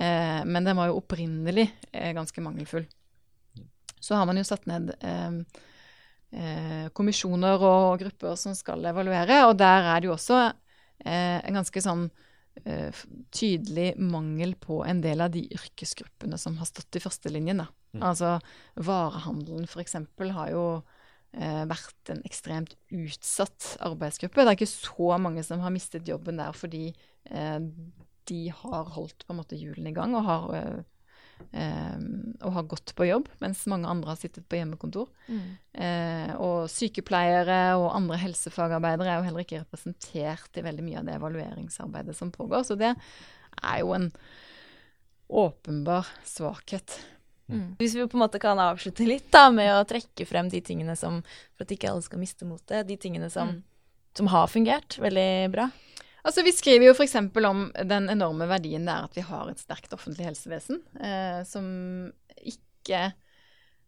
Uh, 0.00 0.40
men 0.48 0.64
den 0.64 0.80
var 0.80 0.88
jo 0.88 1.00
opprinnelig 1.02 1.68
uh, 1.92 2.12
ganske 2.16 2.44
mangelfull. 2.44 2.88
Så 4.00 4.16
har 4.16 4.24
man 4.24 4.40
jo 4.40 4.46
satt 4.48 4.64
ned 4.64 4.94
eh, 5.04 5.34
uh, 6.32 6.86
kommisjoner 6.96 7.60
og 7.60 8.00
grupper 8.00 8.38
som 8.40 8.56
skal 8.56 8.86
evaluere, 8.88 9.42
og 9.44 9.58
der 9.60 9.90
er 9.92 10.00
det 10.00 10.08
jo 10.08 10.14
også 10.16 10.38
eh, 11.04 11.38
en 11.44 11.58
ganske 11.60 11.82
sånn 11.84 12.06
eh, 12.08 12.29
tydelig 13.32 13.94
mangel 13.96 14.52
på 14.60 14.80
en 14.84 14.98
del 15.00 15.22
av 15.24 15.30
de 15.32 15.44
yrkesgruppene 15.54 16.36
som 16.38 16.58
har 16.60 16.68
stått 16.68 16.98
i 16.98 17.02
førstelinjen. 17.02 17.62
Mm. 17.94 18.02
Altså 18.02 18.36
varehandelen 18.78 19.68
f.eks. 19.70 19.96
har 20.34 20.50
jo 20.52 20.64
eh, 21.36 21.64
vært 21.70 22.12
en 22.12 22.22
ekstremt 22.26 22.76
utsatt 22.94 23.76
arbeidsgruppe. 23.86 24.44
Det 24.44 24.52
er 24.52 24.58
ikke 24.58 24.70
så 24.70 25.16
mange 25.22 25.44
som 25.46 25.62
har 25.64 25.74
mistet 25.74 26.08
jobben 26.10 26.40
der 26.40 26.56
fordi 26.56 26.88
eh, 27.30 27.58
de 28.30 28.40
har 28.54 28.94
holdt 28.94 29.26
på 29.26 29.34
en 29.34 29.40
måte 29.40 29.58
hjulene 29.58 29.90
i 29.90 29.96
gang 29.96 30.14
og 30.18 30.26
har, 30.26 30.48
eh, 30.54 30.64
eh, 30.68 30.82
og 32.40 32.52
har 32.54 32.66
gått 32.70 32.92
på 32.94 33.06
jobb, 33.08 33.28
mens 33.42 33.66
mange 33.66 33.88
andre 33.90 34.12
har 34.12 34.16
sittet 34.20 34.46
på 34.48 34.58
hjemmekontor. 34.60 35.08
Eh, 35.74 36.34
og 36.36 36.68
sykepleiere 36.70 37.76
og 37.80 37.90
andre 37.96 38.16
helsefagarbeidere 38.22 39.10
er 39.10 39.18
jo 39.20 39.26
heller 39.28 39.44
ikke 39.44 39.62
representert 39.64 40.56
i 40.60 40.64
veldig 40.66 40.84
mye 40.86 40.98
av 41.00 41.08
det 41.08 41.16
evalueringsarbeidet 41.18 42.16
som 42.16 42.30
pågår. 42.34 42.62
Så 42.68 42.76
det 42.78 42.92
er 42.94 43.78
jo 43.82 43.92
en 43.96 44.10
åpenbar 45.30 46.06
svakhet. 46.26 47.00
Mm. 47.50 47.74
Hvis 47.78 47.94
vi 47.94 48.06
på 48.06 48.16
en 48.18 48.22
måte 48.24 48.38
kan 48.42 48.58
avslutte 48.62 49.06
litt 49.06 49.30
da, 49.34 49.48
med 49.50 49.72
å 49.74 49.86
trekke 49.88 50.26
frem 50.26 50.48
de 50.52 50.60
tingene 50.62 50.94
som 50.98 51.20
For 51.56 51.64
at 51.66 51.72
ikke 51.74 51.90
alle 51.90 52.02
skal 52.06 52.22
miste 52.22 52.46
motet. 52.46 52.86
De 52.86 52.96
tingene 52.96 53.30
som, 53.30 53.48
Mm. 53.48 53.62
som 54.14 54.26
har 54.28 54.46
fungert 54.46 54.98
veldig 54.98 55.50
bra. 55.50 55.70
Altså, 56.22 56.44
Vi 56.44 56.52
skriver 56.52 56.90
jo 56.90 56.94
f.eks. 56.94 57.16
om 57.48 57.64
den 57.88 58.10
enorme 58.12 58.48
verdien 58.50 58.86
det 58.86 58.94
er 58.94 59.08
at 59.08 59.16
vi 59.16 59.24
har 59.24 59.50
et 59.50 59.62
sterkt 59.62 59.94
offentlig 59.96 60.28
helsevesen, 60.28 60.82
eh, 61.00 61.40
som 61.48 61.66
ikke 62.36 63.02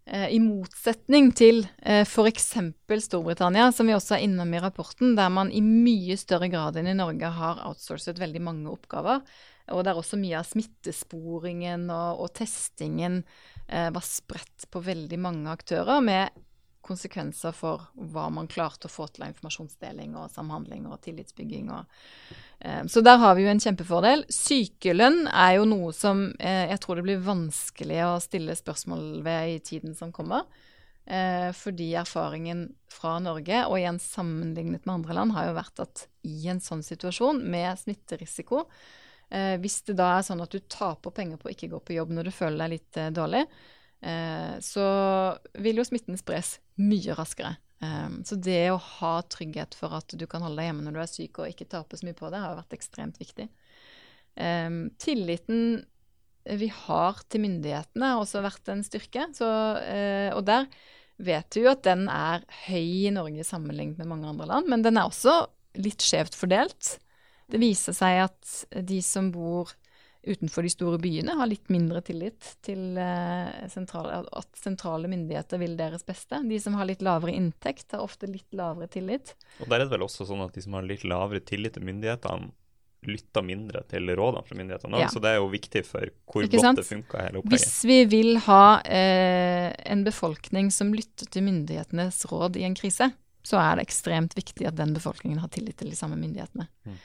eh, 0.07 0.29
I 0.33 0.41
motsetning 0.43 1.33
til 1.37 1.65
eh, 1.85 2.07
f.eks. 2.07 2.51
Storbritannia, 3.07 3.71
som 3.73 3.89
vi 3.89 3.97
også 3.97 4.17
er 4.17 4.27
innom 4.27 4.53
i 4.55 4.63
rapporten, 4.63 5.17
der 5.19 5.33
man 5.33 5.53
i 5.53 5.63
mye 5.65 6.17
større 6.21 6.51
grad 6.53 6.79
enn 6.81 6.91
i 6.93 6.99
Norge 6.99 7.33
har 7.37 7.65
outsourcet 7.69 8.21
veldig 8.23 8.45
mange 8.45 8.73
oppgaver, 8.73 9.21
og 9.73 9.85
der 9.87 9.99
også 9.99 10.19
mye 10.21 10.41
av 10.41 10.49
smittesporingen 10.49 11.87
og, 11.93 12.25
og 12.25 12.33
testingen 12.37 13.23
eh, 13.69 13.93
var 13.93 14.05
spredt 14.07 14.67
på 14.73 14.83
veldig 14.85 15.21
mange 15.21 15.53
aktører, 15.53 16.01
med 16.05 16.43
konsekvenser 16.83 17.55
for 17.57 17.87
hva 17.95 18.27
man 18.35 18.51
klarte 18.51 18.89
å 18.89 18.93
få 18.93 19.07
til 19.09 19.25
av 19.25 19.33
informasjonsdeling 19.33 20.17
og 20.19 20.33
samhandling 20.35 20.89
og 20.91 21.01
tillitsbygging. 21.05 21.71
Og, 21.75 21.87
eh, 22.61 22.83
så 22.91 23.05
der 23.05 23.21
har 23.23 23.37
vi 23.39 23.47
jo 23.47 23.53
en 23.53 23.63
kjempefordel. 23.63 24.27
Sykelønn 24.33 25.25
er 25.29 25.57
jo 25.59 25.69
noe 25.71 25.95
som 25.97 26.29
eh, 26.39 26.69
jeg 26.73 26.83
tror 26.83 26.99
det 26.99 27.07
blir 27.07 27.25
vanskelig 27.25 28.03
å 28.09 28.21
stille 28.23 28.59
spørsmål 28.59 29.23
ved 29.25 29.57
i 29.57 29.65
tiden 29.73 29.97
som 29.99 30.13
kommer. 30.13 30.47
Eh, 31.05 31.53
fordi 31.53 31.95
erfaringen 31.99 32.69
fra 32.91 33.17
Norge, 33.19 33.65
og 33.67 33.79
igjen 33.81 33.99
sammenlignet 33.99 34.87
med 34.87 34.95
andre 34.95 35.17
land, 35.19 35.35
har 35.35 35.49
jo 35.49 35.57
vært 35.59 35.83
at 35.83 36.05
i 36.29 36.47
en 36.51 36.63
sånn 36.63 36.85
situasjon 36.87 37.43
med 37.51 37.79
smitterisiko, 37.81 38.69
eh, 39.31 39.57
hvis 39.59 39.81
det 39.89 39.97
da 39.99 40.13
er 40.19 40.27
sånn 40.27 40.45
at 40.45 40.55
du 40.55 40.61
taper 40.71 41.11
penger 41.11 41.43
på 41.43 41.51
å 41.51 41.55
ikke 41.55 41.73
gå 41.73 41.83
på 41.83 41.97
jobb 41.99 42.15
når 42.15 42.31
du 42.31 42.35
føler 42.37 42.63
deg 42.63 42.75
litt 42.77 43.01
eh, 43.03 43.11
dårlig, 43.11 43.43
så 44.03 44.87
vil 45.63 45.79
jo 45.79 45.85
smitten 45.87 46.17
spres 46.19 46.57
mye 46.83 47.15
raskere. 47.15 47.53
Eh, 47.83 48.11
så 48.25 48.39
det 48.39 48.71
å 48.71 48.81
ha 48.99 49.15
trygghet 49.27 49.75
for 49.79 49.95
at 49.99 50.15
du 50.15 50.27
kan 50.31 50.45
holde 50.45 50.61
deg 50.61 50.71
hjemme 50.71 50.87
når 50.87 50.97
du 50.97 51.03
er 51.03 51.11
syk 51.11 51.43
og 51.43 51.51
ikke 51.51 51.71
tape 51.71 51.99
så 51.99 52.07
mye 52.07 52.19
på 52.19 52.31
det, 52.33 52.43
har 52.43 52.59
vært 52.61 52.77
ekstremt 52.77 53.19
viktig. 53.21 53.49
Eh, 54.39 54.71
tilliten 55.03 55.83
vi 56.43 56.67
har 56.75 57.21
til 57.31 57.45
myndighetene 57.45 58.15
har 58.15 58.23
også 58.23 58.43
vært 58.43 58.73
en 58.73 58.83
styrke. 58.87 59.29
Så, 59.37 59.49
eh, 59.83 60.31
og 60.35 60.45
der 60.49 60.67
vet 61.23 61.55
vi 61.55 61.63
jo 61.63 61.71
at 61.71 61.85
den 61.87 62.09
er 62.11 62.43
høy 62.67 63.07
i 63.07 63.15
Norge 63.15 63.47
sammenlignet 63.47 64.01
med 64.01 64.11
mange 64.11 64.31
andre 64.31 64.49
land, 64.51 64.71
men 64.71 64.83
den 64.83 64.99
er 64.99 65.07
også 65.07 65.45
litt 65.79 66.03
skjevt 66.03 66.35
fordelt. 66.37 66.97
Det 67.53 67.61
viser 67.63 67.95
seg 67.95 68.25
at 68.25 68.83
de 68.89 68.99
som 69.05 69.31
bor 69.35 69.71
utenfor 70.23 70.63
de 70.63 70.71
store 70.71 70.99
byene, 71.03 71.35
har 71.39 71.49
litt 71.51 71.71
mindre 71.73 72.01
tillit 72.07 72.53
til 72.63 72.99
eh, 73.01 73.67
sentrale, 73.73 74.21
at 74.39 74.51
sentrale 74.59 75.11
myndigheter 75.11 75.59
vil 75.63 75.75
deres 75.79 76.07
beste. 76.07 76.39
De 76.47 76.61
som 76.63 76.77
har 76.79 76.87
litt 76.87 77.03
lavere 77.03 77.35
inntekt, 77.35 77.89
har 77.93 78.05
ofte 78.05 78.31
litt 78.31 78.55
lavere 78.55 78.91
tillit. 78.93 79.35
Og 79.61 79.67
der 79.67 79.81
er 79.81 79.87
det 79.87 79.97
vel 79.97 80.07
også 80.07 80.29
sånn 80.29 80.45
at 80.45 80.55
de 80.55 80.63
som 80.63 80.79
har 80.79 80.87
litt 80.87 81.07
lavere 81.09 81.43
tillit 81.43 81.75
til 81.77 81.87
myndighetene, 81.89 82.53
lytter 83.03 83.43
mindre 83.43 83.81
til 83.91 84.13
rådene 84.15 84.47
fra 84.47 84.57
myndighetene. 84.59 85.01
Ja. 85.03 85.09
Så 85.11 85.19
det 85.23 85.33
er 85.33 85.41
jo 85.41 85.49
viktig 85.51 85.81
for 85.89 86.07
hvor 86.31 86.45
Ikke 86.47 86.61
godt 86.61 86.69
sant? 86.69 86.79
det 86.79 86.87
funker 86.87 87.25
hele 87.25 87.41
opplegget. 87.41 87.65
Hvis 87.65 87.81
vi 87.89 87.97
vil 88.13 88.39
ha 88.47 88.67
eh, 88.87 89.73
en 89.91 90.05
befolkning 90.07 90.71
som 90.71 90.93
lytter 90.95 91.27
til 91.27 91.43
myndighetenes 91.49 92.23
råd 92.31 92.61
i 92.61 92.67
en 92.69 92.79
krise, 92.79 93.11
så 93.43 93.59
er 93.59 93.79
det 93.79 93.89
ekstremt 93.89 94.37
viktig 94.39 94.69
at 94.71 94.79
den 94.79 94.95
befolkningen 94.95 95.43
har 95.43 95.51
tillit 95.51 95.81
til 95.83 95.91
de 95.91 95.99
samme 95.99 96.15
myndighetene. 96.21 96.69
Mm. 96.87 97.01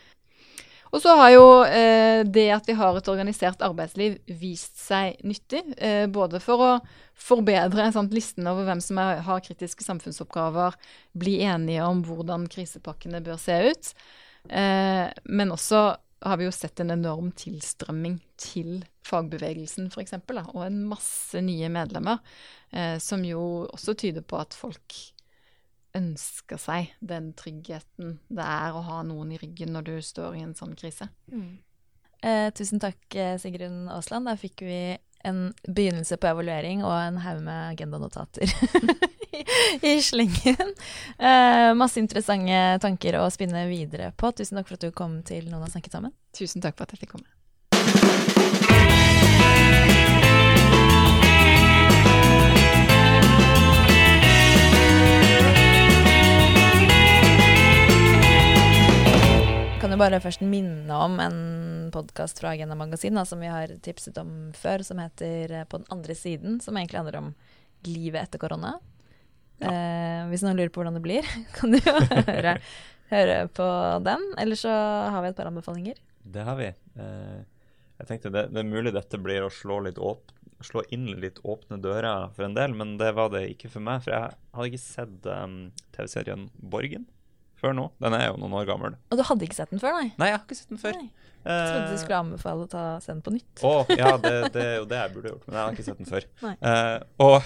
Og 0.94 1.02
så 1.04 1.16
har 1.20 1.32
jo 1.34 1.46
eh, 1.66 2.22
det 2.24 2.48
at 2.56 2.68
vi 2.70 2.76
har 2.78 2.96
et 2.98 3.10
organisert 3.12 3.64
arbeidsliv 3.66 4.18
vist 4.40 4.80
seg 4.80 5.20
nyttig. 5.28 5.64
Eh, 5.78 6.06
både 6.08 6.40
for 6.44 6.64
å 6.64 6.72
forbedre 7.18 7.90
sant, 7.96 8.16
listen 8.16 8.48
over 8.48 8.68
hvem 8.70 8.82
som 8.84 9.02
er, 9.04 9.22
har 9.26 9.44
kritiske 9.44 9.86
samfunnsoppgaver, 9.86 10.78
bli 11.18 11.40
enige 11.48 11.86
om 11.88 12.04
hvordan 12.08 12.48
krisepakkene 12.52 13.24
bør 13.26 13.40
se 13.42 13.60
ut. 13.72 13.94
Eh, 14.48 15.08
men 15.26 15.56
også 15.56 15.90
har 16.26 16.40
vi 16.40 16.48
jo 16.48 16.54
sett 16.56 16.80
en 16.82 16.96
enorm 16.96 17.30
tilstrømming 17.38 18.18
til 18.42 18.80
fagbevegelsen 19.06 19.92
f.eks., 19.92 20.16
og 20.48 20.64
en 20.66 20.80
masse 20.90 21.42
nye 21.44 21.70
medlemmer, 21.72 22.24
eh, 22.72 22.98
som 23.04 23.24
jo 23.26 23.68
også 23.68 23.96
tyder 24.00 24.26
på 24.26 24.40
at 24.42 24.58
folk 24.58 24.98
ønsker 25.98 26.62
seg 26.62 26.94
den 27.00 27.32
tryggheten 27.38 28.20
det 28.30 28.46
er 28.46 28.76
å 28.78 28.84
ha 28.86 29.02
noen 29.08 29.34
i 29.36 29.40
ryggen 29.42 29.74
når 29.76 29.90
du 29.90 29.96
står 30.06 30.38
i 30.38 30.46
en 30.46 30.56
sånn 30.58 30.76
krise. 30.80 31.10
Eh, 32.22 32.48
tusen 32.58 32.82
takk, 32.82 33.00
eh, 33.16 33.36
Sigrun 33.42 33.86
Aasland. 33.94 34.30
Da 34.30 34.38
fikk 34.40 34.64
vi 34.66 34.98
en 35.28 35.54
begynnelse 35.68 36.18
på 36.18 36.30
evaluering 36.30 36.84
og 36.86 36.94
en 36.94 37.18
haug 37.22 37.42
med 37.46 37.74
agendanotater 37.74 38.48
i, 39.38 39.44
i 39.86 39.96
slengen. 40.02 40.76
Eh, 41.18 41.72
masse 41.78 42.02
interessante 42.02 42.62
tanker 42.84 43.20
å 43.20 43.28
spinne 43.34 43.68
videre 43.70 44.14
på. 44.18 44.32
Tusen 44.32 44.60
takk 44.60 44.70
for 44.70 44.80
at 44.80 44.88
du 44.88 44.94
kom 44.96 45.20
til 45.28 45.50
Noen 45.50 45.66
har 45.68 45.74
snakket 45.74 45.98
sammen. 46.00 46.16
Tusen 46.38 46.64
takk 46.64 46.78
for 46.78 46.88
at 46.88 46.96
jeg 46.96 47.06
fikk 47.06 47.18
komme. 47.18 47.37
Jo 59.98 60.04
bare 60.04 60.20
først 60.22 60.44
minne 60.46 60.94
om 60.94 61.16
en 61.22 61.38
podkast 61.94 62.38
fra 62.38 62.52
Agenda 62.54 62.76
Magasin 62.78 63.18
da, 63.18 63.24
som 63.26 63.42
vi 63.42 63.50
har 63.50 63.72
tipset 63.82 64.18
om 64.22 64.52
før, 64.54 64.84
som 64.86 65.00
heter 65.02 65.54
eh, 65.58 65.66
På 65.66 65.80
den 65.80 65.90
andre 65.94 66.14
siden, 66.14 66.60
som 66.62 66.78
egentlig 66.78 67.00
handler 67.00 67.18
om 67.18 67.32
livet 67.88 68.22
etter 68.22 68.42
korona. 68.42 68.76
Eh, 69.58 70.28
hvis 70.30 70.44
noen 70.46 70.60
lurer 70.60 70.70
på 70.70 70.84
hvordan 70.84 71.00
det 71.00 71.04
blir, 71.06 71.26
kan 71.58 71.74
du 71.74 71.80
jo 71.80 71.96
høre, 72.28 72.54
høre 73.10 73.40
på 73.58 73.72
den. 74.06 74.28
Eller 74.38 74.62
så 74.62 74.76
har 75.16 75.26
vi 75.26 75.34
et 75.34 75.40
par 75.40 75.50
anbefalinger. 75.50 75.98
Det 76.22 76.46
har 76.46 76.62
vi. 76.62 76.70
Eh, 77.02 77.42
jeg 77.98 78.12
tenkte 78.12 78.36
det, 78.38 78.48
det 78.54 78.62
er 78.62 78.70
mulig 78.70 78.94
dette 78.94 79.18
blir 79.18 79.48
å 79.48 79.54
slå, 79.54 79.82
åp 79.82 80.34
slå 80.62 80.86
inn 80.94 81.10
litt 81.18 81.42
åpne 81.42 81.82
dører 81.82 82.30
for 82.38 82.46
en 82.46 82.58
del, 82.58 82.78
men 82.78 83.00
det 83.02 83.16
var 83.18 83.34
det 83.34 83.48
ikke 83.56 83.74
for 83.74 83.90
meg. 83.90 84.06
For 84.06 84.14
jeg 84.14 84.38
hadde 84.60 84.72
ikke 84.72 84.86
sett 84.86 85.32
um, 85.34 85.62
TV-serien 85.98 86.50
Borgen 86.62 87.10
før 87.62 87.74
nå. 87.78 87.88
Den 88.04 88.16
er 88.18 88.28
jo 88.30 88.38
noen 88.42 88.58
år 88.60 88.68
gammel. 88.70 88.98
Og 89.12 89.20
du 89.20 89.24
hadde 89.28 89.48
ikke 89.48 89.58
sett 89.58 89.74
den 89.74 89.82
før, 89.82 89.98
nei? 89.98 90.12
Nei, 90.20 90.32
jeg 90.32 90.38
har 90.38 90.46
ikke 90.46 90.60
sett 90.60 90.74
den 90.74 90.82
før. 90.82 91.00
Nei. 91.00 91.10
Jeg 91.48 91.68
trodde 91.72 91.88
du 91.88 91.94
Eh, 91.96 92.00
skulle 92.02 92.18
anbefale 92.20 92.66
å 92.66 92.68
ta, 92.68 92.84
se 93.00 93.14
den 93.14 93.22
på 93.24 93.32
nytt. 93.32 93.62
Å, 93.64 93.86
ja, 93.96 94.10
det, 94.20 94.32
det 94.52 94.64
er 94.64 94.74
jo 94.82 94.88
det 94.90 94.98
jeg 95.00 95.12
burde 95.14 95.32
gjort, 95.32 95.46
men 95.48 95.56
jeg 95.56 95.62
har 95.64 95.76
ikke 95.78 95.86
sett 95.86 96.02
den 96.02 96.10
før. 96.10 96.26
Eh, 96.68 96.98
og 97.24 97.38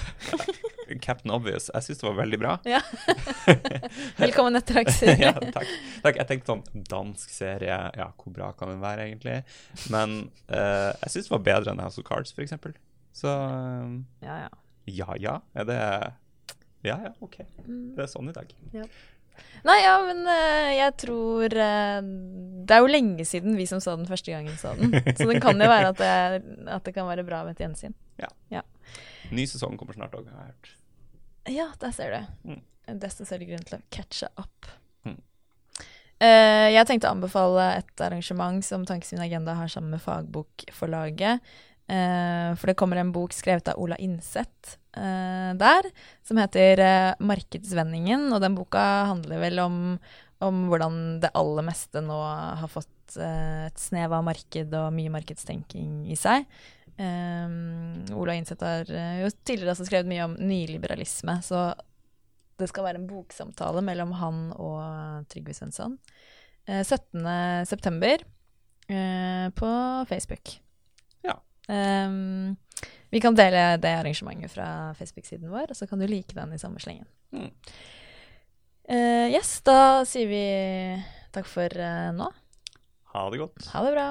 Captain 1.06 1.34
Obvious, 1.36 1.68
jeg 1.70 1.86
syns 1.86 2.02
det 2.02 2.08
var 2.08 2.16
veldig 2.18 2.40
bra. 2.42 2.56
Ja. 2.66 2.80
Velkommen 4.24 4.58
etter, 4.58 4.82
Aksel. 4.82 5.14
ja, 5.22 5.34
takk. 5.54 5.70
takk. 6.02 6.18
Jeg 6.18 6.28
tenkte 6.32 6.54
sånn 6.54 6.84
Dansk 6.90 7.32
serie, 7.34 7.78
ja, 7.98 8.08
hvor 8.18 8.34
bra 8.36 8.50
kan 8.58 8.74
den 8.74 8.82
være, 8.82 9.06
egentlig? 9.12 9.38
Men 9.94 10.18
uh, 10.50 10.92
jeg 11.04 11.14
syns 11.14 11.30
det 11.30 11.36
var 11.36 11.46
bedre 11.52 11.76
enn 11.76 11.84
House 11.84 12.02
of 12.02 12.08
Cards, 12.08 12.34
f.eks. 12.34 12.58
Så 13.22 13.30
eh, 13.30 13.96
Ja, 14.26 14.42
ja. 14.48 14.52
ja 14.90 15.18
ja, 15.20 15.38
er 15.54 15.68
det 15.70 15.80
Ja 16.88 16.98
ja, 17.06 17.14
OK. 17.22 17.42
Mm. 17.68 17.92
Det 17.98 18.08
er 18.08 18.12
sånn 18.12 18.32
i 18.32 18.36
dag. 18.36 18.56
Nei, 19.68 19.78
ja, 19.84 19.96
men 20.02 20.24
uh, 20.26 20.70
jeg 20.74 20.94
tror 21.04 21.54
uh, 21.54 22.00
Det 22.66 22.74
er 22.74 22.82
jo 22.82 22.90
lenge 22.90 23.26
siden 23.30 23.54
vi 23.60 23.68
som 23.70 23.82
så 23.84 23.94
den 24.00 24.10
første 24.10 24.34
gangen, 24.34 24.56
så 24.58 24.74
den. 24.80 24.96
Så 25.18 25.28
det 25.30 25.42
kan 25.44 25.62
jo 25.62 25.70
være 25.70 25.92
at 25.94 26.02
det, 26.02 26.14
at 26.66 26.88
det 26.88 26.96
kan 26.96 27.10
være 27.10 27.26
bra 27.28 27.44
med 27.46 27.58
et 27.58 27.66
gjensyn. 27.68 27.94
Ja. 28.22 28.64
Ny 29.32 29.46
sesong 29.48 29.78
kommer 29.80 29.96
snart 29.96 30.16
òg, 30.18 30.28
har 30.28 30.48
jeg 30.48 30.54
hørt. 30.54 30.72
Ja, 31.52 31.68
der 31.82 31.94
ser 31.96 32.14
du. 32.14 32.52
Mm. 32.52 32.62
Desto 33.02 33.26
større 33.26 33.48
grunn 33.48 33.64
til 33.66 33.78
å 33.78 33.84
catche 33.94 34.30
up. 34.42 34.70
Mm. 35.08 35.20
Uh, 36.22 36.68
jeg 36.74 36.88
tenkte 36.90 37.10
å 37.10 37.16
anbefale 37.16 37.68
et 37.80 38.04
arrangement 38.04 38.66
som 38.66 38.84
Tankesmien 38.88 39.24
Agenda 39.24 39.56
har 39.58 39.72
sammen 39.72 39.96
med 39.96 40.04
Fagbokforlaget. 40.04 41.54
Eh, 41.92 42.50
for 42.56 42.72
det 42.72 42.78
kommer 42.80 43.02
en 43.02 43.12
bok 43.12 43.34
skrevet 43.36 43.68
av 43.68 43.80
Ola 43.82 43.98
Innseth 44.00 44.78
eh, 44.96 45.52
der, 45.60 45.90
som 46.24 46.40
heter 46.40 46.80
eh, 46.80 47.14
'Markedsvendingen'. 47.20 48.30
Og 48.32 48.42
den 48.44 48.56
boka 48.56 48.84
handler 49.12 49.44
vel 49.44 49.60
om, 49.64 49.78
om 50.40 50.66
hvordan 50.72 51.20
det 51.24 51.34
aller 51.36 51.68
meste 51.68 52.04
nå 52.06 52.20
har 52.62 52.72
fått 52.72 53.18
eh, 53.20 53.68
et 53.68 53.82
snev 53.82 54.16
av 54.16 54.24
marked 54.28 54.72
og 54.78 54.94
mye 54.96 55.12
markedstenking 55.12 56.06
i 56.08 56.20
seg. 56.20 56.48
Um, 57.02 58.04
Ola 58.20 58.36
Innseth 58.38 58.66
har 58.68 58.90
eh, 58.94 59.22
jo 59.24 59.32
tidligere 59.42 59.74
også 59.74 59.88
skrevet 59.88 60.10
mye 60.12 60.26
om 60.28 60.36
nyliberalisme, 60.38 61.40
så 61.42 61.72
det 62.62 62.68
skal 62.70 62.86
være 62.86 63.02
en 63.02 63.08
boksamtale 63.10 63.82
mellom 63.82 64.12
han 64.20 64.42
og 64.54 65.26
Trygve 65.32 65.56
Svensson. 65.58 65.98
Eh, 66.68 66.84
17.9. 66.86 68.22
Eh, 68.92 69.48
på 69.56 69.72
Facebook. 70.10 70.60
Um, 71.70 72.56
vi 73.12 73.22
kan 73.22 73.36
dele 73.36 73.78
det 73.78 73.92
arrangementet 74.00 74.54
fra 74.54 74.94
Facebook-siden 74.98 75.52
vår, 75.52 75.70
og 75.70 75.78
så 75.78 75.88
kan 75.88 76.00
du 76.00 76.08
like 76.08 76.36
den 76.36 76.54
i 76.56 76.60
samme 76.62 76.80
slengen. 76.80 77.08
Mm. 77.36 77.52
Uh, 78.92 79.28
yes, 79.32 79.60
da 79.68 80.04
sier 80.08 80.32
vi 80.32 80.46
takk 81.36 81.48
for 81.48 81.76
uh, 81.76 82.10
nå. 82.16 82.32
Ha 83.14 83.30
det 83.32 83.44
godt. 83.44 83.72
Ha 83.74 83.86
det 83.86 83.96
bra. 83.98 84.10